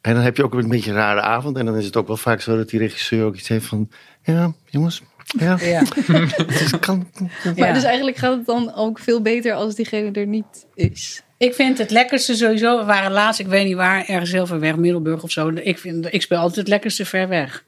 En 0.00 0.14
dan 0.14 0.22
heb 0.22 0.36
je 0.36 0.44
ook 0.44 0.54
een 0.54 0.68
beetje 0.68 0.90
een 0.90 0.96
rare 0.96 1.20
avond. 1.20 1.56
En 1.56 1.66
dan 1.66 1.76
is 1.76 1.84
het 1.84 1.96
ook 1.96 2.06
wel 2.06 2.16
vaak 2.16 2.40
zo 2.40 2.56
dat 2.56 2.68
die 2.68 2.78
regisseur 2.78 3.24
ook 3.24 3.36
iets 3.36 3.48
heeft 3.48 3.66
van... 3.66 3.88
Ja, 4.22 4.52
jongens, 4.64 5.02
ja, 5.38 5.58
Ja. 5.60 5.82
kan... 6.80 7.08
Maar 7.56 7.74
dus 7.74 7.82
eigenlijk 7.82 8.16
gaat 8.16 8.36
het 8.36 8.46
dan 8.46 8.74
ook 8.74 8.98
veel 8.98 9.22
beter 9.22 9.54
als 9.54 9.74
diegene 9.74 10.10
er 10.10 10.26
niet 10.26 10.66
is. 10.74 11.22
Ik 11.38 11.54
vind 11.54 11.78
het 11.78 11.90
lekkerste 11.90 12.34
sowieso. 12.34 12.78
We 12.78 12.84
waren 12.84 13.12
laatst, 13.12 13.40
ik 13.40 13.46
weet 13.46 13.66
niet 13.66 13.76
waar, 13.76 14.04
ergens 14.06 14.32
heel 14.32 14.46
ver 14.46 14.60
weg, 14.60 14.76
Middelburg 14.76 15.22
of 15.22 15.30
zo. 15.30 15.48
Ik, 15.48 15.78
vind, 15.78 16.12
ik 16.12 16.22
speel 16.22 16.38
altijd 16.38 16.56
het 16.56 16.68
lekkerste 16.68 17.04
ver 17.04 17.28
weg. 17.28 17.64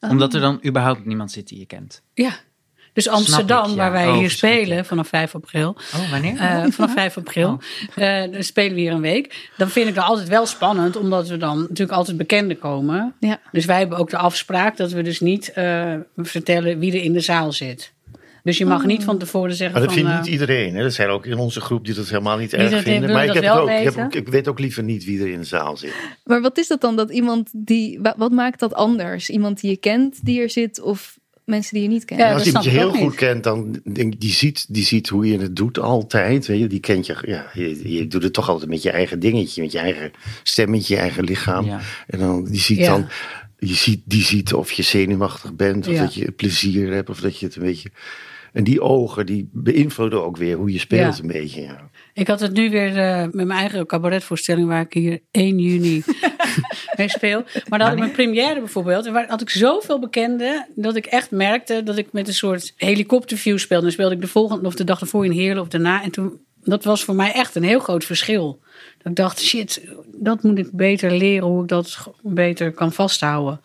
Omdat 0.00 0.34
er 0.34 0.40
dan 0.40 0.60
überhaupt 0.66 1.04
niemand 1.04 1.30
zit 1.30 1.48
die 1.48 1.58
je 1.58 1.66
kent. 1.66 2.02
Ja. 2.14 2.36
Dus 2.96 3.08
Amsterdam, 3.08 3.62
ik, 3.64 3.70
ja. 3.70 3.76
waar 3.76 3.92
wij 3.92 4.08
Oh, 4.08 4.16
hier 4.16 4.30
spelen 4.30 4.84
vanaf 4.84 5.08
5 5.08 5.34
april. 5.34 5.76
Oh, 5.94 6.10
wanneer? 6.10 6.36
Eh, 6.38 6.64
vanaf 6.70 6.92
5 6.92 7.16
april. 7.16 7.58
Eh, 7.94 8.22
dan 8.32 8.42
spelen 8.42 8.74
we 8.74 8.80
hier 8.80 8.92
een 8.92 9.00
week. 9.00 9.50
Dan 9.56 9.68
vind 9.68 9.88
ik 9.88 9.94
dat 9.94 10.04
altijd 10.04 10.28
wel 10.28 10.46
spannend, 10.46 10.96
omdat 10.96 11.28
we 11.28 11.36
dan 11.36 11.60
natuurlijk 11.60 11.90
altijd 11.98 12.16
bekenden 12.16 12.58
komen. 12.58 13.14
Ja. 13.20 13.40
Dus 13.52 13.64
wij 13.64 13.78
hebben 13.78 13.98
ook 13.98 14.10
de 14.10 14.16
afspraak 14.16 14.76
dat 14.76 14.92
we 14.92 15.02
dus 15.02 15.20
niet 15.20 15.52
eh, 15.52 15.94
vertellen 16.16 16.78
wie 16.78 16.92
er 16.92 17.02
in 17.02 17.12
de 17.12 17.20
zaal 17.20 17.52
zit. 17.52 17.94
Dus 18.42 18.58
je 18.58 18.66
mag 18.66 18.84
niet 18.84 19.04
van 19.04 19.18
tevoren 19.18 19.54
zeggen 19.54 19.78
Maar 19.78 19.86
dat 19.88 19.96
van... 19.96 20.06
vindt 20.08 20.18
niet 20.22 20.32
iedereen. 20.32 20.74
Hè? 20.74 20.82
Er 20.84 20.90
zijn 20.90 21.08
ook 21.08 21.26
in 21.26 21.38
onze 21.38 21.60
groep 21.60 21.84
die 21.84 21.94
dat 21.94 22.08
helemaal 22.08 22.38
niet 22.38 22.52
erg 22.52 22.82
vinden. 22.82 23.12
Maar 23.12 23.24
ik, 23.24 23.32
heb 23.32 23.42
het 23.42 23.52
ook. 23.52 23.70
Ik, 23.70 23.94
heb 23.94 24.14
ik 24.14 24.28
weet 24.28 24.48
ook 24.48 24.58
liever 24.58 24.82
niet 24.82 25.04
wie 25.04 25.20
er 25.20 25.28
in 25.28 25.38
de 25.38 25.44
zaal 25.44 25.76
zit. 25.76 25.92
Maar 26.24 26.40
wat 26.40 26.58
is 26.58 26.66
dat 26.68 26.80
dan 26.80 26.96
dat 26.96 27.10
iemand 27.10 27.50
die. 27.52 27.98
wa- 28.02 28.14
Wat 28.16 28.30
maakt 28.32 28.60
dat 28.60 28.74
anders? 28.74 29.30
Iemand 29.30 29.60
die 29.60 29.70
je 29.70 29.76
kent 29.76 30.24
die 30.24 30.40
er 30.40 30.50
zit 30.50 30.80
of 30.80 31.18
mensen 31.46 31.74
die 31.74 31.82
je 31.82 31.88
niet 31.88 32.04
kent? 32.04 32.20
Ja, 32.20 32.32
als 32.32 32.46
iemand 32.46 32.64
je 32.64 32.70
heel 32.70 32.90
goed 32.90 33.00
niet. 33.00 33.14
kent, 33.14 33.44
dan 33.44 33.80
denk 33.92 34.20
die 34.20 34.32
ziet, 34.32 34.66
die 34.74 34.84
ziet 34.84 35.08
hoe 35.08 35.26
je 35.26 35.38
het 35.38 35.56
doet 35.56 35.78
altijd. 35.78 36.46
Weet 36.46 36.58
je? 36.58 36.66
Die 36.66 36.80
kent 36.80 37.06
je, 37.06 37.16
ja, 37.26 37.50
je. 37.54 37.92
Je 37.92 38.06
doet 38.06 38.22
het 38.22 38.32
toch 38.32 38.48
altijd 38.48 38.70
met 38.70 38.82
je 38.82 38.90
eigen 38.90 39.20
dingetje, 39.20 39.62
met 39.62 39.72
je 39.72 39.78
eigen 39.78 40.10
stemmetje, 40.42 40.94
je 40.94 41.00
eigen 41.00 41.24
lichaam. 41.24 41.64
Ja. 41.66 41.80
En 42.06 42.18
dan 42.18 42.44
die 42.44 42.60
ziet 42.60 42.78
Ja. 42.78 42.86
dan, 42.86 43.06
je 43.58 43.74
ziet, 43.74 44.00
die 44.04 44.22
ziet 44.22 44.54
of 44.54 44.72
je 44.72 44.82
zenuwachtig 44.82 45.54
bent, 45.54 45.86
of 45.86 45.94
Ja. 45.94 46.00
dat 46.02 46.14
je 46.14 46.30
plezier 46.30 46.92
hebt, 46.92 47.08
of 47.10 47.20
dat 47.20 47.38
je 47.38 47.46
het 47.46 47.56
een 47.56 47.62
beetje. 47.62 47.90
En 48.52 48.64
die 48.64 48.80
ogen, 48.80 49.26
die 49.26 49.48
beïnvloeden 49.52 50.24
ook 50.24 50.36
weer 50.36 50.56
hoe 50.56 50.72
je 50.72 50.78
speelt 50.78 51.16
Ja. 51.16 51.22
een 51.22 51.28
beetje. 51.28 51.60
Ja. 51.60 51.90
Ik 52.16 52.28
had 52.28 52.40
het 52.40 52.52
nu 52.52 52.70
weer 52.70 52.96
eh, 52.96 53.22
met 53.22 53.46
mijn 53.46 53.50
eigen 53.50 53.86
cabaretvoorstelling 53.86 54.68
waar 54.68 54.80
ik 54.80 54.92
hier 54.92 55.20
1 55.30 55.58
juni 55.58 56.02
mee 56.96 57.08
speel. 57.08 57.44
Maar 57.68 57.78
dan 57.78 57.88
had 57.88 57.92
ik 57.92 57.98
mijn 57.98 58.10
première 58.10 58.58
bijvoorbeeld. 58.58 59.06
En 59.06 59.12
waar 59.12 59.28
had 59.28 59.40
ik 59.40 59.50
zoveel 59.50 59.98
bekenden 59.98 60.66
dat 60.74 60.96
ik 60.96 61.06
echt 61.06 61.30
merkte 61.30 61.82
dat 61.82 61.96
ik 61.96 62.12
met 62.12 62.28
een 62.28 62.34
soort 62.34 62.72
helikopterview 62.76 63.58
speelde. 63.58 63.84
Dan 63.84 63.92
speelde 63.92 64.14
ik 64.14 64.20
de 64.20 64.26
volgende 64.26 64.66
of 64.66 64.74
de 64.74 64.84
dag 64.84 65.00
ervoor 65.00 65.24
in 65.24 65.30
Heerlen 65.30 65.62
of 65.62 65.68
daarna. 65.68 66.02
En 66.02 66.10
toen, 66.10 66.40
dat 66.62 66.84
was 66.84 67.04
voor 67.04 67.14
mij 67.14 67.32
echt 67.32 67.54
een 67.54 67.62
heel 67.62 67.80
groot 67.80 68.04
verschil. 68.04 68.60
Dat 68.98 69.06
ik 69.06 69.16
dacht, 69.16 69.40
shit, 69.40 69.82
dat 70.06 70.42
moet 70.42 70.58
ik 70.58 70.72
beter 70.72 71.12
leren 71.12 71.48
hoe 71.48 71.62
ik 71.62 71.68
dat 71.68 71.98
beter 72.22 72.72
kan 72.72 72.92
vasthouden. 72.92 73.60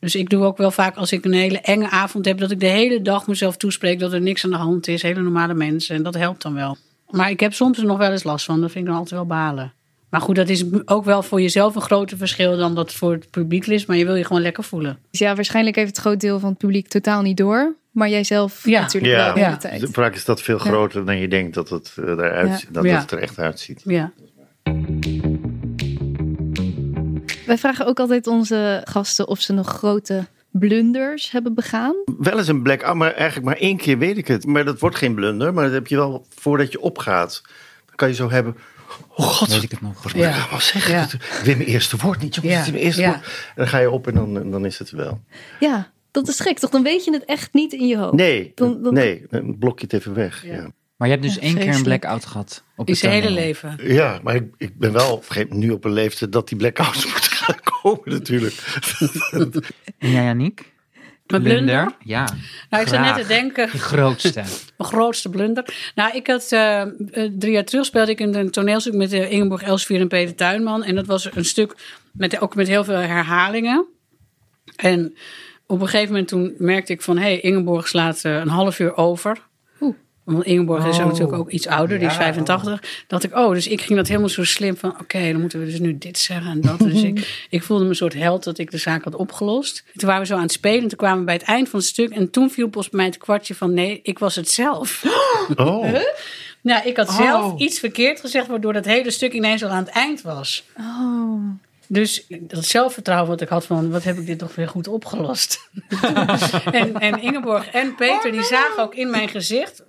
Dus 0.00 0.14
ik 0.14 0.30
doe 0.30 0.44
ook 0.44 0.56
wel 0.56 0.70
vaak 0.70 0.96
als 0.96 1.12
ik 1.12 1.24
een 1.24 1.32
hele 1.32 1.60
enge 1.60 1.90
avond 1.90 2.24
heb, 2.24 2.38
dat 2.38 2.50
ik 2.50 2.60
de 2.60 2.66
hele 2.66 3.02
dag 3.02 3.26
mezelf 3.26 3.56
toespreek 3.56 3.98
dat 3.98 4.12
er 4.12 4.20
niks 4.20 4.44
aan 4.44 4.50
de 4.50 4.56
hand 4.56 4.88
is. 4.88 5.02
Hele 5.02 5.22
normale 5.22 5.54
mensen. 5.54 5.96
En 5.96 6.02
dat 6.02 6.14
helpt 6.14 6.42
dan 6.42 6.54
wel. 6.54 6.76
Maar 7.12 7.30
ik 7.30 7.40
heb 7.40 7.52
soms 7.52 7.78
er 7.78 7.84
nog 7.84 7.98
wel 7.98 8.10
eens 8.10 8.24
last 8.24 8.44
van. 8.44 8.60
Dat 8.60 8.70
vind 8.70 8.84
ik 8.84 8.90
dan 8.90 8.98
altijd 9.00 9.14
wel 9.20 9.26
balen. 9.38 9.72
Maar 10.10 10.20
goed, 10.20 10.36
dat 10.36 10.48
is 10.48 10.64
ook 10.84 11.04
wel 11.04 11.22
voor 11.22 11.40
jezelf 11.40 11.74
een 11.74 11.80
groter 11.82 12.16
verschil 12.16 12.56
dan 12.56 12.74
dat 12.74 12.86
het 12.88 12.96
voor 12.98 13.12
het 13.12 13.30
publiek 13.30 13.66
is. 13.66 13.86
Maar 13.86 13.96
je 13.96 14.04
wil 14.04 14.14
je 14.14 14.24
gewoon 14.24 14.42
lekker 14.42 14.64
voelen. 14.64 14.98
Dus 15.10 15.20
ja, 15.20 15.34
waarschijnlijk 15.34 15.76
heeft 15.76 15.88
het 15.88 15.98
groot 15.98 16.20
deel 16.20 16.38
van 16.40 16.48
het 16.48 16.58
publiek 16.58 16.88
totaal 16.88 17.22
niet 17.22 17.36
door. 17.36 17.74
Maar 17.90 18.08
jijzelf 18.08 18.66
Ja. 18.66 18.80
natuurlijk 18.80 19.12
Ja. 19.12 19.24
wel 19.24 19.34
de 19.34 19.38
hele 19.40 19.50
Ja. 19.50 19.56
tijd. 19.56 19.88
Vaak 19.92 20.14
is 20.14 20.24
dat 20.24 20.42
veel 20.42 20.58
groter 20.58 21.04
dan 21.04 21.18
je 21.18 21.28
denkt 21.28 21.54
dat 21.54 21.68
het, 21.68 21.92
eh, 21.96 22.04
eruit, 22.04 22.60
Ja. 22.60 22.66
dat 22.70 22.84
Ja. 22.84 22.98
het 22.98 23.10
er 23.10 23.18
echt 23.18 23.38
uitziet. 23.38 23.80
Ja. 23.84 24.12
Wij 27.46 27.58
vragen 27.58 27.86
ook 27.86 28.00
altijd 28.00 28.26
onze 28.26 28.80
gasten 28.84 29.28
of 29.28 29.40
ze 29.40 29.52
nog 29.52 29.66
grote 29.68 30.26
blunders 30.52 31.30
hebben 31.30 31.54
begaan. 31.54 31.94
Wel 32.18 32.38
eens 32.38 32.48
een 32.48 32.62
black, 32.62 32.82
ah, 32.82 32.94
maar 32.96 33.12
eigenlijk 33.12 33.46
maar 33.46 33.56
één 33.56 33.76
keer 33.76 33.98
weet 33.98 34.16
ik 34.16 34.26
het. 34.28 34.46
Maar 34.46 34.64
dat 34.64 34.78
wordt 34.78 34.96
geen 34.96 35.14
blunder. 35.14 35.54
Maar 35.54 35.64
dat 35.64 35.72
heb 35.72 35.86
je 35.86 35.96
wel 35.96 36.26
voordat 36.38 36.72
je 36.72 36.80
opgaat. 36.80 37.42
Dan 37.86 37.96
kan 37.96 38.08
je 38.08 38.14
zo 38.14 38.30
hebben. 38.30 38.56
Oh 39.08 39.26
god, 39.26 39.48
Weet 39.48 39.62
ik 39.62 39.70
het 39.70 39.80
nog. 39.80 40.02
wat 40.02 40.12
Ja. 40.12 40.28
moet 40.34 40.44
ik 40.44 40.50
nou 40.50 40.62
zeggen? 40.62 40.94
Ja. 40.94 41.02
Ik 41.12 41.40
weet 41.44 41.56
mijn 41.56 41.68
eerste 41.68 41.96
woord 41.96 42.20
niet. 42.20 42.34
Jongens, 42.34 42.52
Ja. 42.52 42.58
het 42.58 42.66
is 42.66 42.72
mijn 42.72 42.84
eerste 42.84 43.00
Ja. 43.00 43.08
woord. 43.08 43.24
En 43.24 43.52
dan 43.56 43.68
ga 43.68 43.78
je 43.78 43.90
op 43.90 44.06
en 44.06 44.14
dan, 44.14 44.50
dan 44.50 44.64
is 44.66 44.78
het 44.78 44.90
wel. 44.90 45.20
Ja, 45.60 45.90
dat 46.10 46.28
is 46.28 46.40
gek 46.40 46.58
toch? 46.58 46.70
Dan 46.70 46.82
weet 46.82 47.04
je 47.04 47.12
het 47.12 47.24
echt 47.24 47.52
niet 47.54 47.72
in 47.72 47.86
je 47.86 47.96
hoofd. 47.96 48.14
Nee, 48.14 48.52
Dan- 48.54 48.82
dan- 48.82 48.94
nee, 48.94 49.26
dan 49.30 49.58
blok 49.58 49.78
je 49.78 49.84
het 49.84 49.92
even 49.94 50.14
weg. 50.14 50.44
Ja, 50.46 50.70
Maar 51.02 51.10
je 51.10 51.16
hebt 51.16 51.26
dus 51.26 51.36
Ja, 51.36 51.40
één 51.42 51.58
keer 51.58 51.74
een 51.74 51.82
blackout 51.82 52.24
gehad. 52.24 52.62
Op 52.76 52.86
In 52.86 52.92
het 52.92 53.02
zijn 53.02 53.12
hele 53.12 53.30
leven. 53.30 53.78
ja 53.82 54.20
maar 54.22 54.34
ik, 54.34 54.44
ik 54.56 54.78
ben 54.78 54.92
wel 54.92 55.22
moment 55.22 55.58
nu 55.58 55.70
op 55.70 55.84
een 55.84 55.92
leeftijd 55.92 56.32
dat 56.32 56.48
die 56.48 56.58
blackouts 56.58 57.04
moeten 57.12 57.30
gaan 57.30 57.56
komen 57.82 58.10
natuurlijk. 58.10 58.54
En 59.98 60.10
jij, 60.10 60.24
Janiek? 60.24 60.72
Mijn 61.26 61.42
blunder? 61.42 61.96
Ja. 62.04 62.28
Nou, 62.70 62.82
ik 62.82 62.88
zat 62.88 63.00
net 63.00 63.16
te 63.16 63.26
denken, 63.26 63.70
De 63.70 63.78
grootste. 63.78 64.42
mijn 64.78 64.90
grootste 64.90 65.28
blunder. 65.28 65.92
Nou, 65.94 66.16
ik 66.16 66.26
had 66.26 66.52
eh, 66.52 66.80
eh, 66.80 66.88
drie 67.38 67.52
jaar 67.52 67.64
terug 67.64 67.84
speelde 67.84 68.10
ik 68.10 68.20
in 68.20 68.34
een 68.34 68.50
toneelstuk 68.50 68.94
met 68.94 69.12
eh, 69.12 69.30
Ingeborg 69.30 69.62
Elsvier 69.62 70.00
en 70.00 70.08
Peter 70.08 70.34
Tuinman. 70.34 70.84
En 70.84 70.94
dat 70.94 71.06
was 71.06 71.34
een 71.34 71.44
stuk 71.44 71.76
met, 72.12 72.40
ook 72.40 72.54
met 72.54 72.68
heel 72.68 72.84
veel 72.84 72.96
herhalingen. 72.96 73.86
En 74.76 75.16
op 75.66 75.80
een 75.80 75.88
gegeven 75.88 76.10
moment 76.10 76.28
toen 76.28 76.54
merkte 76.58 76.92
ik 76.92 77.02
van... 77.02 77.16
hé, 77.16 77.22
hey, 77.22 77.40
Ingeborg 77.40 77.88
slaat 77.88 78.24
een 78.24 78.48
half 78.48 78.78
uur 78.78 78.96
over. 78.96 79.50
Want 80.24 80.44
Ingeborg 80.44 80.86
is 80.86 80.98
Oh. 80.98 81.04
natuurlijk 81.04 81.32
ook 81.38 81.50
iets 81.50 81.66
ouder, 81.66 81.98
die 81.98 82.06
is 82.08 82.12
Ja. 82.14 82.18
85. 82.20 83.04
Dat 83.06 83.22
ik, 83.24 83.36
oh, 83.36 83.52
dus 83.52 83.66
ik 83.66 83.80
ging 83.80 83.98
dat 83.98 84.08
helemaal 84.08 84.28
zo 84.28 84.44
slim 84.44 84.76
van... 84.76 84.90
oké, 85.00 85.32
dan 85.32 85.40
moeten 85.40 85.58
we 85.58 85.64
dus 85.64 85.78
nu 85.78 85.98
dit 85.98 86.18
zeggen 86.18 86.50
en 86.50 86.60
dat. 86.60 86.78
Dus 86.78 87.02
ik, 87.02 87.46
ik 87.50 87.62
voelde 87.62 87.82
me 87.84 87.90
een 87.90 87.96
soort 87.96 88.14
held 88.14 88.44
dat 88.44 88.58
ik 88.58 88.70
de 88.70 88.76
zaak 88.78 89.04
had 89.04 89.14
opgelost. 89.14 89.84
Toen 89.96 90.06
waren 90.08 90.20
we 90.22 90.28
zo 90.28 90.34
aan 90.36 90.42
het 90.42 90.52
spelen. 90.52 90.88
Toen 90.88 90.98
kwamen 90.98 91.18
we 91.18 91.24
bij 91.24 91.34
het 91.34 91.42
eind 91.42 91.68
van 91.68 91.78
het 91.78 91.88
stuk. 91.88 92.10
En 92.10 92.30
toen 92.30 92.50
viel 92.50 92.68
pas 92.68 92.88
bij 92.88 92.96
mij 93.00 93.06
het 93.08 93.18
kwartje 93.18 93.54
van... 93.54 93.74
nee, 93.74 94.00
ik 94.02 94.18
was 94.18 94.34
het 94.34 94.50
zelf. 94.50 95.02
Oh, 95.56 95.94
Nou, 96.60 96.88
ik 96.88 96.96
had 96.96 97.08
Oh. 97.08 97.16
zelf 97.16 97.60
iets 97.60 97.78
verkeerd 97.78 98.20
gezegd... 98.20 98.46
waardoor 98.46 98.72
dat 98.72 98.84
hele 98.84 99.10
stuk 99.10 99.32
ineens 99.32 99.64
al 99.64 99.70
aan 99.70 99.84
het 99.84 99.94
eind 99.94 100.22
was. 100.22 100.64
Oh. 100.78 101.50
Dus 101.86 102.26
dat 102.28 102.64
zelfvertrouwen 102.64 103.28
wat 103.30 103.40
ik 103.40 103.48
had 103.48 103.66
van... 103.66 103.90
wat 103.90 104.04
heb 104.04 104.18
ik 104.18 104.26
dit 104.26 104.38
toch 104.38 104.54
weer 104.54 104.68
goed 104.68 104.88
opgelost. 104.88 105.68
en, 106.72 106.94
en 107.00 107.22
Ingeborg 107.22 107.66
en 107.70 107.94
Peter, 107.94 108.32
die 108.32 108.42
zagen 108.42 108.82
ook 108.82 108.94
in 108.94 109.10
mijn 109.10 109.28
gezicht... 109.28 109.82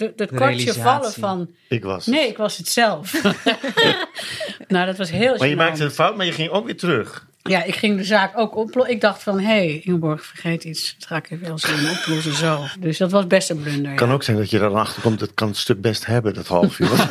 de- 0.00 0.12
het 0.16 0.30
kwartje 0.34 0.72
vallen 0.72 1.12
van... 1.12 1.50
ik 1.68 1.84
was 1.84 2.06
het. 2.06 2.14
nee, 2.14 2.28
ik 2.28 2.36
was 2.36 2.56
het 2.56 2.68
zelf. 2.68 3.22
nou, 4.68 4.86
dat 4.86 4.96
was 4.96 5.10
heel 5.10 5.36
Maar 5.38 5.48
je 5.48 5.56
maakte 5.56 5.84
een 5.84 5.90
fout, 5.90 6.16
maar 6.16 6.26
je 6.26 6.32
ging 6.32 6.50
ook 6.50 6.64
weer 6.66 6.76
terug. 6.76 7.28
Ja, 7.42 7.62
ik 7.62 7.74
ging 7.74 7.96
de 7.96 8.04
zaak 8.04 8.38
ook 8.38 8.56
oplossen. 8.56 8.94
Ik 8.94 9.00
dacht 9.00 9.22
van, 9.22 9.38
hé, 9.38 9.44
hey, 9.46 9.80
Ingeborg, 9.84 10.24
vergeet 10.26 10.64
iets. 10.64 10.94
Dat 10.98 11.08
ga 11.08 11.16
ik 11.16 11.30
even 11.30 11.46
heel 11.46 11.58
snel 11.58 11.90
oplossen, 11.90 12.34
zo. 12.34 12.64
Dus 12.78 12.98
dat 12.98 13.10
was 13.10 13.26
best 13.26 13.50
een 13.50 13.62
blunder, 13.62 13.90
Het 13.90 13.98
kan 13.98 14.08
ja. 14.08 14.14
ook 14.14 14.22
zijn 14.22 14.36
dat 14.36 14.50
je 14.50 14.56
er 14.58 14.68
dan 14.68 14.78
achter 14.78 15.02
komt, 15.02 15.18
dat 15.18 15.34
kan 15.34 15.48
het 15.48 15.56
stuk 15.56 15.80
best 15.80 16.06
hebben, 16.06 16.34
dat 16.34 16.46
half 16.46 16.78
uur. 16.78 16.88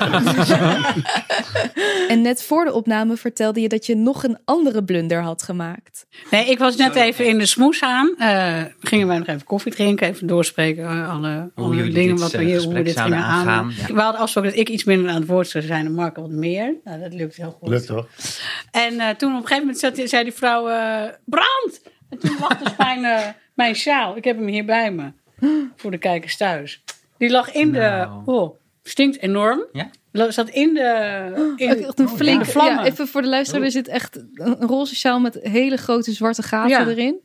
En 2.07 2.21
net 2.21 2.43
voor 2.43 2.65
de 2.65 2.74
opname 2.74 3.17
vertelde 3.17 3.62
je 3.62 3.67
dat 3.67 3.86
je 3.86 3.95
nog 3.95 4.24
een 4.24 4.38
andere 4.45 4.83
blunder 4.83 5.21
had 5.21 5.43
gemaakt. 5.43 6.05
Nee, 6.31 6.45
ik 6.45 6.59
was 6.59 6.75
net 6.75 6.95
even 6.95 7.27
in 7.27 7.38
de 7.38 7.45
smoes 7.45 7.81
aan. 7.81 8.15
Eh, 8.17 8.62
gingen 8.81 9.07
wij 9.07 9.17
nog 9.17 9.27
even 9.27 9.43
koffie 9.43 9.71
drinken, 9.71 10.07
even 10.07 10.27
doorspreken. 10.27 10.83
eh, 10.83 11.13
alle, 11.13 11.50
Hoe 11.55 11.65
alle 11.65 11.75
dingen 11.89 12.15
dit, 12.15 12.19
wat 12.19 12.31
we 12.31 12.38
eh, 12.38 12.45
hier, 12.45 12.62
hoe 12.62 12.74
we 12.74 12.81
dit 12.81 13.00
gingen 13.00 13.17
aan. 13.17 13.48
aangaan, 13.48 13.74
ja. 13.77 13.93
We 13.93 14.00
hadden 14.01 14.19
afgesproken 14.19 14.50
dat 14.51 14.59
ik 14.59 14.69
iets 14.69 14.83
minder 14.83 15.09
aan 15.09 15.15
het 15.15 15.27
woord 15.27 15.48
zou 15.48 15.63
zijn 15.63 15.86
en 15.86 15.93
Marco 15.93 16.21
wat 16.21 16.31
meer. 16.31 16.75
Nou, 16.83 17.00
dat 17.00 17.13
lukt 17.13 17.36
heel 17.36 17.57
goed. 17.59 17.69
Lukt 17.69 17.88
toch? 17.88 18.07
En 18.71 19.00
eh, 19.00 19.09
toen 19.09 19.29
op 19.29 19.41
een 19.41 19.48
gegeven 19.48 19.57
moment 19.59 19.79
zat, 19.79 19.98
zei 20.20 20.32
die 20.32 20.40
vrouw, 20.40 20.68
eh, 20.70 21.14
brand! 21.26 21.82
En 22.10 22.20
toen 22.20 22.38
lag 22.40 22.58
dus 22.58 22.76
mijn, 22.78 23.06
eh, 23.06 23.28
mijn 23.54 23.76
sjaal. 23.76 24.18
Ik 24.18 24.24
heb 24.24 24.38
hem 24.38 24.48
hier 24.48 24.66
bij 24.66 24.92
me. 24.92 25.12
Voor 25.76 25.92
de 25.92 25.98
kijkers 25.98 26.38
thuis. 26.38 26.84
Die 27.18 27.30
lag 27.30 27.52
in 27.52 27.72
Nou. 27.72 28.24
de... 28.26 28.32
Oh, 28.32 28.56
stinkt 28.84 29.20
enorm. 29.22 29.66
Ja? 29.72 29.90
Zat 30.32 30.50
in 30.50 30.74
de... 30.74 31.54
In, 31.56 31.70
Echt 31.70 32.00
een 32.00 32.28
in 32.28 32.46
vlammen. 32.46 32.84
Ja, 32.84 32.86
even 32.86 33.08
voor 33.08 33.22
de 33.22 33.28
luisteraar, 33.28 33.64
er 33.64 33.72
zit 33.72 33.88
echt 33.88 34.16
een 34.34 34.56
roze 34.60 34.96
sjaal 34.96 35.20
met 35.20 35.40
hele 35.42 35.78
grote 35.78 36.12
zwarte 36.12 36.44
gaten 36.44 36.70
Ja. 36.70 36.88
erin. 36.88 37.22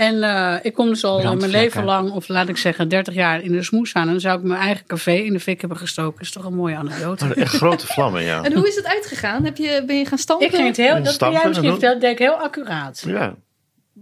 En 0.00 0.22
eh, 0.22 0.56
ik 0.62 0.74
kom 0.74 0.88
dus 0.88 1.04
al 1.04 1.36
mijn 1.36 1.50
leven 1.50 1.84
lang, 1.84 2.10
of 2.10 2.28
laat 2.28 2.48
ik 2.48 2.56
zeggen 2.56 2.88
30 2.88 3.14
jaar 3.14 3.40
in 3.42 3.52
de 3.52 3.62
smoes 3.62 3.94
aan. 3.94 4.02
En 4.06 4.10
dan 4.10 4.20
zou 4.20 4.38
ik 4.38 4.44
mijn 4.44 4.60
eigen 4.60 4.86
café 4.86 5.12
in 5.12 5.32
de 5.32 5.40
fik 5.40 5.60
hebben 5.60 5.78
gestoken. 5.78 6.20
is 6.20 6.32
toch 6.32 6.44
een 6.44 6.54
mooie 6.54 6.76
anekdote. 6.76 7.24
Oh, 7.24 7.30
echt 7.36 7.54
grote 7.56 7.86
vlammen, 7.92 8.22
ja. 8.22 8.42
En 8.42 8.52
hoe 8.52 8.68
is 8.68 8.74
het 8.76 8.86
uitgegaan? 8.86 9.44
Heb 9.44 9.56
je, 9.56 9.82
ben 9.86 9.98
je 9.98 10.04
gaan 10.06 10.18
stampen? 10.18 10.46
Ik 10.46 10.54
ging 10.54 10.66
het 10.66 10.76
heel, 10.76 10.94
dat 10.94 11.02
kun 11.02 11.12
Stampen 11.12 11.38
jij 11.38 11.48
misschien 11.48 11.70
vertellen, 11.70 12.00
dat 12.00 12.02
deed 12.04 12.12
ik 12.20 12.26
heel 12.26 12.34
accuraat. 12.42 13.02
Ja, 13.06 13.34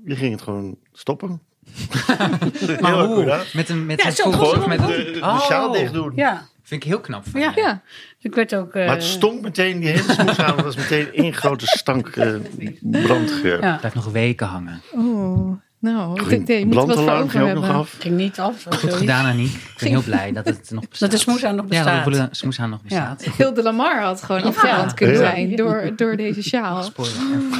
je 0.05 0.17
ging 0.17 0.33
het 0.33 0.43
gewoon 0.43 0.77
stoppen. 0.93 1.41
Maar 2.81 2.93
Heel 2.93 3.07
hoe? 3.07 3.17
accuraat. 3.17 3.55
Met 3.55 3.69
een, 3.69 3.87
met 3.87 4.01
Ja, 4.03 4.07
een 4.07 4.13
zo, 4.13 4.31
gewoon 4.31 4.69
met 4.69 4.79
De, 4.87 4.97
een... 4.99 5.05
de, 5.05 5.11
de 5.13 5.21
Oh. 5.21 5.41
sjaal 5.41 5.73
dicht 5.73 5.93
doen. 5.93 6.13
Ja, 6.15 6.47
Vind 6.63 6.83
ik 6.83 6.89
heel 6.89 7.01
knap 7.01 7.29
van 7.29 7.41
Ja. 7.41 7.53
Ja. 7.57 7.83
ik 8.21 8.35
werd 8.35 8.55
ook... 8.55 8.73
eh, 8.75 8.87
Maar 8.87 8.95
het 8.95 9.05
stonk 9.05 9.41
meteen, 9.43 9.81
die 9.81 9.89
hele 9.89 10.13
smoes 10.13 10.39
aan 10.39 10.63
was 10.63 10.77
meteen 10.77 11.13
één 11.13 11.35
grote 11.35 11.67
stank 11.67 12.09
eh, 12.09 12.35
brandgeur. 12.81 13.63
Ja, 13.63 13.77
Blijft 13.77 13.97
nog 13.97 14.11
weken 14.13 14.47
hangen. 14.47 14.81
Oh, 14.93 15.53
nou, 15.81 16.21
ik 16.21 16.29
denk, 16.29 16.49
nee, 16.49 16.59
je 16.59 16.67
moet 16.67 16.75
wat 16.75 16.95
voor 16.95 17.05
nog 17.05 17.33
hebben. 17.33 17.63
af. 17.63 17.97
ging 17.99 18.17
niet 18.17 18.39
af. 18.39 18.63
Goed 18.69 18.79
zoiets. 18.81 18.99
gedaan, 18.99 19.25
Aniek. 19.27 19.55
Ik 19.55 19.75
ben 19.79 19.89
heel 19.89 20.03
blij 20.03 20.33
dat 20.33 20.45
het 20.47 20.71
nog 20.71 20.89
bestaat. 20.89 21.01
Dat 21.11 21.11
de 21.11 21.25
smoeshaan 21.25 21.55
nog 21.55 21.65
Ja, 21.69 21.83
bestaat. 21.85 22.05
dat 22.05 22.15
de 22.31 22.37
smoeshaan 22.37 22.71
nog 22.71 22.83
bestaat. 22.83 23.23
Heel 23.23 23.55
de 23.55 23.63
Lamar 23.63 24.03
had 24.03 24.23
gewoon 24.23 24.43
afgebrand 24.43 24.95
kunnen 24.95 25.15
Ja. 25.21 25.21
zijn 25.31 25.57
door, 25.57 25.93
door 25.97 26.17
deze 26.17 26.43
sjaal. 26.43 26.83
Spoiler. 26.93 27.17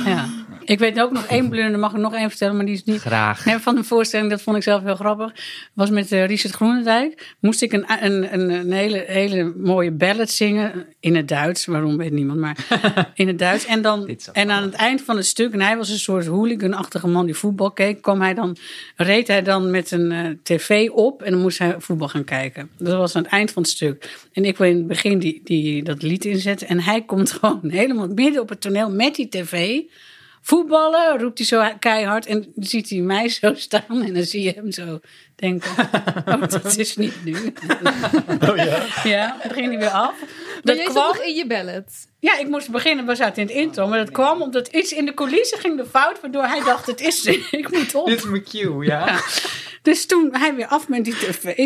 Ja. 0.07 0.25
Ik 0.65 0.79
weet 0.79 1.01
ook 1.01 1.13
nog 1.13 1.25
één 1.25 1.49
blunder, 1.49 1.79
mag 1.79 1.93
ik 1.93 1.99
nog 1.99 2.15
één 2.15 2.29
vertellen, 2.29 2.57
maar 2.57 2.65
die 2.65 2.75
is 2.75 2.85
niet... 2.85 3.01
Graag. 3.01 3.45
Nee, 3.45 3.59
van 3.59 3.75
de 3.75 3.85
voorstelling, 3.85 4.31
dat 4.31 4.43
vond 4.43 4.57
ik 4.57 4.63
zelf 4.63 4.83
heel 4.83 4.95
grappig. 4.95 5.33
Was 5.75 5.91
met 5.91 6.13
eh, 6.13 6.27
Richard 6.27 6.55
Groenendijk. 6.55 7.37
Moest 7.41 7.63
ik 7.63 7.73
een, 7.73 7.85
een, 8.01 8.35
een, 8.35 8.51
een 8.51 8.73
hele, 8.73 9.05
hele 9.07 9.53
mooie 9.57 9.91
ballad 9.93 10.31
zingen. 10.31 10.87
In 11.01 11.17
het 11.17 11.29
Duits. 11.29 11.67
Waarom 11.67 11.97
weet 11.97 12.13
niemand, 12.13 12.39
maar 12.41 12.57
in 13.15 13.27
het 13.27 13.39
Duits. 13.39 13.67
En, 13.67 13.83
dan, 13.83 14.17
en 14.33 14.51
aan 14.51 14.63
het 14.63 14.75
eind 14.75 15.03
van 15.03 15.17
het 15.17 15.27
stuk, 15.27 15.53
en 15.53 15.61
hij 15.61 15.77
was 15.77 15.89
een 15.91 15.99
soort 15.99 16.27
hooligan-achtige 16.27 17.09
man 17.09 17.27
die 17.27 17.35
voetbal 17.35 17.71
keek. 17.71 18.03
Kwam 18.09 18.21
hij 18.21 18.35
dan, 18.35 18.57
reed 18.97 19.29
hij 19.29 19.43
dan 19.43 19.71
met 19.71 19.91
een 19.91 20.13
eh, 20.13 20.27
tv 20.43 20.91
op 20.91 21.23
en 21.23 21.31
dan 21.31 21.41
moest 21.41 21.59
hij 21.59 21.75
voetbal 21.79 22.09
gaan 22.09 22.25
kijken. 22.25 22.71
Dat 22.79 22.97
was 22.97 23.15
aan 23.15 23.23
het 23.23 23.33
eind 23.33 23.51
van 23.51 23.63
het 23.63 23.71
stuk. 23.71 24.29
En 24.33 24.45
ik 24.45 24.57
wil 24.57 24.69
in 24.69 24.77
het 24.77 24.87
begin 24.87 25.19
die, 25.19 25.41
die, 25.45 25.83
dat 25.83 26.03
lied 26.03 26.25
inzetten. 26.25 26.69
En 26.69 26.81
hij 26.81 27.03
komt 27.05 27.33
gewoon 27.41 27.61
helemaal 27.63 28.09
midden 28.09 28.43
op 28.43 28.49
het 28.49 28.61
toneel 28.61 28.91
met 28.91 29.15
die 29.15 29.29
tv 29.29 29.81
voetballen, 30.41 31.19
roept 31.19 31.39
hij 31.39 31.47
zo 31.47 31.69
keihard. 31.79 32.27
En 32.27 32.53
dan 32.55 32.65
ziet 32.65 32.91
hij 32.91 32.99
mij 32.99 33.29
zo 33.29 33.55
staan 33.67 34.03
en 34.03 34.15
dan 34.15 34.23
zie 34.23 34.43
je 34.43 34.53
hem 34.53 34.73
zo 34.73 35.01
denken, 35.35 35.71
oh, 36.27 36.41
dat 36.49 36.77
is 36.77 36.97
niet 36.97 37.25
nu. 37.25 37.37
Oh 38.49 38.57
ja? 38.57 38.87
Ja, 39.05 39.37
dan 39.43 39.53
ging 39.53 39.69
hij 39.69 39.79
weer 39.79 39.89
af. 39.89 40.15
Maar 40.65 40.75
Dat 40.75 40.77
jij 40.77 40.85
zat 40.85 40.95
kwam, 40.95 41.07
nog 41.07 41.19
in 41.25 41.35
je 41.35 41.47
ballet. 41.47 42.09
ja, 42.21 42.39
ik 42.39 42.49
moest 42.49 42.71
beginnen, 42.71 43.07
we 43.07 43.15
zaten 43.15 43.43
in 43.43 43.49
het 43.49 43.57
intro, 43.57 43.87
maar 43.87 43.99
dat 43.99 44.11
kwam 44.11 44.43
omdat 44.43 44.69
iets 44.69 44.93
in 44.93 45.05
de 45.05 45.15
coulissen 45.15 45.59
ging 45.59 45.77
de 45.77 45.87
fout, 45.87 46.21
waardoor 46.21 46.43
hij 46.45 46.65
dacht, 46.65 46.87
het 46.87 47.01
is, 47.01 47.25
ik 47.51 47.71
moet 47.71 47.95
op. 47.95 48.07
Dit 48.07 48.19
is 48.19 48.25
mijn 48.25 48.45
cue, 48.45 48.85
ja. 48.85 49.21
Dus 49.83 50.07
toen 50.07 50.35
hij 50.35 50.55
weer 50.55 50.67
af 50.67 50.89
met 50.89 51.05
die 51.05 51.15
tv, 51.15 51.57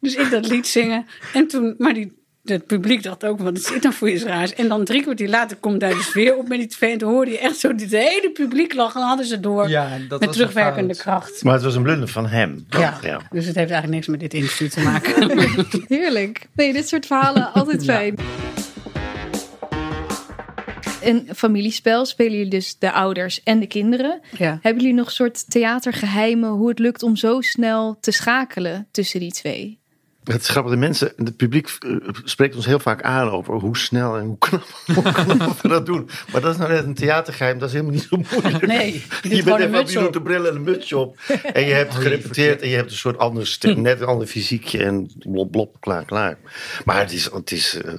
dus 0.00 0.14
ik 0.14 0.30
dat 0.30 0.46
lied 0.46 0.66
zingen. 0.66 1.06
En 1.32 1.46
toen, 1.46 1.74
maar 1.78 1.94
die, 1.94 2.17
het 2.48 2.66
publiek 2.66 3.02
dacht 3.02 3.24
ook, 3.24 3.40
wat 3.40 3.56
is 3.56 3.64
dit 3.66 3.82
dan 3.82 3.92
voor 3.92 4.10
iets 4.10 4.24
raars? 4.24 4.54
En 4.54 4.68
dan 4.68 4.84
drie 4.84 5.02
kwartier 5.02 5.28
later 5.28 5.56
komt 5.56 5.80
hij 5.82 5.92
dus 5.92 6.12
weer 6.12 6.36
op 6.36 6.48
met 6.48 6.58
die 6.58 6.68
tv. 6.68 6.80
En 6.80 6.98
toen 6.98 7.10
hoorde 7.10 7.30
je 7.30 7.38
echt 7.38 7.56
zo, 7.56 7.74
dit 7.74 7.90
hele 7.90 8.30
publiek 8.32 8.74
lachen. 8.74 8.94
En 8.94 9.00
dan 9.00 9.08
hadden 9.08 9.26
ze 9.26 9.40
door 9.40 9.68
Ja, 9.68 9.88
dat 10.08 10.20
met 10.20 10.28
was 10.28 10.36
terugwerkende 10.36 10.96
kracht. 10.96 11.44
Maar 11.44 11.54
het 11.54 11.62
was 11.62 11.74
een 11.74 11.82
blunder 11.82 12.08
van 12.08 12.26
hem. 12.26 12.66
Ja. 12.68 12.98
ja. 13.02 13.20
dus 13.30 13.46
het 13.46 13.54
heeft 13.54 13.70
eigenlijk 13.70 13.88
niks 13.88 14.06
met 14.06 14.20
dit 14.20 14.34
interview 14.34 14.68
te 14.68 14.80
maken. 14.80 15.38
Heerlijk. 15.98 16.46
Nee, 16.54 16.72
dit 16.72 16.88
soort 16.88 17.06
verhalen 17.06 17.52
altijd 17.52 17.84
fijn. 17.84 18.14
Een 21.02 21.28
familiespel 21.34 22.06
spelen 22.06 22.32
jullie 22.32 22.50
dus 22.50 22.78
de 22.78 22.92
ouders 22.92 23.42
en 23.42 23.60
de 23.60 23.66
kinderen. 23.66 24.20
ja. 24.36 24.58
Hebben 24.62 24.82
jullie 24.82 24.96
nog 24.96 25.06
een 25.06 25.12
soort 25.12 25.50
theatergeheimen 25.50 26.50
hoe 26.50 26.68
het 26.68 26.78
lukt 26.78 27.02
om 27.02 27.16
zo 27.16 27.40
snel 27.40 27.96
te 28.00 28.10
schakelen 28.10 28.88
tussen 28.90 29.20
die 29.20 29.32
twee? 29.32 29.78
Het 30.32 30.42
is 30.42 30.48
grappig, 30.48 30.72
de 30.72 30.78
mensen, 30.78 31.12
het 31.16 31.36
publiek 31.36 31.76
eh, 31.78 31.96
spreekt 32.24 32.56
ons 32.56 32.66
heel 32.66 32.78
vaak 32.78 33.02
aan 33.02 33.30
over 33.30 33.54
hoe 33.54 33.76
snel 33.76 34.16
en 34.16 34.24
hoe 34.24 34.38
knap, 34.38 34.82
hoe 34.94 35.12
knap 35.12 35.60
we 35.60 35.68
dat 35.68 35.86
doen. 35.86 36.08
Maar 36.32 36.40
dat 36.40 36.52
is 36.52 36.58
nou 36.58 36.72
net 36.72 36.84
een 36.84 36.94
theatergeheim, 36.94 37.58
dat 37.58 37.68
is 37.68 37.74
helemaal 37.74 37.94
niet 37.94 38.08
zo 38.10 38.16
moeilijk. 38.30 38.66
Nee, 38.66 38.92
je 39.22 39.28
je 39.36 39.42
gewoon 39.42 39.58
bent 39.58 39.74
een 39.74 39.80
even, 39.80 39.92
je 39.92 39.98
doet 39.98 40.08
op. 40.08 40.14
een 40.14 40.22
bril 40.22 40.46
en 40.46 40.54
een 40.54 40.62
muts 40.62 40.92
op. 40.92 41.18
En 41.52 41.66
je 41.66 41.72
hebt 41.72 41.94
Oh, 41.94 42.00
gerepeteerd 42.00 42.62
en 42.62 42.68
je 42.68 42.76
hebt 42.76 42.90
een 42.90 42.96
soort 42.96 43.18
ander, 43.18 43.58
net 43.76 44.00
een 44.00 44.06
ander 44.06 44.26
fysiekje 44.26 44.84
en 44.84 45.10
blop, 45.18 45.50
blop, 45.50 45.76
klaar, 45.80 46.04
klaar. 46.04 46.38
Maar 46.84 46.98
het 46.98 47.12
is, 47.12 47.30
het 47.32 47.52
is 47.52 47.80
eh, 47.80 47.92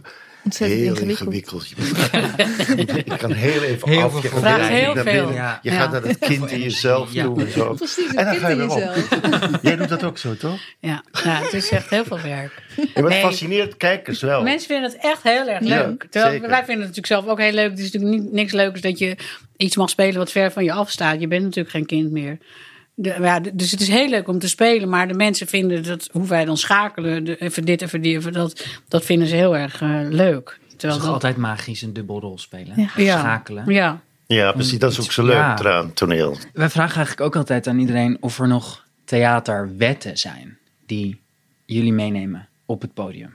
Ontzettend 0.49 0.81
heel 0.99 1.09
ingewikkeld. 1.09 1.73
ingewikkeld. 1.77 3.05
Je 3.05 3.17
kan 3.17 3.31
heel 3.31 3.61
even 3.63 3.89
Heel 3.89 4.01
af. 4.01 4.21
je 4.21 4.27
gaat 4.27 4.41
naar 4.41 4.69
Heel 4.69 4.93
binnen. 4.93 5.13
veel. 5.13 5.31
Ja. 5.33 5.59
Je 5.61 5.71
Ja. 5.71 5.77
gaat 5.79 5.91
naar 5.91 6.01
het 6.03 6.17
kind 6.19 6.51
in 6.51 6.61
jezelf 6.61 7.13
Ja. 7.13 7.23
toe. 7.23 7.41
En, 7.41 7.51
zo. 7.51 7.73
Precies, 7.73 8.07
en 8.07 8.15
dan 8.15 8.25
kind 8.25 8.39
ga 8.39 8.47
je 8.47 8.55
in 8.55 8.67
weer 8.67 9.49
op. 9.51 9.59
Jij 9.61 9.75
doet 9.75 9.89
dat 9.89 10.03
ook 10.03 10.17
zo, 10.17 10.35
toch? 10.35 10.59
Ja. 10.79 11.03
ja, 11.23 11.41
het 11.43 11.53
is 11.53 11.69
echt 11.69 11.89
heel 11.89 12.03
veel 12.05 12.19
werk. 12.21 12.63
Maar 12.77 12.87
het 12.93 13.07
Nee. 13.07 13.21
fascineert 13.21 13.77
kijkers 13.77 14.21
wel. 14.21 14.43
Mensen 14.43 14.67
vinden 14.67 14.91
het 14.91 14.99
echt 15.01 15.23
heel 15.23 15.47
erg 15.47 15.65
Ja, 15.65 15.85
leuk. 15.85 16.05
Terwijl 16.09 16.39
wij 16.41 16.49
vinden 16.65 16.67
het 16.67 16.95
natuurlijk 16.95 17.05
zelf 17.07 17.27
ook 17.27 17.39
heel 17.39 17.51
leuk. 17.53 17.69
Het 17.69 17.79
is 17.79 17.91
natuurlijk 17.91 18.21
niet, 18.21 18.31
niks 18.31 18.51
leukers 18.53 18.81
dat 18.81 18.99
je 18.99 19.15
iets 19.57 19.75
mag 19.75 19.89
spelen 19.89 20.17
wat 20.17 20.31
ver 20.31 20.51
van 20.51 20.63
je 20.63 20.71
afstaat. 20.71 21.19
Je 21.19 21.27
bent 21.27 21.43
natuurlijk 21.43 21.69
geen 21.75 21.85
kind 21.85 22.11
meer. 22.11 22.37
De, 23.01 23.15
ja, 23.21 23.39
dus 23.53 23.71
het 23.71 23.81
is 23.81 23.87
heel 23.87 24.09
leuk 24.09 24.27
om 24.27 24.39
te 24.39 24.47
spelen. 24.49 24.89
Maar 24.89 25.07
de 25.07 25.13
mensen 25.13 25.47
vinden 25.47 25.83
dat 25.83 26.09
hoe 26.11 26.27
wij 26.27 26.45
dan 26.45 26.57
schakelen. 26.57 27.23
De, 27.23 27.37
even 27.37 27.65
dit, 27.65 27.81
even 27.81 28.01
die, 28.01 28.15
even 28.17 28.33
dat. 28.33 28.65
Dat 28.87 29.05
vinden 29.05 29.27
ze 29.27 29.35
heel 29.35 29.57
erg 29.57 29.81
eh, 29.81 29.89
leuk. 30.09 30.59
Het 30.69 30.69
Terwijl 30.79 30.91
is 30.91 30.95
toch 30.95 31.03
dat, 31.03 31.13
altijd 31.13 31.37
magisch 31.37 31.81
een 31.81 31.93
dubbelrol 31.93 32.37
spelen. 32.37 32.73
Ja. 32.75 32.89
Ja. 32.95 33.19
Schakelen. 33.19 33.63
ja, 33.73 34.01
Ja, 34.27 34.51
precies. 34.51 34.79
Dat 34.79 34.91
is 34.91 34.99
ook 34.99 35.11
zo 35.11 35.23
leuk 35.23 35.35
Ja. 35.35 35.59
eraan, 35.59 35.93
toneel. 35.93 36.37
Wij 36.53 36.69
vragen 36.69 36.95
eigenlijk 36.95 37.21
ook 37.27 37.35
altijd 37.35 37.67
aan 37.67 37.79
iedereen 37.79 38.17
of 38.19 38.39
er 38.39 38.47
nog 38.47 38.85
theaterwetten 39.05 40.17
zijn 40.17 40.57
die 40.85 41.19
jullie 41.65 41.93
meenemen 41.93 42.47
op 42.65 42.81
het 42.81 42.93
podium. 42.93 43.33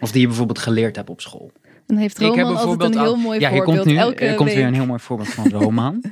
Of 0.00 0.12
die 0.12 0.20
je 0.20 0.26
bijvoorbeeld 0.26 0.58
geleerd 0.58 0.96
hebt 0.96 1.10
op 1.10 1.20
school. 1.20 1.50
Dan 1.86 1.96
heeft 1.96 2.18
Roman 2.18 2.56
altijd 2.56 2.94
een 2.94 3.00
heel 3.00 3.10
al- 3.10 3.16
mooi 3.16 3.40
ja, 3.40 3.48
hier 3.50 3.56
voorbeeld. 3.62 3.76
komt 3.84 3.96
nu 3.96 4.00
Elke 4.00 4.26
er 4.26 4.34
komt 4.34 4.52
weer 4.52 4.66
een 4.66 4.74
heel 4.74 4.86
mooi 4.86 5.00
voorbeeld 5.00 5.28
van 5.28 5.48
Roman. 5.50 6.02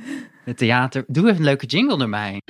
Het 0.45 0.57
theater. 0.57 1.03
Doe 1.07 1.25
even 1.25 1.37
een 1.37 1.43
leuke 1.43 1.65
jingle 1.65 2.03
erbij. 2.03 2.41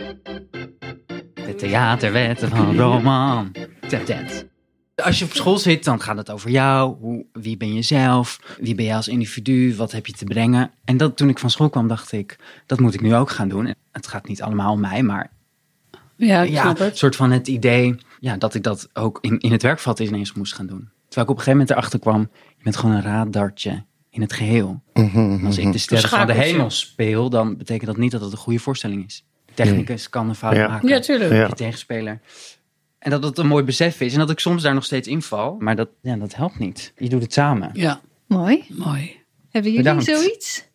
De 1.34 1.55
theaterwetten 1.58 2.49
van 2.49 2.77
Roman. 2.77 3.51
Tet. 3.88 4.47
Als 4.95 5.19
je 5.19 5.25
op 5.25 5.31
school 5.31 5.58
zit, 5.58 5.84
dan 5.84 6.01
gaat 6.01 6.17
het 6.17 6.31
over 6.31 6.49
jou. 6.49 6.95
Hoe, 6.99 7.25
wie 7.34 7.58
ben 7.58 7.73
je 7.73 7.81
zelf? 7.81 8.39
Wie 8.60 8.75
ben 8.75 8.86
je 8.86 8.93
als 8.93 9.08
individu? 9.08 9.75
Wat 9.75 9.91
heb 9.91 10.05
je 10.05 10.13
te 10.13 10.25
brengen? 10.25 10.71
En 10.86 10.97
dat, 10.97 11.17
toen 11.17 11.29
ik 11.29 11.39
van 11.39 11.49
school 11.49 11.69
kwam, 11.69 11.88
dacht 11.88 12.12
ik, 12.12 12.38
dat 12.65 12.79
moet 12.79 12.93
ik 12.93 13.01
nu 13.01 13.15
ook 13.15 13.29
gaan 13.29 13.47
doen. 13.47 13.75
Het 13.91 14.08
gaat 14.08 14.27
niet 14.27 14.41
allemaal 14.41 14.71
om 14.71 14.79
mij, 14.79 15.03
maar 15.03 15.31
ja, 16.15 16.41
ik 16.41 16.49
ja, 16.49 16.79
een 16.79 16.95
soort 16.95 17.15
van 17.15 17.31
het 17.31 17.47
idee 17.47 17.95
ja, 18.19 18.38
dat 18.38 18.53
ik 18.53 18.63
dat 18.63 18.89
ook 18.93 19.17
in, 19.21 19.39
in 19.39 19.51
het 19.51 19.62
werkvat 19.62 19.99
ineens 19.99 20.34
moest 20.34 20.53
gaan 20.53 20.67
doen. 20.67 20.89
Terwijl 21.08 21.25
ik 21.25 21.31
op 21.31 21.38
een 21.38 21.43
gegeven 21.43 21.51
moment 21.51 21.69
erachter 21.69 21.99
kwam, 21.99 22.29
je 22.58 22.63
bent 22.63 22.77
gewoon 22.77 22.95
een 22.95 23.01
radartje 23.01 23.84
in 24.15 24.21
het 24.21 24.34
geheel. 24.34 24.82
En 24.93 25.41
als 25.45 25.58
ik 25.58 25.71
de 25.71 25.78
sterren 25.78 26.10
van 26.10 26.28
de 26.28 26.34
hemel 26.34 26.69
speel, 26.69 27.30
dan 27.30 27.58
betekent 27.58 27.86
dat 27.86 27.97
niet 27.97 28.12
dat 28.12 28.21
het 28.21 28.32
een 28.32 28.38
goede 28.38 28.60
voorstelling 28.60 29.06
is. 29.06 29.25
De 29.45 29.54
technicus 29.54 30.10
kan 30.10 30.30
een 30.30 30.36
fout 30.36 30.56
Ja. 30.56 30.67
maken, 30.67 30.88
Ja, 30.89 30.99
tuurlijk. 30.99 31.32
Ja. 31.32 31.45
die 31.45 31.56
tegenspeler. 31.56 32.19
En 32.99 33.12
dat 33.12 33.23
het 33.23 33.38
een 33.38 33.47
mooi 33.47 33.63
besef 33.63 34.01
is 34.01 34.13
en 34.13 34.19
dat 34.19 34.30
ik 34.30 34.39
soms 34.39 34.62
daar 34.63 34.73
nog 34.73 34.84
steeds 34.86 35.08
inval. 35.08 35.56
Maar 35.60 35.75
dat, 35.75 35.89
ja, 36.01 36.15
dat 36.15 36.36
helpt 36.36 36.60
niet. 36.60 36.93
Je 36.97 37.10
doet 37.10 37.21
het 37.21 37.34
samen. 37.34 37.69
Ja, 37.73 38.01
Mooi. 38.28 38.63
mooi. 38.69 39.23
Hebben 39.51 39.71
jullie 39.71 39.78
Bedankt. 39.91 40.04
zoiets? 40.06 40.65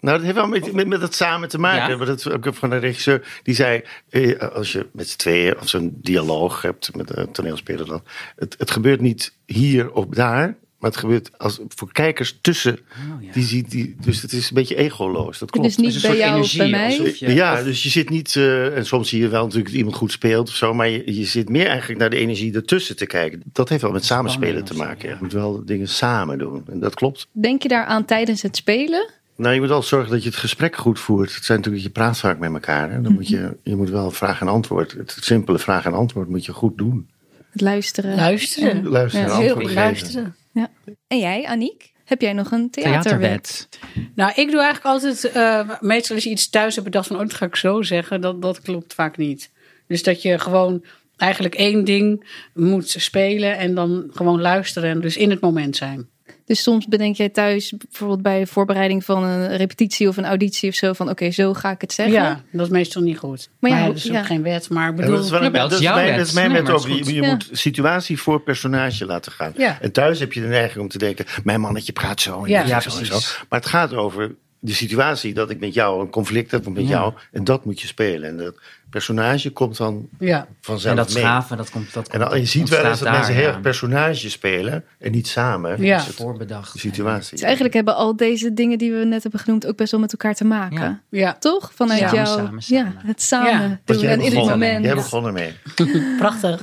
Nou, 0.00 0.16
dat 0.16 0.24
heeft 0.24 0.36
wel 0.36 0.46
met, 0.48 0.72
met, 0.72 0.86
met 0.86 1.00
het 1.00 1.14
samen 1.14 1.48
te 1.48 1.58
maken. 1.58 1.90
Ja? 1.90 1.96
Want 2.04 2.08
het, 2.24 2.32
ook 2.46 2.54
van 2.54 2.72
een 2.72 2.80
regisseur 2.80 3.40
die 3.42 3.54
zei: 3.54 3.82
eh, 4.08 4.38
als 4.38 4.72
je 4.72 4.86
met 4.92 5.08
z'n 5.08 5.16
tweeën 5.16 5.58
of 5.60 5.68
zo'n 5.68 5.98
dialoog 6.02 6.62
hebt 6.62 6.96
met 6.96 7.16
een 7.16 7.32
toneelspeler, 7.32 7.86
dan. 7.86 8.02
Het, 8.36 8.54
het 8.58 8.70
gebeurt 8.70 9.00
niet 9.00 9.36
hier 9.46 9.92
of 9.92 10.06
daar, 10.06 10.56
maar 10.80 10.90
het 10.90 10.98
gebeurt 11.00 11.30
als, 11.38 11.60
voor 11.68 11.92
kijkers 11.92 12.38
tussen. 12.40 12.72
Oh, 12.72 13.22
ja. 13.22 13.32
die, 13.32 13.42
ziet 13.44 13.70
die, 13.70 13.96
dus 14.00 14.22
het 14.22 14.32
is 14.32 14.48
een 14.48 14.54
beetje 14.54 14.76
egoloos. 14.76 15.38
Dat 15.38 15.50
klopt. 15.50 15.66
Dus 15.66 15.76
niet 15.76 15.86
Het 15.86 15.96
is 15.96 16.02
een 16.02 16.10
bij 16.10 16.18
soort 16.20 16.28
jou 16.28 16.40
of 16.42 16.52
energie, 16.54 16.58
bij 16.58 16.98
mij? 16.98 17.14
je- 17.28 17.34
ja, 17.34 17.52
of- 17.58 17.62
dus 17.64 17.82
je 17.82 17.88
zit 17.88 18.08
niet, 18.10 18.36
eh, 18.36 18.76
en 18.76 18.86
soms 18.86 19.08
zie 19.08 19.20
je 19.20 19.28
wel 19.28 19.42
natuurlijk 19.42 19.68
dat 19.68 19.76
iemand 19.78 19.96
goed 19.96 20.12
speelt 20.12 20.48
of 20.48 20.54
zo, 20.54 20.74
maar 20.74 20.88
je, 20.88 21.14
je 21.18 21.24
zit 21.24 21.48
meer 21.48 21.66
eigenlijk 21.66 22.00
naar 22.00 22.10
de 22.10 22.16
energie 22.16 22.54
ertussen 22.54 22.96
te 22.96 23.06
kijken. 23.06 23.42
Dat 23.52 23.68
heeft 23.68 23.82
wel 23.82 23.92
met 23.92 24.04
samenspelen 24.04 24.64
te 24.64 24.74
maken. 24.76 25.08
ja. 25.08 25.14
Je 25.14 25.20
moet 25.22 25.32
wel 25.32 25.62
dingen 25.64 25.88
samen 25.88 26.38
doen. 26.38 26.62
En 26.70 26.80
dat 26.80 26.94
klopt. 26.94 27.26
Denk 27.32 27.62
je 27.62 27.68
daaraan 27.68 28.04
tijdens 28.04 28.42
het 28.42 28.56
spelen? 28.56 29.10
Nou, 29.36 29.54
je 29.54 29.60
moet 29.60 29.68
wel 29.68 29.82
zorgen 29.82 30.10
dat 30.10 30.22
je 30.22 30.28
het 30.28 30.38
gesprek 30.38 30.76
goed 30.76 30.98
voert. 30.98 31.34
Het 31.34 31.44
zijn 31.44 31.58
natuurlijk, 31.58 31.84
je 31.86 31.90
praat 31.92 32.18
vaak 32.18 32.38
met 32.38 32.52
elkaar. 32.52 32.90
Hè? 32.92 33.00
Dan 33.00 33.12
moet 33.12 33.28
je, 33.28 33.56
je 33.62 33.76
moet 33.76 33.90
wel 33.90 34.10
vraag 34.10 34.40
en 34.40 34.48
antwoord. 34.48 34.92
Het 34.92 35.16
simpele 35.20 35.58
vraag 35.58 35.84
en 35.84 35.92
antwoord 35.94 36.28
moet 36.28 36.44
je 36.44 36.52
goed 36.52 36.78
doen. 36.78 37.08
Het 37.50 37.60
luisteren. 37.60 38.16
Luisteren. 38.16 38.88
Luisteren 38.88 39.26
Ja, 39.28 39.34
en 39.34 39.40
Heel 39.40 39.54
goed 39.54 39.70
geven. 39.70 40.34
Luisteren. 40.52 40.68
En 41.06 41.18
jij, 41.18 41.46
Aniek? 41.46 41.92
Heb 42.04 42.20
jij 42.20 42.32
nog 42.32 42.50
een 42.50 42.70
theaterwet? 42.70 43.02
Theaterwet. 43.02 43.68
Nou, 44.14 44.32
ik 44.34 44.50
doe 44.50 44.60
eigenlijk 44.60 44.84
altijd, 44.84 45.24
eh, 45.24 45.70
meestal 45.80 46.14
als 46.14 46.24
je 46.24 46.30
iets 46.30 46.50
thuis 46.50 46.74
hebt 46.74 46.86
bedacht 46.86 47.06
van, 47.06 47.16
oh, 47.16 47.22
dat 47.22 47.34
ga 47.34 47.46
ik 47.46 47.56
zo 47.56 47.82
zeggen, 47.82 48.20
dat, 48.20 48.42
dat 48.42 48.60
klopt 48.60 48.94
vaak 48.94 49.16
niet. 49.16 49.50
Dus 49.86 50.02
dat 50.02 50.22
je 50.22 50.38
gewoon 50.38 50.84
eigenlijk 51.16 51.54
één 51.54 51.84
ding 51.84 52.24
moet 52.54 52.88
spelen 52.88 53.58
en 53.58 53.74
dan 53.74 54.10
gewoon 54.12 54.40
luisteren 54.40 54.90
en 54.90 55.00
dus 55.00 55.16
in 55.16 55.30
het 55.30 55.40
moment 55.40 55.76
zijn. 55.76 56.08
Dus 56.44 56.62
soms 56.62 56.86
bedenk 56.86 57.16
jij 57.16 57.28
thuis, 57.28 57.72
bijvoorbeeld 57.88 58.22
bij 58.22 58.38
de 58.40 58.46
voorbereiding 58.46 59.04
van 59.04 59.22
een 59.24 59.56
repetitie 59.56 60.08
of 60.08 60.16
een 60.16 60.24
auditie 60.24 60.68
of 60.68 60.74
zo, 60.74 60.92
van 60.92 61.10
oké, 61.10 61.30
zo 61.30 61.54
ga 61.54 61.70
ik 61.70 61.80
het 61.80 61.92
zeggen. 61.92 62.14
Ja, 62.14 62.42
dat 62.52 62.66
is 62.66 62.72
meestal 62.72 63.02
niet 63.02 63.18
goed. 63.18 63.48
Maar 63.58 63.70
Maar 63.70 63.78
ja, 63.80 63.84
ja, 63.86 63.86
dat 63.92 63.96
is 63.96 64.04
ja. 64.04 64.18
ook 64.20 64.26
geen 64.26 64.42
wet, 64.42 64.68
maar 64.70 64.94
bedoel... 64.94 65.14
dat 65.14 65.24
is 65.24 65.30
wel 65.30 65.42
een- 65.44 65.52
dat 65.52 65.72
is 65.72 65.78
jouw 65.78 65.94
mijn- 65.94 66.06
wet. 66.06 66.16
dat 66.16 66.26
is 66.26 66.32
mijn 66.32 66.46
Nee, 66.46 66.56
wet 66.56 66.66
maar 66.66 66.76
ook. 66.76 66.86
Je, 66.86 66.92
goed. 66.92 67.06
je 67.06 67.14
Ja. 67.14 67.28
moet 67.30 67.48
situatie 67.52 68.18
voor 68.20 68.40
personage 68.42 69.06
laten 69.06 69.32
gaan. 69.32 69.52
Ja. 69.56 69.78
En 69.80 69.92
thuis 69.92 70.18
heb 70.18 70.32
je 70.32 70.40
de 70.40 70.46
neiging 70.46 70.82
om 70.82 70.88
te 70.88 70.98
denken: 70.98 71.24
mijn 71.44 71.60
mannetje 71.60 71.92
praat 71.92 72.20
zo 72.20 72.44
en 72.44 72.50
Ja. 72.50 72.66
zo 72.66 72.74
en 72.74 72.82
zo. 72.82 72.90
precies. 72.98 73.44
Maar 73.48 73.58
het 73.60 73.68
gaat 73.68 73.94
over 73.94 74.34
de 74.62 74.72
situatie 74.72 75.34
dat 75.34 75.50
ik 75.50 75.60
met 75.60 75.74
jou 75.74 76.00
een 76.00 76.10
conflict 76.10 76.50
heb 76.50 76.68
met 76.68 76.82
Ja. 76.82 76.88
jou. 76.88 77.12
En 77.32 77.44
dat 77.44 77.64
moet 77.64 77.80
je 77.80 77.86
spelen. 77.86 78.28
En 78.28 78.36
dat 78.36 78.54
personage 78.90 79.50
komt 79.50 79.76
dan 79.76 80.08
ja. 80.18 80.46
vanzelf 80.60 80.90
En 80.90 80.96
dat 81.04 81.14
mee. 81.14 81.22
schaven, 81.22 81.56
dat 81.56 81.70
komt 81.70 81.92
dat 81.92 82.08
En 82.08 82.18
dan, 82.20 82.38
je 82.38 82.44
ziet 82.46 82.68
wel 82.68 82.84
eens 82.84 82.98
dat 82.98 83.12
mensen 83.12 83.34
heel 83.34 83.46
erg 83.46 83.60
personage 83.60 84.30
spelen 84.30 84.84
en 84.98 85.10
niet 85.12 85.28
samen. 85.28 85.82
Ja. 85.82 85.96
Dus 85.96 86.06
het- 86.06 86.14
voorbedacht. 86.16 86.72
de 86.72 86.78
situatie. 86.78 87.30
Dus 87.30 87.42
eigenlijk 87.42 87.74
hebben 87.74 87.96
al 87.96 88.16
deze 88.16 88.54
dingen 88.54 88.78
die 88.78 88.92
we 88.92 89.04
net 89.04 89.22
hebben 89.22 89.40
genoemd 89.40 89.66
ook 89.66 89.76
best 89.76 89.90
wel 89.90 90.00
met 90.00 90.12
elkaar 90.12 90.34
te 90.34 90.44
maken. 90.44 90.78
Ja. 90.80 91.00
Ja, 91.08 91.36
Toch? 91.38 91.70
Vanuit 91.74 91.98
Samen, 92.00 92.14
jou. 92.14 92.26
samen, 92.26 92.62
samen. 92.62 92.92
Ja, 93.02 93.06
het 93.08 93.22
samen 93.22 93.50
Ja. 93.50 93.78
doen 93.84 94.02
en 94.04 94.20
in 94.20 94.36
het 94.36 94.48
moment. 94.48 94.84
Jij 94.84 94.94
begon 94.94 95.26
ermee. 95.26 95.52
prachtig. 96.18 96.62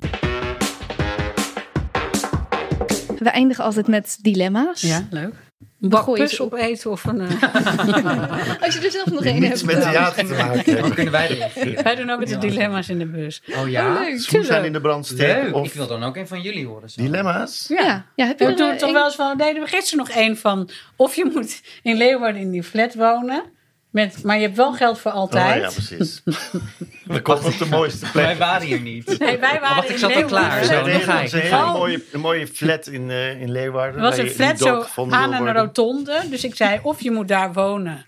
We 3.20 3.30
eindigen 3.30 3.64
altijd 3.64 3.88
met 3.88 4.18
dilemma's. 4.22 4.82
Ja, 4.82 5.08
leuk. 5.10 5.34
Een 5.82 5.90
bak 5.90 6.14
pus 6.14 6.40
op. 6.40 6.54
opeten 6.54 6.92
of 6.92 7.04
een... 7.04 7.22
eh, 7.22 7.42
Als 8.64 8.74
je 8.76 8.80
er 8.86 8.92
zelf 8.92 9.06
nog 9.06 9.24
één 9.26 9.40
Niets 9.42 9.62
hebt. 9.62 9.74
met 9.74 9.82
theater 9.82 10.26
te 10.28 10.34
maken 10.34 10.64
Dan 10.66 10.74
hebben. 10.74 10.94
kunnen 10.94 11.12
wij 11.12 11.28
reageren. 11.28 11.84
Wij 11.84 11.96
doen 11.96 12.10
ook 12.10 12.20
het 12.28 12.42
dilemma's 12.42 12.90
in 12.90 13.00
de 13.00 13.06
bus. 13.06 13.42
Oh 13.56 13.70
ja? 13.70 13.88
Oh, 13.88 14.02
leuk. 14.02 14.20
Schoen 14.20 14.44
zijn 14.44 14.64
in 14.66 14.74
de 14.74 14.82
brand 14.82 15.06
steken 15.06 15.44
Leuk. 15.44 15.56
of 15.56 15.66
Ik 15.68 15.74
wil 15.74 15.88
dan 15.88 16.04
ook 16.04 16.16
een 16.16 16.28
van 16.28 16.42
jullie 16.42 16.66
horen. 16.68 16.90
zo. 16.90 17.02
dilemma's. 17.02 17.66
Ja. 17.68 18.06
ja, 18.16 18.26
heb 18.26 18.40
je 18.40 18.46
We 18.46 18.52
er 18.52 18.58
doen 18.58 18.78
toch 18.78 18.92
wel 18.92 19.06
eens 19.06 19.16
van, 19.16 19.38
deden 19.38 19.62
we 19.64 19.68
gisteren 19.70 19.98
nog 20.06 20.16
één 20.16 20.38
van... 20.38 20.70
of 20.96 21.16
je 21.16 21.30
moet 21.34 21.62
in 21.84 21.98
Leeuwarden 21.98 22.42
in 22.42 22.52
die 22.52 22.64
flat 22.64 22.94
wonen... 22.96 23.44
Met, 23.90 24.24
maar 24.24 24.36
je 24.36 24.42
hebt 24.42 24.56
wel 24.58 24.74
geld 24.74 25.00
voor 25.00 25.12
Oh 25.12 25.18
altijd. 25.18 25.62
ja, 25.62 25.70
precies. 25.70 26.22
We 27.06 27.22
komen 27.22 27.46
op 27.46 27.58
de 27.58 27.66
mooiste 27.66 28.06
Wij 28.14 28.26
plek. 28.26 28.38
waren 28.38 28.68
hier 28.68 28.80
niet. 28.80 29.20
Nee, 29.20 29.38
wij 29.38 29.60
waren 29.60 29.90
ik 29.90 29.98
zat 29.98 30.16
al 30.16 30.26
klaar. 30.26 30.64
Zo, 30.64 30.72
dan 30.74 30.90
een 30.90 31.02
ga 31.02 31.20
ik. 31.22 31.32
een 31.32 31.40
hele 31.40 31.56
Oh. 31.56 31.74
mooie, 31.74 32.04
een 32.12 32.20
mooie 32.20 32.48
flat 32.48 32.88
in, 32.88 33.10
eh, 33.10 33.42
in 33.42 33.52
Leeuwarden. 33.52 33.96
Er 33.96 34.02
was 34.02 34.18
een 34.18 34.30
flat 34.30 34.60
zo 34.60 34.86
aan 35.10 35.34
een 35.34 35.54
rotonde. 35.54 36.22
Dus 36.30 36.44
ik 36.44 36.56
zei, 36.56 36.80
of 36.84 37.02
je 37.02 37.12
moet 37.12 37.28
daar 37.28 37.54
wonen. 37.54 38.06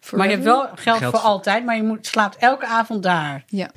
Forever? 0.00 0.18
Maar 0.18 0.26
je 0.26 0.32
hebt 0.32 0.44
wel 0.44 0.60
geld, 0.74 0.98
Geld 0.98 0.98
voor 1.12 1.20
voor- 1.20 1.28
altijd. 1.28 1.64
Maar 1.64 1.76
je 1.76 1.82
moet, 1.82 2.06
slaapt 2.06 2.36
elke 2.36 2.66
avond 2.66 3.02
daar. 3.02 3.44
Ja. 3.46 3.70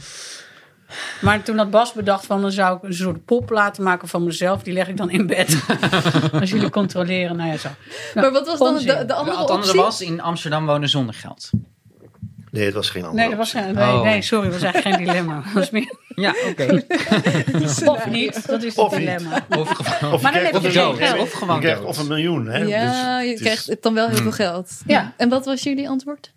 Maar 1.21 1.43
toen 1.43 1.57
had 1.57 1.69
Bas 1.69 1.93
bedacht 1.93 2.25
van... 2.25 2.41
dan 2.41 2.51
zou 2.51 2.77
ik 2.77 2.83
een 2.83 2.93
soort 2.93 3.25
pop 3.25 3.49
laten 3.49 3.83
maken 3.83 4.07
van 4.07 4.23
mezelf. 4.23 4.63
Die 4.63 4.73
leg 4.73 4.87
ik 4.87 4.97
dan 4.97 5.09
in 5.09 5.27
bed. 5.27 5.57
Als 6.39 6.49
jullie 6.49 6.69
controleren. 6.69 7.35
Nou 7.35 7.49
ja, 7.49 7.57
zo. 7.57 7.69
Maar 8.15 8.31
wat 8.31 8.45
was 8.47 8.59
dan 8.59 8.75
de, 8.77 8.83
de 8.83 8.91
andere 8.93 9.37
Het 9.39 9.49
andere 9.49 9.53
optie? 9.53 9.81
was 9.81 10.01
in 10.01 10.21
Amsterdam 10.21 10.65
wonen 10.65 10.89
zonder 10.89 11.15
geld. 11.15 11.49
Nee, 12.51 12.65
het 12.65 12.73
was 12.73 12.89
geen 12.89 13.03
andere 13.03 13.19
Nee, 13.21 13.29
dat 13.29 13.37
was, 13.37 13.53
optie. 13.55 13.63
geen- 13.65 13.75
nee, 13.75 13.93
Oh. 13.93 14.01
nee, 14.01 14.21
sorry. 14.21 14.49
Dat 14.49 14.61
was 14.61 14.63
eigenlijk 14.73 14.95
geen 14.95 15.05
dilemma. 15.05 15.41
Dat 15.45 15.53
was 15.53 15.69
meer, 15.69 15.93
Ja, 16.15 16.33
oké. 16.49 16.83
of 17.91 18.05
niet. 18.09 18.47
Dat 18.47 18.63
is 18.63 18.75
het 18.75 18.77
Of 18.77 18.91
niet. 18.91 18.99
dilemma. 18.99 19.45
Of 19.57 19.69
gewoon. 19.69 20.13
Of 20.13 20.21
Maar 20.21 20.33
dan 20.33 20.41
heb 20.43 20.53
je 20.61 20.71
geen 20.71 20.95
geld. 20.97 21.19
Of 21.19 21.31
gewoon 21.31 21.55
je 21.55 21.61
krijgt 21.61 21.79
dood. 21.79 21.89
of 21.89 21.97
een 21.97 22.07
miljoen. 22.07 22.45
Hè? 22.47 22.57
Ja, 22.57 23.19
Dus 23.19 23.29
je 23.29 23.35
krijgt 23.35 23.77
dan 23.81 23.93
wel 23.93 24.07
heel 24.07 24.17
veel 24.17 24.31
geld. 24.31 24.71
Ja. 24.85 25.13
En 25.17 25.29
wat 25.29 25.45
was 25.45 25.63
jullie 25.63 25.89
antwoord? 25.89 26.33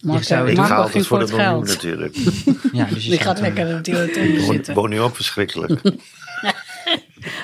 Zou- 0.00 0.48
Ik 0.48 0.56
Marco 0.56 0.70
ga 0.70 0.74
altijd 0.76 0.92
ging 0.92 1.06
voor 1.06 1.18
voor 1.18 1.26
de 1.28 1.32
het 1.42 1.42
miljoen 1.46 1.66
geld. 1.66 1.76
natuurlijk. 1.82 2.16
Ja, 2.78 2.84
dus 2.84 3.04
je 3.04 3.10
Die 3.10 3.18
zou 3.22 3.28
gaat 3.28 3.40
lekker 3.40 3.66
in 3.68 3.82
de 3.82 3.92
rotonde 4.06 4.20
Ik 4.32 4.40
woon- 4.40 4.54
zitten. 4.54 4.74
woon 4.74 4.90
nu 4.90 5.00
ook 5.00 5.14
verschrikkelijk. 5.16 5.80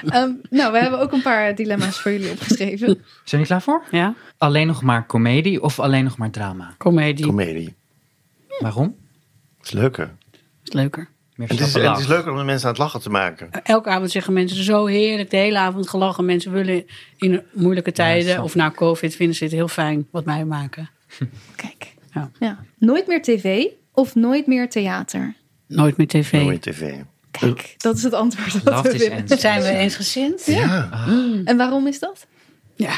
Ehm, 0.07 0.31
nou, 0.51 0.73
we 0.73 0.79
hebben 0.79 1.01
ook 1.01 1.13
een 1.13 1.23
paar 1.23 1.55
dilemma's 1.55 2.01
voor 2.01 2.11
jullie 2.13 2.31
opgeschreven. 2.31 2.87
Zijn 2.87 3.03
jullie 3.25 3.47
klaar 3.47 3.63
voor? 3.63 3.83
Ja, 3.91 4.15
Alleen 4.39 4.67
nog 4.67 4.83
maar 4.83 5.07
comedie 5.07 5.63
of 5.63 5.81
alleen 5.81 6.05
nog 6.05 6.17
maar 6.17 6.31
drama? 6.31 6.75
comedie. 6.79 7.27
Comedie. 7.27 7.75
Waarom? 8.59 8.97
Het 9.59 9.67
is 9.67 9.73
leuker. 9.73 10.11
is 10.65 10.73
leuker. 10.73 11.09
Het 11.37 11.51
is, 11.61 11.75
het 11.75 11.99
is 11.99 12.07
leuker 12.07 12.31
om 12.33 12.39
de 12.39 12.45
mensen 12.45 12.67
aan 12.67 12.73
het 12.73 12.83
lachen 12.83 13.01
te 13.01 13.11
maken. 13.11 13.51
Elke 13.63 13.89
avond 13.89 14.11
zeggen 14.11 14.33
mensen 14.33 14.65
zo 14.65 14.87
heerlijk, 14.87 15.31
de 15.31 15.37
hele 15.37 15.59
avond 15.59 15.89
gelachen. 15.89 16.25
Mensen 16.25 16.53
willen 16.53 16.85
in 17.17 17.43
moeilijke 17.53 17.93
tijden 17.93 18.43
of 18.43 18.55
na 18.55 18.71
COVID 18.71 19.17
vinden 19.17 19.37
ze 19.37 19.45
het 19.45 19.53
heel 19.53 19.69
fijn 19.69 20.07
wat 20.11 20.25
wij 20.25 20.45
maken. 20.45 20.91
Kijk. 21.57 21.95
Ja. 22.21 22.31
Ja. 22.41 22.59
Nooit 22.79 23.07
meer 23.07 23.23
tv 23.23 23.65
of 23.93 24.15
nooit 24.15 24.47
meer 24.47 24.69
theater? 24.71 25.35
Nooit 25.67 25.97
meer 25.97 26.07
tv. 26.07 26.33
Mooie 26.33 26.59
tv. 26.59 26.95
Kijk, 27.31 27.75
dat 27.79 27.97
is 27.97 28.03
het 28.03 28.13
antwoord 28.13 28.65
dat 28.65 28.75
Love 28.75 28.93
we 28.93 28.99
willen. 28.99 29.39
Zijn 29.39 29.63
we 29.63 29.69
eensgezind? 29.69 30.47
Ja. 30.47 30.91
En 31.45 31.57
waarom 31.57 31.87
is 31.87 31.99
dat? 31.99 32.27
Ja. 32.75 32.95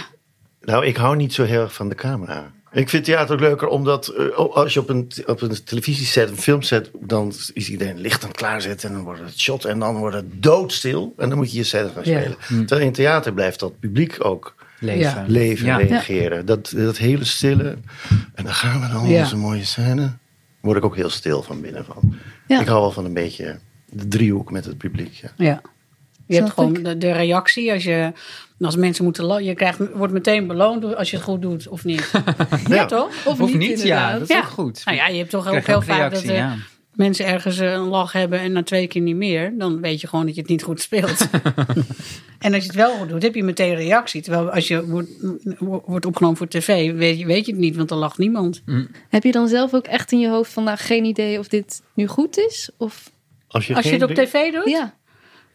Nou, 0.60 0.86
ik 0.86 0.96
hou 0.96 1.16
niet 1.16 1.32
zo 1.34 1.44
heel 1.44 1.60
erg 1.60 1.74
van 1.74 1.88
de 1.88 1.94
camera. 1.94 2.52
Ik 2.72 2.88
vind 2.88 3.04
theater 3.04 3.34
ook 3.34 3.40
leuker 3.40 3.68
omdat 3.68 4.08
eh, 4.08 4.28
als 4.36 4.74
je 4.74 4.80
op 4.80 4.88
een, 4.88 5.10
op 5.26 5.40
een 5.40 5.64
televisieset, 5.64 6.30
een 6.30 6.36
filmset, 6.36 6.90
dan 7.00 7.32
is 7.54 7.70
iedereen 7.70 7.98
licht 8.00 8.22
aan 8.22 8.28
het 8.28 8.36
klaarzetten 8.38 8.88
en 8.88 8.94
dan 8.94 9.04
wordt 9.04 9.20
het 9.20 9.38
shot 9.40 9.64
en 9.64 9.78
dan 9.78 9.96
wordt 9.96 10.16
het 10.16 10.42
doodstil 10.42 11.14
en 11.16 11.28
dan 11.28 11.38
moet 11.38 11.50
je 11.52 11.58
je 11.58 11.64
set 11.64 11.90
gaan 11.94 12.02
Ja. 12.04 12.20
spelen. 12.20 12.66
Terwijl 12.66 12.86
in 12.86 12.92
theater 12.92 13.32
blijft 13.32 13.60
dat 13.60 13.78
publiek 13.80 14.24
ook 14.24 14.54
Leven. 14.80 15.00
Ja. 15.00 15.24
leven, 15.26 15.66
Ja. 15.66 15.76
reageren. 15.76 16.46
Dat, 16.46 16.72
dat 16.76 16.96
hele 16.98 17.24
stille. 17.24 17.76
En 18.34 18.44
dan 18.44 18.54
gaan 18.54 18.80
we 18.80 18.88
dan 18.88 19.08
Ja. 19.08 19.20
onze 19.20 19.36
mooie 19.36 19.64
scène. 19.64 20.10
Word 20.60 20.76
ik 20.76 20.84
ook 20.84 20.96
heel 20.96 21.10
stil 21.10 21.42
van 21.42 21.60
binnen 21.60 21.84
van. 21.84 22.14
Ja. 22.46 22.60
Ik 22.60 22.66
hou 22.66 22.80
wel 22.80 22.90
van 22.90 23.04
een 23.04 23.14
beetje 23.14 23.58
de 23.90 24.08
driehoek 24.08 24.50
met 24.50 24.64
het 24.64 24.78
publiek. 24.78 25.12
Ja. 25.14 25.30
ja. 25.36 25.60
Je 26.26 26.34
hebt 26.36 26.50
gewoon 26.50 26.72
de, 26.72 26.98
de 26.98 27.12
reactie 27.12 27.72
als 27.72 27.84
je... 27.84 28.12
Als 28.60 28.76
mensen 28.76 29.04
moeten 29.04 29.44
je 29.44 29.54
krijgt, 29.54 29.78
wordt 29.94 30.12
meteen 30.12 30.46
beloond 30.46 30.96
als 30.96 31.10
je 31.10 31.16
het 31.16 31.24
goed 31.24 31.42
doet 31.42 31.68
of 31.68 31.84
niet. 31.84 32.10
ja, 32.68 32.86
toch? 32.86 33.26
Of, 33.26 33.40
Of 33.40 33.54
niet, 33.54 33.62
ja, 33.62 33.70
inderdaad. 33.72 34.12
dat 34.12 34.22
is 34.22 34.28
Ja. 34.28 34.38
ook 34.38 34.44
goed. 34.48 34.82
Nou 34.84 34.96
ja, 34.96 35.06
je 35.08 35.18
hebt 35.18 35.30
toch 35.30 35.48
ook 35.48 35.66
heel 35.66 35.82
vaak 35.82 36.10
dat 36.12 36.22
ja. 36.22 36.54
Mensen 36.98 37.26
ergens 37.26 37.58
eh, 37.58 37.72
een 37.72 37.88
lach 37.88 38.12
hebben 38.12 38.40
en 38.40 38.52
na 38.52 38.62
twee 38.62 38.86
keer 38.86 39.02
niet 39.02 39.16
meer. 39.16 39.58
Dan 39.58 39.80
weet 39.80 40.00
je 40.00 40.06
gewoon 40.06 40.26
dat 40.26 40.34
je 40.34 40.40
het 40.40 40.50
niet 40.50 40.62
goed 40.62 40.80
speelt. 40.80 41.28
en 42.38 42.54
als 42.54 42.62
je 42.62 42.68
het 42.68 42.74
wel 42.74 42.96
goed 42.96 43.08
doet, 43.08 43.22
heb 43.22 43.34
je 43.34 43.42
meteen 43.44 43.74
reactie. 43.74 44.22
Terwijl 44.22 44.50
als 44.50 44.68
je 44.68 44.86
wordt, 44.86 45.10
wordt 45.86 46.06
opgenomen 46.06 46.36
voor 46.36 46.48
tv, 46.48 46.92
weet 46.92 47.18
je, 47.18 47.26
weet 47.26 47.46
je 47.46 47.52
het 47.52 47.60
niet, 47.60 47.76
want 47.76 47.90
er 47.90 47.96
lacht 47.96 48.18
niemand. 48.18 48.62
Heb 49.08 49.22
je 49.22 49.32
dan 49.32 49.48
zelf 49.48 49.74
ook 49.74 49.86
echt 49.86 50.12
in 50.12 50.18
je 50.18 50.28
hoofd 50.28 50.52
van, 50.52 50.64
nou, 50.64 50.78
geen 50.78 51.04
idee 51.04 51.38
of 51.38 51.48
dit 51.48 51.82
nu 51.94 52.06
goed 52.06 52.38
is? 52.38 52.70
Of, 52.76 53.10
Als 53.48 53.66
je, 53.66 53.74
Als 53.74 53.84
je 53.84 53.92
het 53.92 54.02
op 54.02 54.10
tv 54.10 54.52
doet? 54.52 54.68
ja. 54.68 54.96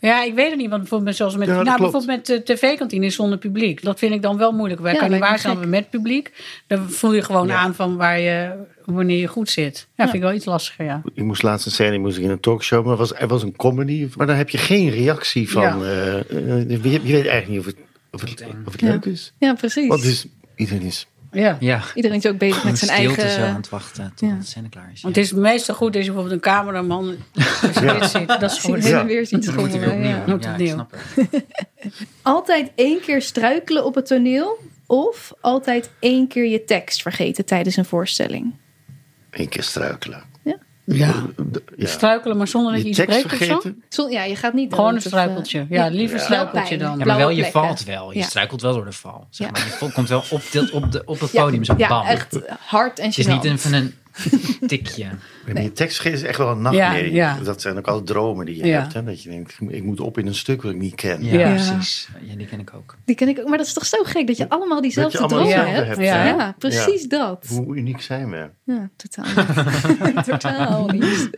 Ja, 0.09 0.23
ik 0.23 0.33
weet 0.33 0.49
het 0.49 0.57
niet. 0.59 0.69
Want 0.69 0.81
bijvoorbeeld, 0.81 1.15
zoals 1.15 1.35
met, 1.37 1.47
Ja, 1.47 1.53
nou, 1.53 1.63
klopt. 1.65 1.79
bijvoorbeeld 1.91 2.05
met 2.05 2.25
de 2.25 2.53
tv-kantine 2.53 3.09
zonder 3.09 3.37
publiek. 3.37 3.83
Dat 3.83 3.99
vind 3.99 4.13
ik 4.13 4.21
dan 4.21 4.37
wel 4.37 4.51
moeilijk. 4.51 4.81
Wij 4.81 4.93
Ja, 4.93 4.99
kan 4.99 5.11
niet 5.11 5.19
waar 5.19 5.39
zijn 5.39 5.57
gek. 5.57 5.67
met 5.67 5.89
publiek. 5.89 6.31
Dan 6.67 6.89
voel 6.89 7.13
je 7.13 7.21
gewoon 7.21 7.47
Ja. 7.47 7.55
aan 7.57 7.75
van 7.75 7.95
waar 7.95 8.19
je, 8.19 8.51
wanneer 8.85 9.19
je 9.19 9.27
goed 9.27 9.49
zit. 9.49 9.87
Ja, 9.95 10.03
vind 10.03 10.15
ik 10.15 10.21
wel 10.21 10.33
iets 10.33 10.45
lastiger, 10.45 10.85
ja. 10.85 11.01
Ik 11.13 11.23
moest 11.23 11.43
laatst 11.43 11.65
een 11.65 11.71
scène 11.71 11.97
moest 11.97 12.17
ik 12.17 12.23
in 12.23 12.29
een 12.29 12.39
talkshow, 12.39 12.85
maar 12.85 12.95
was, 12.95 13.13
er 13.13 13.27
was 13.27 13.43
een 13.43 13.55
comedy. 13.55 14.07
Maar 14.17 14.27
dan 14.27 14.35
heb 14.35 14.49
je 14.49 14.57
geen 14.57 14.89
reactie 14.89 15.51
van. 15.51 15.61
Ja. 15.61 15.77
eh, 15.81 16.19
eh, 16.19 16.69
je, 16.69 16.79
je 16.91 16.99
weet 17.13 17.27
eigenlijk 17.27 17.47
niet 17.47 17.59
of 17.59 17.65
het, 17.65 17.75
of 18.11 18.21
het, 18.21 18.43
of 18.65 18.71
het 18.71 18.81
leuk 18.81 19.05
is. 19.05 19.33
ja, 19.37 19.53
precies. 19.53 19.87
Want 19.87 20.01
dus, 20.01 20.25
iedereen 20.55 20.81
is. 20.81 21.07
Ja. 21.33 21.57
Ja, 21.59 21.81
Iedereen 21.95 22.17
is 22.17 22.25
ook 22.25 22.37
bezig 22.37 22.63
met 22.63 22.77
zijn 22.79 22.91
stilte 22.99 23.21
eigen... 23.21 23.39
zo 23.41 23.47
aan 23.47 23.55
het 23.55 23.69
wachten 23.69 24.11
tot 24.15 24.29
Ja. 24.29 24.35
de 24.35 24.45
scène 24.45 24.69
klaar 24.69 24.89
is. 24.93 25.01
Want 25.01 25.15
het 25.15 25.25
is 25.25 25.31
meestal 25.31 25.75
goed 25.75 25.95
als 25.95 26.05
je 26.05 26.11
bijvoorbeeld 26.11 26.45
een 26.45 26.51
cameraman 26.51 27.05
als 27.61 27.73
je 27.73 27.97
dit 27.99 28.09
ziet. 28.09 28.27
Dat 28.27 28.51
is 28.51 28.57
goed. 28.57 28.79
heen 28.83 28.91
Ja. 28.91 28.99
en 28.99 29.05
weer 29.05 29.25
schommelen. 29.25 29.91
opnieuw. 29.91 30.07
Ja. 30.07 30.23
Moet 30.27 30.45
opnieuw. 30.45 30.85
Altijd 32.21 32.71
één 32.75 33.01
keer 33.01 33.21
struikelen 33.21 33.85
op 33.85 33.95
het 33.95 34.05
toneel 34.05 34.57
of 34.85 35.33
altijd 35.41 35.89
één 35.99 36.27
keer 36.27 36.45
je 36.45 36.63
tekst 36.63 37.01
vergeten 37.01 37.45
tijdens 37.45 37.77
een 37.77 37.85
voorstelling. 37.85 38.53
één 39.29 39.49
keer 39.49 39.63
struikelen. 39.63 40.23
Ja. 40.85 41.13
Ja. 41.77 41.87
Struikelen, 41.87 42.37
maar 42.37 42.47
zonder 42.47 42.71
dat 42.71 42.81
je 42.81 42.87
Je 42.87 42.93
iets 42.93 43.05
breekt 43.05 43.25
of 43.25 43.31
zo? 43.31 43.37
vergeten. 43.59 44.11
Ja, 44.11 44.23
je 44.23 44.35
gaat 44.35 44.53
niet 44.53 44.73
Gewoon 44.73 44.89
een 44.89 44.95
eh, 44.95 45.01
struikeltje. 45.01 45.65
Ja, 45.69 45.87
liever 45.87 46.17
Ja. 46.17 46.23
struikeltje 46.23 46.77
dan. 46.77 46.97
Ja, 46.99 47.05
maar 47.05 47.17
wel, 47.17 47.29
je 47.29 47.45
valt 47.45 47.83
wel. 47.83 48.11
Je 48.11 48.19
Ja. 48.19 48.25
struikelt 48.25 48.61
wel 48.61 48.73
door 48.73 48.85
de 48.85 48.91
val. 48.91 49.27
Zeg 49.29 49.47
Ja. 49.47 49.53
maar. 49.53 49.77
Je 49.81 49.91
komt 49.93 50.09
wel 50.09 50.23
op, 50.29 50.41
de, 50.51 50.69
op, 50.73 50.91
de, 50.91 51.01
op 51.05 51.19
het 51.19 51.31
Ja, 51.31 51.43
podium, 51.43 51.63
zo 51.63 51.73
ja, 51.77 51.87
bam. 51.87 52.05
echt 52.05 52.39
hard 52.59 52.99
en 52.99 53.05
Het 53.07 53.17
is 53.17 53.27
niet 53.27 53.41
gênant. 53.45 53.49
even 53.51 53.73
een 53.73 53.93
tikje. 54.67 55.05
En 55.45 55.63
je 55.63 55.71
tekst 55.71 56.05
is 56.05 56.21
echt 56.23 56.37
wel 56.37 56.49
een 56.51 56.61
nachtmerrie. 56.61 57.13
Ja, 57.13 57.35
ja. 57.37 57.43
Dat 57.43 57.61
zijn 57.61 57.77
ook 57.77 57.87
alle 57.87 58.03
dromen 58.03 58.45
die 58.45 58.57
je 58.57 58.65
Ja. 58.65 58.79
hebt. 58.81 58.93
Hè? 58.93 59.03
Dat 59.03 59.23
je 59.23 59.29
denkt, 59.29 59.57
ik 59.67 59.83
moet 59.83 59.99
op 59.99 60.17
in 60.17 60.27
een 60.27 60.35
stuk 60.35 60.61
wat 60.61 60.71
ik 60.71 60.77
niet 60.77 60.95
ken. 60.95 61.23
Ja, 61.25 61.39
Ja. 61.39 61.49
precies. 61.53 62.09
Ja, 62.21 62.35
die 62.35 62.47
ken 62.47 62.59
ik 62.59 62.71
ook. 62.75 62.95
Die 63.05 63.15
ken 63.15 63.27
ik 63.27 63.39
ook. 63.39 63.47
Maar 63.47 63.57
dat 63.57 63.67
is 63.67 63.73
toch 63.73 63.85
zo 63.85 64.03
gek 64.03 64.27
dat 64.27 64.37
je 64.37 64.49
allemaal 64.49 64.81
diezelfde 64.81 65.17
allemaal 65.17 65.45
dromen 65.45 65.73
hebt. 65.73 65.87
hebt, 65.87 65.99
Ja, 65.99 66.25
ja. 66.25 66.55
precies 66.57 67.03
dat. 67.07 67.45
Hoe 67.49 67.75
uniek 67.75 68.01
zijn 68.01 68.29
we? 68.29 68.49
Ja, 68.63 68.89
totaal 68.95 69.25
niet. 70.15 70.23
totaal 70.29 70.87
niet. 70.87 71.29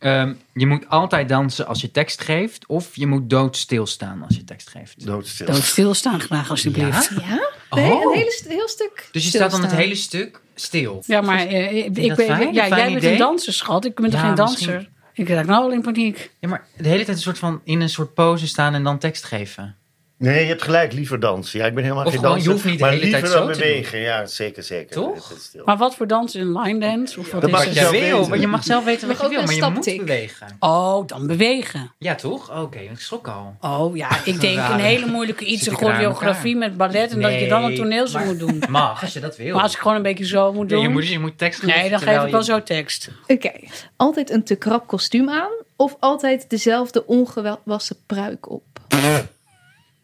Ehm, 0.00 0.32
je 0.54 0.66
moet 0.66 0.88
altijd 0.88 1.28
dansen 1.28 1.66
als 1.66 1.80
je 1.80 1.90
tekst 1.90 2.20
geeft. 2.22 2.66
Of 2.66 2.96
je 2.96 3.06
moet 3.06 3.30
doodstil 3.30 3.86
staan 3.86 4.22
als 4.22 4.36
je 4.36 4.44
tekst 4.44 4.68
geeft. 4.68 5.06
Doodstil. 5.06 5.46
Dood 5.46 5.62
stilstaan 5.62 6.20
graag, 6.20 6.50
alsjeblieft. 6.50 7.10
Ja? 7.10 7.26
Ja? 7.26 7.48
Nee, 7.80 7.92
Oh. 7.92 8.02
een 8.12 8.18
hele, 8.18 8.30
st- 8.30 8.48
heel 8.48 8.68
stuk 8.68 9.08
Dus 9.12 9.22
je 9.24 9.28
staat 9.30 9.50
dan 9.50 9.62
het 9.62 9.72
hele 9.72 9.94
stuk 9.94 10.40
stil. 10.54 11.02
Ja, 11.06 11.20
maar 11.20 11.46
eh, 11.46 11.76
ik, 11.86 12.12
fijn? 12.14 12.52
ja, 12.52 12.68
jij 12.68 12.84
bent 12.84 12.96
idee? 12.96 13.12
een 13.12 13.18
danser, 13.18 13.52
schat. 13.52 13.84
Ik 13.84 13.94
ben 13.94 14.10
toch 14.10 14.20
Ja, 14.20 14.26
geen 14.34 14.44
misschien. 14.44 14.66
danser? 14.72 14.90
Ik 15.14 15.28
raak 15.28 15.46
nou 15.46 15.62
al 15.64 15.72
in 15.72 15.80
paniek. 15.82 16.30
Ja, 16.40 16.48
maar 16.48 16.66
de 16.76 16.88
hele 16.88 17.04
tijd 17.04 17.16
een 17.16 17.22
soort 17.22 17.38
van 17.38 17.60
in 17.64 17.80
een 17.80 17.88
soort 17.88 18.14
pose 18.14 18.46
staan 18.46 18.74
en 18.74 18.82
dan 18.84 18.98
tekst 18.98 19.24
geven. 19.24 19.76
Nee, 20.20 20.40
je 20.42 20.48
hebt 20.48 20.62
gelijk, 20.62 20.92
liever 20.92 21.20
dansen. 21.20 21.58
Ja, 21.58 21.66
ik 21.66 21.74
ben 21.74 21.82
helemaal 21.82 22.04
Of 22.04 22.10
geen 22.10 22.20
gewoon, 22.20 22.34
danser. 22.34 22.52
je 22.52 22.56
hoeft 22.56 22.68
niet 22.70 22.78
de 22.78 22.84
maar 22.84 22.92
hele 22.92 23.04
liever 23.04 23.20
tijd 23.20 23.32
dan 23.32 23.42
zo 23.46 23.52
te 23.52 23.58
bewegen. 23.58 23.98
Ja, 24.00 24.26
zeker, 24.26 24.62
zeker. 24.62 24.94
Toch? 24.94 25.32
Maar 25.64 25.76
wat 25.76 25.94
voor 25.94 26.06
dans? 26.06 26.34
Een 26.34 26.58
line 26.60 26.78
dance? 26.80 27.18
Of 27.20 27.30
wat 27.30 27.40
Dat 27.40 27.50
is 27.50 27.56
mag 27.56 27.64
je 27.64 27.90
wil, 27.90 28.28
maar 28.28 28.38
je 28.38 28.46
mag 28.46 28.64
zelf 28.64 28.84
weten 28.84 29.08
wat 29.08 29.20
je 29.20 29.28
wil, 29.28 29.42
maar 29.42 29.54
je 29.54 29.70
moet 29.70 29.96
bewegen. 29.96 30.56
Oh, 30.58 31.06
dan 31.06 31.26
bewegen. 31.26 31.92
Ja, 31.98 32.14
toch? 32.14 32.60
Oké, 32.62 32.78
ik 32.78 33.00
schrok 33.00 33.28
al. 33.28 33.56
Oh 33.60 33.96
ja, 33.96 34.08
ik 34.24 34.40
denk 34.46 34.58
een 34.68 34.78
hele 34.80 35.06
moeilijke 35.06 35.44
iets, 35.44 35.66
een 35.66 35.74
choreografie 35.76 36.56
met 36.56 36.76
ballet. 36.76 37.12
En 37.12 37.20
dat 37.20 37.32
je 37.40 37.48
dan 37.48 37.64
een 37.64 37.74
toneelstuk 37.74 38.20
maar- 38.20 38.28
moet 38.28 38.38
doen. 38.38 38.62
Mag, 38.70 39.02
als 39.02 39.12
je 39.12 39.20
dat 39.20 39.36
wil. 39.36 39.54
Maar 39.54 39.62
als 39.62 39.72
ik 39.72 39.78
gewoon 39.78 39.96
een 39.96 40.02
beetje 40.02 40.26
zo 40.26 40.52
moet 40.52 40.70
Ja, 40.70 40.74
doen. 40.76 40.84
je, 40.84 40.88
moet, 40.88 41.08
je 41.08 41.18
moet 41.18 41.38
tekst 41.38 41.60
geven. 41.60 41.80
nee, 41.80 41.90
dan 41.90 42.00
geef 42.00 42.24
ik 42.24 42.30
wel 42.30 42.42
zo 42.42 42.62
tekst. 42.62 43.10
Oké, 43.26 43.52
altijd 43.96 44.30
een 44.30 44.44
te 44.44 44.54
krap 44.56 44.86
kostuum 44.86 45.30
aan 45.30 45.50
of 45.76 45.96
altijd 46.00 46.50
dezelfde 46.50 47.06
ongewassen 47.06 47.96
pruik 48.06 48.50
op? 48.50 48.62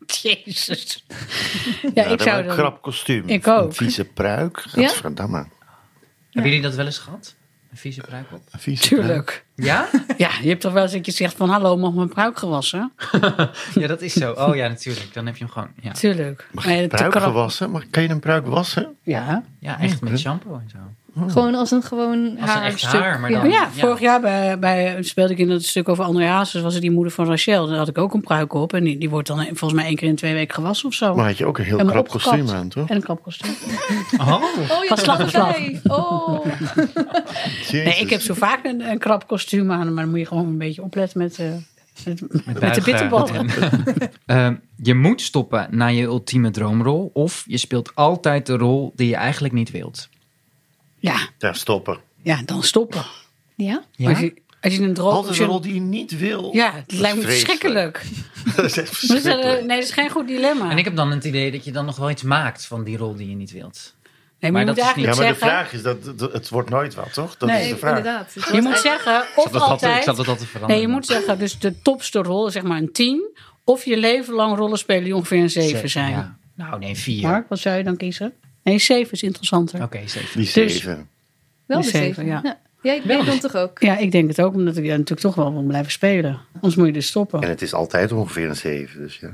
Jezus. 0.23 1.05
Ja, 1.83 1.89
Ja, 1.95 2.03
ik 2.03 2.09
dat 2.09 2.23
zou 2.23 2.41
een 2.41 2.47
dan... 2.47 2.57
krap 2.57 2.83
kostuum. 2.83 3.29
Ik 3.29 3.47
ook. 3.47 3.67
Een 3.67 3.73
vieze 3.75 4.05
pruik. 4.05 4.65
Ja? 4.75 4.89
Gadverdamme. 4.89 5.47
Hebben 6.31 6.51
jullie 6.51 6.63
dat 6.63 6.75
wel 6.75 6.87
eens 6.87 6.99
gehad? 6.99 7.35
Een 7.71 7.77
vieze 7.77 8.01
pruik 8.01 8.27
op? 8.33 8.43
Een 8.51 8.59
vieze 8.61 8.89
pruik. 8.89 9.03
Tuurlijk. 9.07 9.45
Ja? 9.55 9.89
Ja, 10.17 10.31
je 10.43 10.49
hebt 10.49 10.61
toch 10.61 10.73
wel 10.73 10.83
eens 10.83 10.93
dat 10.93 11.07
je 11.07 11.13
zegt 11.13 11.37
van... 11.37 11.49
Hallo, 11.49 11.77
mag 11.77 11.93
mijn 11.93 12.09
pruik 12.09 12.39
gewassen? 12.39 12.93
ja, 13.75 13.87
dat 13.87 14.01
is 14.03 14.13
zo. 14.13 14.33
Oh 14.33 14.57
ja, 14.57 14.69
natuurlijk. 14.69 15.15
Dan 15.15 15.27
heb 15.27 15.37
je 15.37 15.45
hem 15.45 15.53
gewoon. 15.53 15.69
Ja, 15.81 15.93
Tuurlijk. 15.93 16.49
Mag 16.53 16.65
je 16.65 16.87
te 16.87 16.97
pruik 16.97 17.17
gewassen? 17.17 17.71
Maar 17.71 17.87
kan 17.91 18.03
je 18.03 18.09
een 18.09 18.21
pruik 18.21 18.47
wassen? 18.47 18.97
Ja. 19.03 19.45
ja 19.61 19.81
echt 19.81 20.01
met 20.01 20.19
shampoo 20.19 20.55
en 20.55 20.71
zo. 20.73 20.79
Gewoon 21.27 21.55
als 21.55 21.71
een 21.71 21.83
gewoon 21.83 22.39
Als 22.41 22.55
een 22.55 22.63
echt 22.63 22.83
haarstuk. 22.83 23.01
haar, 23.01 23.21
maar 23.21 23.31
Ja. 23.31 23.37
dan- 23.37 23.47
Oh 23.47 23.53
ja, 23.53 23.61
Ja. 23.75 23.81
vorig 23.81 24.01
jaar 24.01 24.21
bij, 24.21 24.59
bij, 24.59 25.03
speelde 25.03 25.33
ik 25.33 25.39
in 25.39 25.49
dat 25.49 25.63
stuk 25.63 25.89
over 25.89 26.05
André 26.05 26.25
Hazes. 26.27 26.63
Was 26.63 26.73
het 26.73 26.83
die 26.83 26.91
moeder 26.91 27.13
van 27.13 27.27
Rachel. 27.27 27.67
Daar 27.67 27.77
had 27.79 27.89
ik 27.89 27.99
ook 27.99 28.15
een 28.15 28.21
pruik 28.21 28.53
op. 28.55 28.73
En 28.73 28.85
die, 28.85 28.99
die 28.99 29.11
wordt 29.11 29.29
dan 29.29 29.45
volgens 29.45 29.73
mij 29.73 29.85
één 29.85 29.97
keer 29.97 30.09
in 30.09 30.17
twee 30.17 30.33
weken 30.35 30.55
gewassen 30.55 30.89
of 30.89 30.95
zo. 30.95 31.15
Maar 31.15 31.27
had 31.27 31.39
je 31.39 31.47
ook 31.47 31.59
een 31.59 31.65
heel 31.65 31.85
krap 31.85 32.09
kostuum 32.09 32.49
aan, 32.51 32.69
toch? 32.69 32.89
En 32.89 32.97
een 32.97 33.03
krapkostuum. 33.03 33.55
Oh, 34.19 34.29
Oh, 34.43 34.43
je 34.83 34.85
Van 34.89 34.97
slag 34.99 35.21
op 35.23 35.29
slag. 35.29 35.53
bij. 35.53 35.81
Oh. 35.85 36.47
Nee, 37.73 37.95
ik 38.01 38.11
heb 38.11 38.21
zo 38.21 38.35
vaak 38.35 38.65
een, 38.65 38.81
een 38.91 38.99
krap 38.99 39.27
kostuum 39.27 39.73
aan. 39.73 39.95
Maar 39.95 40.03
dan 40.03 40.11
moet 40.11 40.19
je 40.21 40.27
gewoon 40.27 40.47
een 40.47 40.59
beetje 40.59 40.83
opletten 40.83 41.19
met, 41.19 41.39
eh, 41.39 41.47
met, 42.05 42.21
met, 42.21 42.45
de 42.47 42.61
buigen. 42.61 42.83
bitterballen. 42.85 43.47
Ehm, 44.27 44.55
je 44.83 44.95
moet 44.95 45.21
stoppen 45.21 45.67
naar 45.71 45.93
je 45.93 46.03
ultieme 46.03 46.51
droomrol. 46.51 47.11
Of 47.15 47.45
je 47.47 47.57
speelt 47.59 47.95
altijd 47.95 48.47
de 48.47 48.57
rol 48.57 48.93
die 48.97 49.09
je 49.09 49.17
eigenlijk 49.17 49.55
niet 49.55 49.71
wilt. 49.71 50.09
Ja, 50.99 51.29
Ja, 51.39 51.53
stoppen. 51.53 51.99
ja, 52.23 52.43
dan 52.45 52.63
stoppen. 52.63 53.05
Ja? 53.55 53.83
Ja? 53.93 54.09
Als, 54.09 54.19
je, 54.19 54.35
als 54.61 54.75
je 54.77 54.83
een 54.83 54.95
droom... 54.95 55.13
Altijd 55.13 55.39
een 55.39 55.47
rol 55.47 55.61
die 55.61 55.75
je 55.75 55.81
niet 55.81 56.19
wil. 56.19 56.51
Ja, 56.55 56.73
het 56.73 56.89
Dat 56.91 56.99
lijkt 56.99 57.17
me 57.17 57.23
verschrikkelijk. 57.23 58.03
Dat 58.57 58.65
is 58.65 58.77
echt 58.77 58.77
Maar 58.77 58.85
dat 58.85 58.93
is, 59.03 59.07
verschrikkelijk. 59.23 59.59
nee, 59.67 59.77
dat 59.77 59.87
is 59.89 59.91
geen 59.95 60.11
goed 60.11 60.27
dilemma. 60.29 60.71
En 60.71 60.79
ik 60.79 60.85
heb 60.85 60.97
dan 60.97 61.11
het 61.11 61.25
idee 61.25 61.51
dat 61.51 61.65
je 61.65 61.73
dan 61.73 61.85
nog 61.85 61.97
wel 61.97 62.11
iets 62.11 62.23
maakt 62.23 62.67
van 62.67 62.85
die 62.85 62.97
rol 62.97 63.15
die 63.15 63.29
je 63.29 63.35
niet 63.35 63.53
wilt. 63.53 63.95
nee, 64.41 64.51
maar, 64.51 64.51
maar 64.51 64.61
je 64.61 64.67
dat 64.67 64.77
niet- 64.77 64.85
Ja, 64.85 64.93
eigenlijk 64.93 65.19
maar 65.23 65.33
de 65.33 65.39
vraag 65.57 65.73
is, 65.73 65.83
dat, 65.83 66.19
dat- 66.19 66.33
het 66.33 66.49
wordt 66.49 66.71
nooit 66.71 66.95
wat, 66.95 67.13
toch? 67.13 67.37
Dat 67.37 67.49
Nee, 67.49 67.63
is 67.65 67.69
de 67.69 67.77
vraag. 67.77 67.97
inderdaad. 67.97 68.25
Het 68.25 68.35
Je 68.35 68.41
moet 68.41 68.51
eigenlijk- 68.53 68.83
zeggen, 68.83 69.23
Ik 69.23 69.37
of 69.37 69.45
altijd, 69.45 69.55
ik 69.63 69.69
altijd... 69.71 70.05
zat 70.05 70.17
dat 70.17 70.29
altijd 70.29 70.49
veranderen. 70.49 70.77
Nee, 70.77 70.87
je 70.87 70.93
moet 70.93 71.07
zeggen, 71.07 71.39
dus 71.39 71.59
de 71.59 71.83
topste 71.83 72.19
rol, 72.23 72.51
zeg 72.51 72.63
maar 72.63 72.79
een 72.79 72.93
10. 72.93 73.37
Of 73.65 73.85
je 73.85 73.97
leven 73.97 74.35
lang 74.35 74.57
rollen 74.57 74.79
spelen 74.79 75.05
die 75.05 75.17
ongeveer 75.17 75.39
een 75.43 75.51
7 75.51 75.91
zijn. 75.91 76.11
Ja. 76.11 76.37
Nou, 76.55 76.79
nee, 76.79 76.95
vier. 76.97 77.23
Mark, 77.23 77.49
wat 77.49 77.59
zou 77.59 77.77
je 77.77 77.85
dan 77.85 77.97
kiezen? 77.97 78.33
Nee, 78.73 78.79
7 78.79 79.13
is 79.13 79.23
interessanter. 79.23 79.83
Oké, 79.83 79.99
zeven. 80.07 80.41
Die 80.41 80.53
Dus- 80.53 80.53
zeven. 80.53 81.09
Wel 81.67 81.77
de 81.79 81.83
Die 81.83 81.93
zeven, 81.93 82.15
zeven. 82.15 82.27
ja. 82.27 82.41
Ja. 82.43 82.59
Jij 82.83 83.03
jij 83.05 83.25
dan 83.25 83.39
toch 83.39 83.55
ook? 83.55 83.79
Ja, 83.83 83.97
ik 83.97 84.13
denk 84.13 84.29
het 84.29 84.41
ook, 84.41 84.55
omdat 84.55 84.77
ik 84.77 84.85
ja, 84.85 84.91
natuurlijk 84.91 85.21
toch 85.21 85.35
wel 85.35 85.53
wil 85.53 85.63
blijven 85.63 85.93
spelen. 85.93 86.41
Anders 86.55 86.75
moet 86.75 86.87
je 86.87 86.93
dus 86.93 87.07
stoppen. 87.07 87.43
En 87.43 87.49
het 87.49 87.63
is 87.63 87.75
altijd 87.75 88.13
ongeveer 88.13 88.49
een 88.49 88.57
zeven, 88.57 89.01
dus 89.01 89.17
ja. 89.19 89.31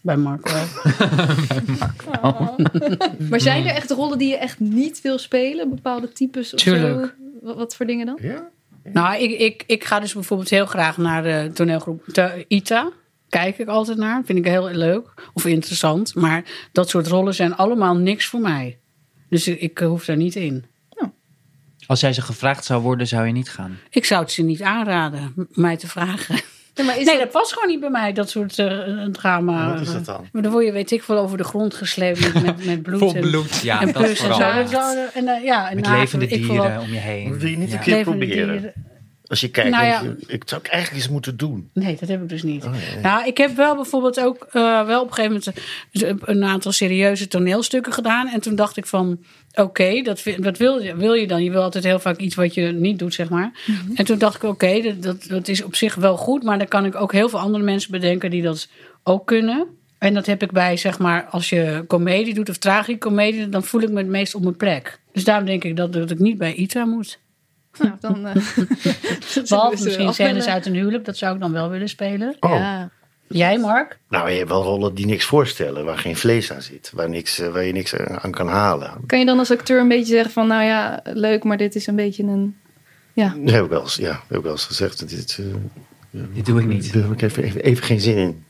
Bij 0.00 0.16
Mark 0.16 0.48
wel. 0.48 0.64
Maar 3.30 3.40
zijn 3.40 3.66
er 3.66 3.74
echt 3.74 3.90
rollen 3.90 4.18
die 4.18 4.28
je 4.28 4.36
echt 4.36 4.60
niet 4.60 5.00
wil 5.00 5.18
spelen? 5.18 5.70
Bepaalde 5.70 6.12
types 6.12 6.54
of 6.54 6.60
Tuurlijk. 6.60 7.04
zo? 7.04 7.10
Wat, 7.42 7.56
wat 7.56 7.76
voor 7.76 7.86
dingen 7.86 8.06
dan? 8.06 8.18
Ja? 8.22 8.48
nou, 8.92 9.22
ik, 9.22 9.30
ik, 9.40 9.64
ik 9.66 9.84
ga 9.84 10.00
dus 10.00 10.12
bijvoorbeeld 10.14 10.50
heel 10.50 10.66
graag 10.66 10.96
naar 10.96 11.22
de 11.22 11.50
toneelgroep 11.54 12.04
ITA. 12.48 12.90
Kijk 13.42 13.58
ik 13.58 13.68
altijd 13.68 13.98
naar. 13.98 14.22
Vind 14.24 14.38
ik 14.38 14.44
heel 14.44 14.70
leuk 14.70 15.14
of 15.32 15.44
interessant. 15.46 16.14
Maar 16.14 16.42
dat 16.72 16.88
soort 16.88 17.06
rollen 17.06 17.34
zijn 17.34 17.56
allemaal 17.56 17.96
niks 17.96 18.26
voor 18.26 18.40
mij. 18.40 18.78
Dus 19.28 19.48
ik, 19.48 19.60
ik 19.60 19.78
hoef 19.78 20.04
daar 20.04 20.16
niet 20.16 20.34
in. 20.34 20.64
Als 21.86 22.00
jij 22.00 22.12
ze 22.12 22.22
gevraagd 22.22 22.64
zou 22.64 22.82
worden, 22.82 23.06
zou 23.06 23.26
je 23.26 23.32
niet 23.32 23.50
gaan. 23.50 23.78
Ik 23.90 24.04
zou 24.04 24.22
het 24.22 24.32
ze 24.32 24.42
niet 24.42 24.62
aanraden, 24.62 25.32
mij 25.52 25.76
te 25.76 25.86
vragen. 25.88 26.34
Nee, 26.74 26.86
maar 26.86 26.98
is 26.98 27.04
Nee, 27.04 27.14
dat- 27.14 27.24
dat 27.24 27.32
past 27.42 27.52
gewoon 27.52 27.68
niet 27.68 27.80
bij 27.80 27.90
mij, 27.90 28.12
dat 28.12 28.30
soort 28.30 28.58
eh, 28.58 29.04
drama. 29.12 29.72
Wat 29.72 29.80
is 29.80 29.92
dat 29.92 30.04
dan? 30.04 30.28
Maar 30.32 30.42
dan 30.42 30.52
word 30.52 30.64
je, 30.64 30.72
weet 30.72 30.90
ik 30.90 31.02
veel, 31.02 31.18
over 31.18 31.36
de 31.38 31.44
grond 31.44 31.74
gesleept 31.74 32.20
met, 32.34 32.42
met, 32.42 32.64
met 32.64 32.82
bloed. 32.82 32.98
Vol 32.98 33.14
en, 33.14 33.20
bloed, 33.20 33.60
ja, 33.62 33.80
en 33.80 33.92
dat 33.92 34.02
pus 34.02 34.08
en 34.20 34.34
zo. 34.34 34.38
Dat 34.54 34.70
zou- 34.70 34.98
En, 35.14 35.28
eh, 35.28 35.44
ja, 35.44 35.68
en 35.70 35.74
Met 35.74 35.84
nagel, 35.84 35.98
levende 36.00 36.26
ik 36.28 36.44
wil 36.44 36.54
wel- 36.54 36.62
dieren 36.64 36.80
om 36.82 36.88
je 36.92 36.98
heen. 36.98 37.38
Wil 37.38 37.48
je 37.48 37.56
niet 37.56 37.70
Ja. 37.70 37.76
een 37.76 37.82
keer 37.82 37.94
levende 37.94 38.18
proberen? 38.18 38.52
dieren. 38.52 38.72
Als 39.34 39.42
je 39.42 39.50
kijkt, 39.50 39.70
Nou 39.70 39.84
denk 39.84 40.02
ja. 40.02 40.24
je, 40.26 40.32
ik 40.34 40.42
zou 40.46 40.62
het 40.62 40.70
eigenlijk 40.70 41.02
eens 41.02 41.12
moeten 41.12 41.36
doen. 41.36 41.70
Nee, 41.72 41.96
dat 42.00 42.08
heb 42.08 42.22
ik 42.22 42.28
dus 42.28 42.42
niet. 42.42 42.64
Oh, 42.64 42.74
ja. 42.94 43.00
Nou, 43.00 43.26
ik 43.26 43.36
heb 43.36 43.56
wel 43.56 43.74
bijvoorbeeld 43.74 44.20
ook 44.20 44.46
eh, 44.52 44.86
wel 44.86 45.00
op 45.02 45.08
een 45.08 45.14
gegeven 45.14 45.42
moment 45.92 46.22
een, 46.24 46.36
een 46.36 46.44
aantal 46.44 46.72
serieuze 46.72 47.28
toneelstukken 47.28 47.92
gedaan. 47.92 48.28
En 48.28 48.40
toen 48.40 48.54
dacht 48.54 48.76
ik 48.76 48.86
van, 48.86 49.24
oké, 49.54 50.02
dat, 50.02 50.22
wat 50.38 50.58
wil 50.58 50.78
je, 50.78 50.96
wil 50.96 51.12
je 51.12 51.26
dan? 51.26 51.44
Je 51.44 51.50
wil 51.50 51.62
altijd 51.62 51.84
heel 51.84 51.98
vaak 51.98 52.16
iets 52.16 52.34
wat 52.34 52.54
je 52.54 52.62
niet 52.62 52.98
doet, 52.98 53.14
zeg 53.14 53.28
maar. 53.28 53.52
En 53.94 54.04
toen 54.04 54.18
dacht 54.18 54.36
ik, 54.36 54.42
oké, 54.42 54.80
dat, 54.80 55.02
dat, 55.02 55.26
dat 55.28 55.48
is 55.48 55.62
op 55.62 55.74
zich 55.74 55.94
wel 55.94 56.16
goed. 56.16 56.42
Maar 56.42 56.58
dan 56.58 56.68
kan 56.68 56.84
ik 56.84 56.94
ook 56.94 57.12
heel 57.12 57.28
veel 57.28 57.38
andere 57.38 57.64
mensen 57.64 57.90
bedenken 57.90 58.30
die 58.30 58.42
dat 58.42 58.68
ook 59.02 59.26
kunnen. 59.26 59.66
En 59.98 60.14
dat 60.14 60.26
heb 60.26 60.42
ik 60.42 60.50
bij, 60.50 60.76
zeg 60.76 60.98
maar, 60.98 61.24
als 61.24 61.48
je 61.48 61.84
comedie 61.88 62.34
doet 62.34 62.48
of 62.48 62.58
tragicomedie, 62.58 63.48
dan 63.48 63.64
voel 63.64 63.80
ik 63.80 63.90
me 63.90 63.98
het 63.98 64.06
meest 64.06 64.34
op 64.34 64.42
mijn 64.42 64.56
plek. 64.56 65.00
Dus 65.12 65.24
daarom 65.24 65.46
denk 65.46 65.64
ik 65.64 65.76
dat, 65.76 65.92
dat 65.92 66.10
ik 66.10 66.18
niet 66.18 66.38
bij 66.38 66.54
ITA 66.54 66.84
moet. 66.84 67.18
Nou, 67.78 67.92
dan, 68.00 68.26
eh, 68.26 68.34
Behalve 69.48 69.76
ze 69.76 69.84
misschien 69.84 70.12
scènes 70.14 70.46
uit 70.46 70.66
een 70.66 70.74
huwelijk, 70.74 71.04
dat 71.04 71.16
zou 71.16 71.34
ik 71.34 71.40
dan 71.40 71.52
wel 71.52 71.70
willen 71.70 71.88
spelen. 71.88 72.36
Oh. 72.40 72.50
Ja. 72.50 72.90
Jij, 73.28 73.58
Mark? 73.58 73.98
Nou, 74.08 74.30
je 74.30 74.36
hebt 74.36 74.48
wel 74.48 74.62
rollen 74.62 74.94
die 74.94 75.06
niks 75.06 75.24
voorstellen, 75.24 75.84
waar 75.84 75.98
geen 75.98 76.16
vlees 76.16 76.52
aan 76.52 76.62
zit, 76.62 76.90
waar, 76.94 77.08
niks, 77.08 77.38
eh, 77.38 77.48
waar 77.48 77.64
je 77.64 77.72
niks 77.72 77.92
eh, 77.92 78.16
aan 78.16 78.30
kan 78.30 78.48
halen. 78.48 78.92
Kan 79.06 79.18
je 79.18 79.24
dan 79.24 79.38
als 79.38 79.50
acteur 79.50 79.80
een 79.80 79.88
beetje 79.88 80.14
zeggen 80.14 80.32
van, 80.32 80.46
nou 80.46 80.62
ja, 80.64 81.00
leuk, 81.04 81.44
maar 81.44 81.56
dit 81.56 81.74
is 81.74 81.86
een 81.86 81.96
beetje 81.96 82.22
een... 82.22 82.56
Ja, 83.12 83.34
Dat 83.38 83.50
heb 83.50 83.64
ik 83.64 83.70
wel 83.70 83.80
eens, 83.80 83.96
ja, 83.96 84.22
heb 84.28 84.38
ik 84.38 84.42
wel 84.42 84.52
eens 84.52 84.64
gezegd. 84.64 85.08
Dit, 85.08 85.38
eh, 85.40 86.20
Dit 86.34 86.46
doe 86.46 86.60
ik 86.60 86.66
niet. 86.66 86.92
Daar 86.92 87.02
heb 87.02 87.12
ik 87.12 87.22
even, 87.22 87.42
even, 87.42 87.62
even 87.62 87.84
geen 87.84 88.00
zin 88.00 88.16
in. 88.16 88.44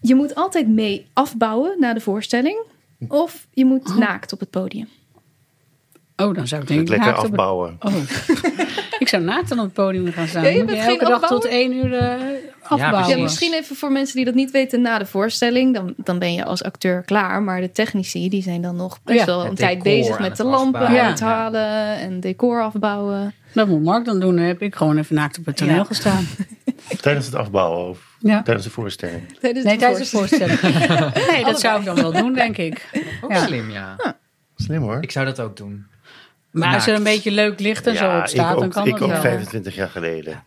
je 0.00 0.14
moet 0.14 0.34
altijd 0.34 0.68
mee 0.68 1.06
afbouwen 1.12 1.76
na 1.80 1.94
de 1.94 2.00
voorstelling. 2.00 2.62
Of 3.08 3.46
je 3.50 3.64
moet 3.64 3.96
naakt 3.98 4.32
op 4.32 4.40
het 4.40 4.50
podium. 4.50 4.88
Oh, 6.22 6.34
dan 6.34 6.46
zou 6.46 6.62
ik 6.62 6.68
denk 6.68 6.80
Het 6.80 6.88
ik 6.90 6.94
lekker 6.96 7.06
naakt 7.06 7.18
op 7.18 7.22
het- 7.22 7.32
afbouwen. 7.32 7.76
Oh. 7.80 7.94
ik 9.02 9.08
zou 9.08 9.22
naakt 9.22 9.48
dan 9.48 9.58
op 9.58 9.64
het 9.64 9.72
podium 9.74 10.12
gaan 10.12 10.26
staan. 10.28 10.42
Ja, 10.42 10.48
je 10.48 10.64
bent 10.64 10.78
elke 10.86 11.04
dag 11.04 11.26
tot 11.26 11.44
één 11.44 11.72
uur 11.76 11.94
eh, 11.94 12.12
afbouwen. 12.62 13.08
Ja, 13.16 13.22
misschien 13.22 13.54
even 13.54 13.76
voor 13.76 13.92
mensen 13.92 14.16
die 14.16 14.24
dat 14.24 14.34
niet 14.34 14.50
weten 14.50 14.80
na 14.80 14.98
de 14.98 15.06
voorstelling. 15.06 15.74
Dan, 15.74 15.94
dan 15.96 16.18
ben 16.18 16.32
je 16.34 16.44
als 16.44 16.62
acteur 16.62 17.02
klaar. 17.02 17.42
Maar 17.42 17.60
de 17.60 17.72
technici 17.72 18.28
die 18.28 18.42
zijn 18.42 18.62
dan 18.62 18.76
nog 18.76 18.98
best 19.04 19.18
Ja. 19.18 19.24
wel 19.26 19.40
Het 19.40 19.48
een 19.48 19.54
tijd 19.54 19.82
bezig 19.82 20.18
met 20.18 20.28
het 20.28 20.36
de 20.36 20.44
lampen 20.44 20.80
afbouwen. 20.80 21.06
uithalen 21.06 21.96
en 21.98 22.20
decor 22.20 22.62
afbouwen. 22.62 23.34
Dat 23.54 23.68
moet 23.68 23.82
Mark 23.82 24.04
dan 24.04 24.20
doen. 24.20 24.36
Dan 24.36 24.44
heb 24.44 24.62
ik 24.62 24.74
gewoon 24.74 24.98
even 24.98 25.14
naakt 25.14 25.38
op 25.38 25.46
het 25.46 25.56
toneel 25.56 25.74
Ja. 25.74 25.84
gestaan. 25.84 26.26
Tijdens 27.00 27.26
het 27.26 27.34
afbouwen 27.34 27.88
of 27.88 28.16
Ja. 28.18 28.42
tijdens 28.42 28.66
de 28.66 28.72
voorstelling. 28.72 29.38
Tijdens 29.40 29.64
Nee, 29.64 29.74
de 29.74 29.80
tijdens 29.80 30.10
de 30.10 30.16
voorstelling. 30.16 30.60
Nee, 31.32 31.44
dat 31.44 31.60
zou 31.60 31.78
ik 31.78 31.84
dan 31.84 31.94
wel 31.96 32.12
doen, 32.12 32.32
denk 32.32 32.56
ik. 32.56 32.88
Ook 33.22 33.30
Ja. 33.32 33.44
slim, 33.46 33.70
ja. 33.70 33.96
Slim 34.56 34.82
hoor. 34.82 34.98
Ik 35.00 35.10
zou 35.10 35.26
dat 35.26 35.40
ook 35.40 35.56
doen. 35.56 35.86
Maar 36.50 36.74
als 36.74 36.86
er 36.86 36.94
een 36.94 37.02
Naakt. 37.02 37.14
beetje 37.14 37.30
leuk 37.30 37.60
licht 37.60 37.86
en 37.86 37.96
zo 37.96 38.18
op 38.18 38.26
staat, 38.26 38.54
ook, 38.54 38.60
dan 38.60 38.68
kan 38.70 38.86
ik 38.86 38.92
dat 38.92 39.02
ook 39.02 39.08
wel. 39.10 39.20
25 39.20 39.74
jaar 39.74 39.88
geleden. 39.88 40.42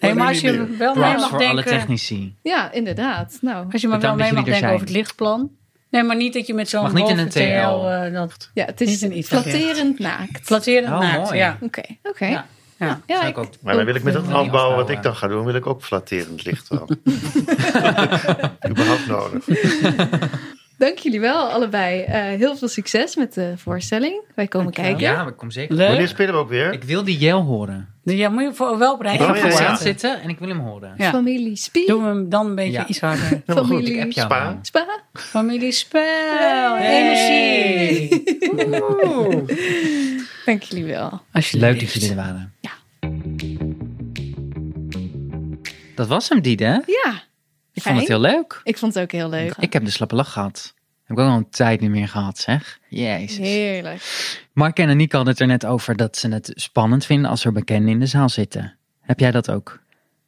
Nee, 0.00 0.14
maar 0.14 0.28
als 0.28 0.40
je 0.40 0.66
wel 0.78 0.94
mee 0.94 1.12
mag 1.12 1.28
voor 1.28 1.38
alle 1.44 1.54
denken... 1.54 1.64
technici. 1.78 2.34
Ja, 2.42 2.72
inderdaad. 2.72 3.38
Nou, 3.40 3.66
Als 3.72 3.80
je 3.80 3.88
maar 3.88 4.00
wel 4.00 4.14
mee 4.14 4.32
mag 4.32 4.44
denken 4.44 4.68
over 4.68 4.80
het 4.80 4.90
lichtplan. 4.90 5.50
Nee, 5.90 6.02
maar 6.02 6.16
niet 6.16 6.32
dat 6.32 6.46
je 6.46 6.54
met 6.54 6.68
zo'n 6.68 6.82
Mag 6.82 6.92
niet 6.92 7.08
in 7.08 7.18
een 7.18 7.28
TL, 7.28 7.38
eh, 7.38 8.12
dat 8.12 8.50
ja, 8.54 8.64
het 8.64 8.80
is 8.80 8.88
Niet 8.88 9.02
een 9.02 9.18
iets 9.18 9.28
flatterend 9.28 9.98
naakt. 9.98 10.40
flatterend 10.46 10.88
Oh, 10.88 11.14
mooi. 11.24 11.36
Ja. 11.36 11.58
Oké, 11.60 11.82
oké. 12.02 12.26
Ja. 12.26 12.46
Ja. 12.78 13.00
Ja, 13.06 13.24
ik- 13.26 13.38
ook 13.38 13.48
Maar 13.62 13.74
dan 13.76 13.84
wil 13.84 13.94
ik 13.94 14.02
met 14.02 14.12
dat 14.14 14.28
afbouwen 14.32 14.76
wat 14.76 14.90
ik 14.90 15.02
dan 15.02 15.16
ga 15.16 15.28
doen, 15.28 15.44
wil 15.44 15.54
ik 15.54 15.66
ook 15.66 15.82
flatterend 15.82 16.44
licht 16.44 16.68
wel. 16.68 16.88
Überhaupt 18.70 19.06
nodig. 19.06 19.44
dank 20.78 20.98
jullie 20.98 21.20
wel 21.20 21.36
allebei. 21.48 22.00
Eh, 22.02 22.22
heel 22.22 22.56
veel 22.56 22.68
succes 22.68 23.16
met 23.16 23.34
de 23.34 23.52
voorstelling. 23.56 24.22
Wij 24.34 24.46
komen 24.46 24.72
Dankjewel. 24.72 24.98
kijken. 25.00 25.22
Ja, 25.24 25.28
ik 25.30 25.36
kom 25.36 25.50
zeker. 25.50 25.74
Leuk. 25.74 25.88
Wanneer 25.88 26.08
spelen 26.08 26.34
we 26.34 26.40
ook 26.40 26.48
weer? 26.48 26.72
Ik 26.72 26.84
wil 26.84 27.04
die 27.04 27.18
Jel 27.18 27.40
horen. 27.42 27.88
Dus 28.04 28.14
ja, 28.14 28.28
moet 28.28 28.42
je 28.42 28.54
voor, 28.54 28.78
wel 28.78 28.92
op 28.92 29.00
rij 29.00 29.14
Ik 29.14 29.20
ga 29.20 29.34
voor 29.34 29.50
ja. 29.60 29.76
zitten 29.76 30.20
en 30.22 30.28
ik 30.28 30.38
wil 30.38 30.48
hem 30.48 30.58
horen. 30.58 30.94
Ja. 30.96 31.10
Familie 31.10 31.56
Spie. 31.56 31.86
Doen 31.86 32.02
we 32.02 32.08
hem 32.08 32.28
dan 32.28 32.46
een 32.46 32.54
beetje 32.54 32.72
Ja. 32.72 32.86
iets 32.86 33.00
harder. 33.00 33.26
Goed. 33.46 33.66
Familie 33.66 33.94
jou 33.96 34.10
Spa. 34.12 34.58
Spa. 34.62 34.86
Familie 35.12 35.72
Spel, 35.72 36.74
Hey. 36.76 37.02
energie. 37.02 38.22
Dank 40.44 40.62
jullie 40.62 40.84
wel. 40.84 41.20
Alsjeblieft. 41.32 41.52
Leuk 41.72 41.80
dat 41.80 41.92
jullie 41.92 42.10
er 42.10 42.16
waren. 42.16 42.52
Ja. 42.60 42.70
Dat 45.94 46.06
was 46.08 46.28
hem, 46.28 46.40
Diede. 46.40 46.82
Ja, 46.86 47.22
Ik 47.74 47.82
vond 47.82 47.98
het 47.98 48.08
heel 48.08 48.20
leuk. 48.20 48.60
ik 48.64 48.78
vond 48.78 48.94
het 48.94 49.02
ook 49.02 49.12
heel 49.12 49.28
leuk. 49.28 49.54
Ik 49.58 49.72
heb 49.72 49.84
de 49.84 49.90
slappe 49.90 50.14
lach 50.14 50.32
gehad. 50.32 50.74
Heb 51.04 51.16
ik 51.16 51.22
ook 51.22 51.30
al 51.30 51.36
een 51.36 51.50
tijd 51.50 51.80
niet 51.80 51.90
meer 51.90 52.08
gehad, 52.08 52.38
zeg. 52.38 52.78
Jezus. 52.88 53.36
Heerlijk. 53.38 54.02
Mark 54.52 54.78
en 54.78 54.88
Aniek 54.88 55.12
hadden 55.12 55.32
het 55.32 55.40
er 55.42 55.46
net 55.46 55.66
over 55.66 55.96
dat 55.96 56.16
ze 56.16 56.28
het 56.28 56.52
spannend 56.54 57.06
vinden 57.06 57.30
als 57.30 57.44
er 57.44 57.52
bekenden 57.52 57.92
in 57.92 58.00
de 58.00 58.06
zaal 58.06 58.28
zitten. 58.28 58.76
Heb 59.00 59.20
jij 59.20 59.30
dat 59.30 59.50
ook? 59.50 59.80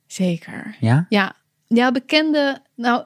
Zeker. 0.07 0.77
Ja? 0.81 1.07
Ja, 1.09 1.35
ja 1.67 1.93
bekende. 1.93 2.59
Nou, 2.75 3.05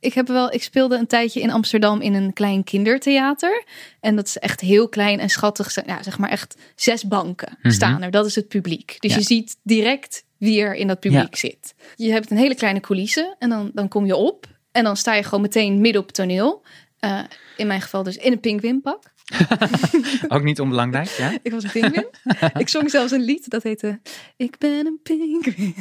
ik 0.00 0.12
heb 0.14 0.28
wel. 0.28 0.52
Ik 0.52 0.62
speelde 0.62 0.96
een 0.96 1.06
tijdje 1.06 1.40
in 1.40 1.50
Amsterdam 1.50 2.00
in 2.00 2.14
een 2.14 2.32
klein 2.32 2.64
kindertheater. 2.64 3.64
En 4.00 4.16
dat 4.16 4.26
is 4.26 4.38
echt 4.38 4.60
heel 4.60 4.88
klein 4.88 5.20
en 5.20 5.28
schattig. 5.28 5.86
Ja, 5.86 6.02
zeg 6.02 6.18
maar 6.18 6.30
echt 6.30 6.56
zes 6.74 7.04
banken 7.04 7.58
Mhm. 7.62 7.72
staan 7.74 8.02
er. 8.02 8.10
Dat 8.10 8.26
is 8.26 8.34
het 8.34 8.48
publiek. 8.48 8.96
Dus 8.98 9.10
Ja. 9.10 9.16
je 9.18 9.22
ziet 9.24 9.56
direct 9.62 10.24
wie 10.38 10.60
er 10.60 10.74
in 10.74 10.86
dat 10.86 11.00
publiek 11.00 11.34
Ja. 11.34 11.38
zit. 11.48 11.74
Je 11.96 12.12
hebt 12.12 12.30
een 12.30 12.36
hele 12.36 12.54
kleine 12.54 12.80
coulisse 12.80 13.36
en 13.38 13.48
dan, 13.48 13.70
dan 13.74 13.88
kom 13.88 14.06
je 14.06 14.16
op. 14.16 14.46
En 14.72 14.84
dan 14.84 14.96
sta 14.96 15.14
je 15.14 15.22
gewoon 15.22 15.40
meteen 15.40 15.80
midden 15.80 16.00
op 16.00 16.06
het 16.06 16.16
toneel. 16.16 16.62
Eh, 16.98 17.20
in 17.56 17.66
mijn 17.66 17.80
geval 17.80 18.02
dus 18.02 18.16
in 18.16 18.32
een 18.32 18.40
pinguïnpak. 18.40 19.02
Ook 20.28 20.42
niet 20.42 20.60
onbelangrijk, 20.60 21.08
ja? 21.08 21.32
Ik 21.42 21.52
was 21.52 21.64
een 21.64 21.70
pinguïn. 21.70 22.06
ik 22.62 22.68
zong 22.68 22.90
zelfs 22.90 23.12
een 23.12 23.20
lied 23.20 23.50
dat 23.50 23.62
heette 23.62 24.00
Ik 24.36 24.58
ben 24.58 24.86
een 24.86 25.00
pinguïn. 25.02 25.74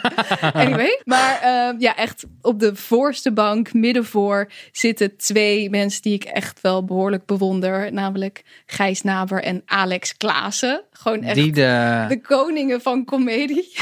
anyway, 0.62 1.00
maar 1.04 1.40
eh, 1.40 1.80
ja, 1.80 1.96
echt 1.96 2.24
op 2.40 2.60
de 2.60 2.76
voorste 2.76 3.32
bank, 3.32 3.72
midden 3.72 4.04
voor, 4.04 4.50
zitten 4.72 5.16
twee 5.16 5.70
mensen 5.70 6.02
die 6.02 6.14
ik 6.14 6.24
echt 6.24 6.60
wel 6.60 6.84
behoorlijk 6.84 7.26
bewonder. 7.26 7.92
Namelijk 7.92 8.42
Gijs 8.66 9.02
Naber 9.02 9.42
en 9.42 9.62
Alex 9.66 10.16
Klaassen. 10.16 10.82
Gewoon 10.92 11.22
echt 11.22 11.34
Die 11.34 11.52
de... 11.52 12.04
de 12.08 12.20
koningen 12.20 12.80
van 12.80 13.04
comedie. 13.04 13.72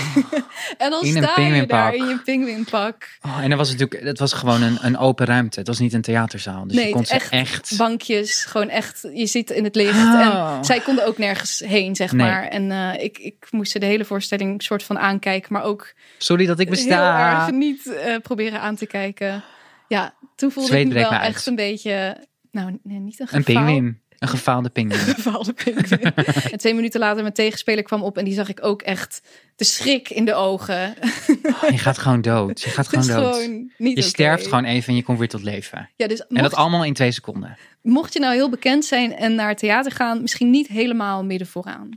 en 0.79 0.91
dan 0.91 1.05
sta 1.05 1.41
je 1.41 1.67
daar 1.67 1.95
in 1.95 2.07
je 2.07 2.19
pinguïnpak. 2.25 3.19
Oh, 3.23 3.43
en 3.43 3.49
dat 3.49 3.59
was 3.59 3.71
natuurlijk, 3.71 4.03
het 4.03 4.19
was 4.19 4.33
gewoon 4.33 4.63
een, 4.63 4.79
een 4.81 4.99
open 4.99 5.27
ruimte. 5.27 5.59
Het 5.59 5.69
was 5.69 5.79
niet 5.79 5.93
een 5.93 6.03
theaterzaal. 6.03 6.67
Dus 6.67 6.83
je 6.83 6.91
kon 6.91 7.07
ze 7.07 7.15
echt 7.15 7.33
echt... 7.33 7.75
bankjes, 7.77 8.45
gewoon 8.45 8.69
echt, 8.69 8.98
je 9.13 9.27
zit 9.27 9.51
in 9.51 9.65
het 9.65 9.75
licht. 9.75 9.97
Oh. 9.99 10.55
En 10.59 10.65
zij 10.65 10.81
konden 10.81 11.07
ook 11.07 11.19
nergens 11.19 11.59
heen, 11.67 11.97
zeg 11.97 12.13
Nee. 12.13 12.27
maar. 12.27 12.43
En 12.45 12.71
eh, 12.71 13.05
ik, 13.05 13.19
ik 13.19 13.47
moest 13.51 13.73
ze 13.73 13.79
de 13.79 13.87
hele 13.87 14.05
voorstelling 14.05 14.63
soort 14.63 14.83
van 14.83 14.99
aankijken, 14.99 15.53
maar 15.53 15.63
ook 15.63 15.93
Sorry 16.19 16.47
dat 16.47 16.59
ik 16.61 16.67
heel 16.67 16.77
besta. 16.77 17.37
erg 17.41 17.51
niet 17.51 17.87
eh, 17.87 18.17
proberen 18.23 18.61
aan 18.61 18.77
te 18.77 18.87
kijken. 18.87 19.45
Ja, 19.89 20.15
toen 20.37 20.51
voelde 20.51 20.69
Zweet 20.69 20.87
ik 20.87 20.93
me 20.93 20.95
wel 20.95 21.11
uit. 21.11 21.27
echt 21.35 21.47
een 21.47 21.55
beetje, 21.55 22.17
nou 22.51 22.79
nee, 22.83 22.99
niet 22.99 23.21
een 23.21 23.29
Een 23.31 23.45
gevaal. 23.45 23.65
pinguïn. 23.65 24.01
Een 24.19 24.29
gefaalde 24.29 24.69
pinguïn. 24.69 25.01
Gevaalde 25.15 25.53
pinguïn. 25.53 26.15
en 26.53 26.59
twee 26.59 26.75
minuten 26.75 27.01
later 27.01 27.23
mijn 27.23 27.35
tegenspeler 27.35 27.83
kwam 27.83 28.03
op 28.03 28.19
en 28.19 28.25
die 28.25 28.35
zag 28.35 28.49
ik 28.49 28.65
ook 28.65 28.83
echt 28.83 29.23
de 29.57 29.65
schrik 29.65 30.11
in 30.11 30.25
de 30.25 30.35
ogen. 30.35 30.95
Je 31.71 31.79
gaat 31.79 31.99
gewoon 31.99 32.21
dood. 32.21 32.61
Je 32.61 32.71
gaat 32.71 32.89
gewoon 32.89 33.07
dood. 33.07 33.35
gewoon 33.35 33.73
niet 33.79 33.97
Je 33.97 34.03
sterft 34.03 34.47
gewoon 34.47 34.65
even 34.65 34.89
en 34.89 34.97
je 34.97 35.03
komt 35.03 35.19
weer 35.19 35.29
tot 35.29 35.43
leven. 35.43 35.91
Ja, 35.97 36.07
dus 36.07 36.27
En 36.27 36.43
dat 36.43 36.55
allemaal 36.55 36.85
in 36.85 36.95
twee 36.95 37.13
seconden. 37.13 37.57
mocht 37.83 38.13
je 38.13 38.21
nou 38.21 38.35
heel 38.35 38.51
bekend 38.51 38.85
zijn 38.85 39.17
en 39.17 39.35
naar 39.35 39.49
het 39.49 39.59
theater 39.59 39.93
gaan, 39.93 40.21
misschien 40.21 40.51
niet 40.51 40.69
helemaal 40.69 41.25
midden 41.25 41.47
vooraan. 41.47 41.89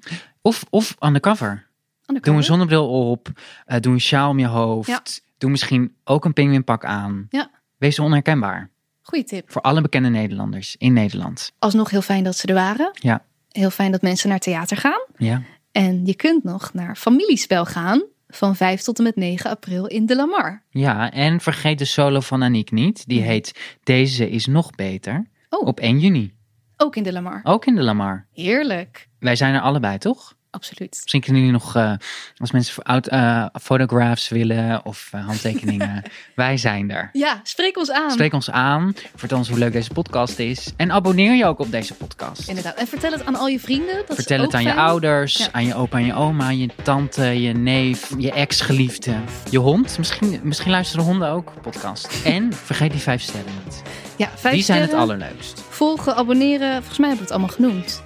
Of, 0.41 0.63
of 0.69 0.95
undercover. 0.99 1.69
Doe 2.05 2.35
een 2.35 2.43
zonnebril 2.43 3.09
op. 3.09 3.29
eh, 3.65 3.79
doe 3.79 3.93
een 3.93 4.01
sjaal 4.01 4.29
om 4.29 4.39
je 4.39 4.47
hoofd. 4.47 4.87
Ja. 4.89 5.01
Doe 5.37 5.49
misschien 5.49 5.95
ook 6.03 6.25
een 6.25 6.33
pinguïnpak 6.33 6.85
aan. 6.85 7.27
Ja. 7.29 7.49
Wees 7.77 7.99
onherkenbaar. 7.99 8.69
Goeie 9.01 9.25
tip. 9.25 9.51
Voor 9.51 9.61
alle 9.61 9.81
bekende 9.81 10.09
Nederlanders 10.09 10.75
in 10.77 10.93
Nederland. 10.93 11.51
Alsnog 11.59 11.89
heel 11.89 12.01
fijn 12.01 12.23
dat 12.23 12.37
ze 12.37 12.47
er 12.47 12.53
waren. 12.53 12.91
Ja. 12.93 13.25
Heel 13.49 13.69
fijn 13.69 13.91
dat 13.91 14.01
mensen 14.01 14.29
naar 14.29 14.39
theater 14.39 14.77
gaan. 14.77 15.05
Ja. 15.17 15.41
En 15.71 16.05
je 16.05 16.15
kunt 16.15 16.43
nog 16.43 16.73
naar 16.73 16.95
familiespel 16.95 17.65
gaan 17.65 18.03
van 18.27 18.55
5 18.55 18.81
tot 18.81 18.97
en 18.97 19.03
met 19.03 19.15
9 19.15 19.49
april 19.49 19.85
in 19.85 20.05
de 20.05 20.15
Lamar. 20.15 20.63
Ja, 20.69 21.11
en 21.11 21.39
vergeet 21.39 21.79
de 21.79 21.85
solo 21.85 22.19
van 22.19 22.43
Aniek 22.43 22.71
niet. 22.71 23.07
Die 23.07 23.21
heet 23.21 23.77
Deze 23.83 24.29
is 24.29 24.45
nog 24.45 24.71
beter. 24.71 25.27
Oh. 25.49 25.67
Op 25.67 25.79
1 25.79 25.99
juni. 25.99 26.33
Ook 26.77 26.95
in 26.95 27.03
de 27.03 27.11
Lamar. 27.11 27.39
Ook 27.43 27.65
in 27.65 27.75
de 27.75 27.83
Lamar. 27.83 28.25
Heerlijk. 28.33 29.07
Wij 29.19 29.35
zijn 29.35 29.53
er 29.53 29.61
allebei, 29.61 29.97
toch? 29.97 30.33
Absoluut. 30.51 30.97
Misschien 31.01 31.21
kunnen 31.21 31.41
jullie 31.41 31.57
nog, 31.57 31.75
eh, 31.75 31.93
als 32.37 32.51
mensen 32.51 32.73
voor 32.73 32.83
oud, 32.83 33.07
eh, 33.07 33.45
fotographs 33.61 34.29
willen 34.29 34.85
of 34.85 35.09
eh, 35.11 35.25
handtekeningen. 35.25 36.03
wij 36.35 36.57
zijn 36.57 36.91
er. 36.91 37.09
Ja, 37.13 37.39
spreek 37.43 37.77
ons 37.77 37.91
aan. 37.91 38.11
Spreek 38.11 38.33
ons 38.33 38.51
aan. 38.51 38.93
Vertel 39.15 39.37
ons 39.37 39.49
hoe 39.49 39.57
leuk 39.57 39.71
deze 39.73 39.89
podcast 39.89 40.39
is. 40.39 40.73
En 40.77 40.91
abonneer 40.91 41.33
je 41.33 41.45
ook 41.45 41.59
op 41.59 41.71
deze 41.71 41.93
podcast. 41.93 42.47
Inderdaad. 42.47 42.75
En 42.75 42.87
vertel 42.87 43.11
het 43.11 43.25
aan 43.25 43.35
al 43.35 43.47
je 43.47 43.59
vrienden. 43.59 43.95
Dat 43.95 44.09
is 44.09 44.15
Vertel 44.15 44.41
het 44.41 44.53
aan 44.53 44.63
je 44.63 44.73
ouders, 44.73 45.37
Ja. 45.37 45.47
aan 45.51 45.65
je 45.65 45.75
opa 45.75 45.97
en 45.97 46.05
je 46.05 46.13
oma, 46.13 46.49
je 46.49 46.69
tante, 46.83 47.23
je 47.23 47.53
neef, 47.53 48.11
je 48.17 48.31
ex-geliefde, 48.31 49.15
je 49.49 49.57
hond. 49.57 49.97
Misschien, 49.97 50.39
misschien 50.43 50.71
luisteren 50.71 51.05
honden 51.05 51.29
ook 51.29 51.61
podcast. 51.61 52.21
En 52.25 52.53
vergeet 52.65 52.91
die 52.91 53.01
vijf 53.01 53.21
sterren 53.21 53.53
niet. 53.65 53.81
Ja, 54.15 54.29
vijf 54.35 54.53
Die 54.53 54.63
zijn 54.63 54.81
het 54.81 54.93
allerleukst. 54.93 55.63
Volgen, 55.69 56.15
abonneren. 56.15 56.73
Volgens 56.77 56.97
mij 56.97 57.07
hebben 57.09 57.27
we 57.27 57.33
het 57.33 57.41
allemaal 57.41 57.55
genoemd. 57.55 58.01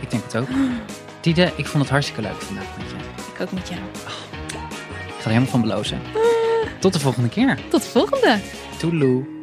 Ik 0.00 0.10
denk 0.10 0.22
het 0.22 0.36
ook. 0.36 0.48
Tide, 1.20 1.52
ik 1.56 1.66
vond 1.66 1.82
het 1.82 1.92
hartstikke 1.92 2.22
leuk 2.22 2.40
vandaag 2.40 2.76
met 2.76 2.86
je. 2.90 2.96
Ik 3.34 3.40
ook 3.40 3.52
met 3.52 3.68
jou. 3.68 3.80
Ik 5.06 5.16
ga 5.18 5.24
er 5.24 5.28
helemaal 5.28 5.50
van 5.50 5.60
belozen. 5.60 6.00
Tot 6.78 6.92
de 6.92 7.00
volgende 7.00 7.28
keer. 7.28 7.58
Tot 7.68 7.82
de 7.82 7.88
volgende! 7.88 8.38
Toeloe. 8.78 9.39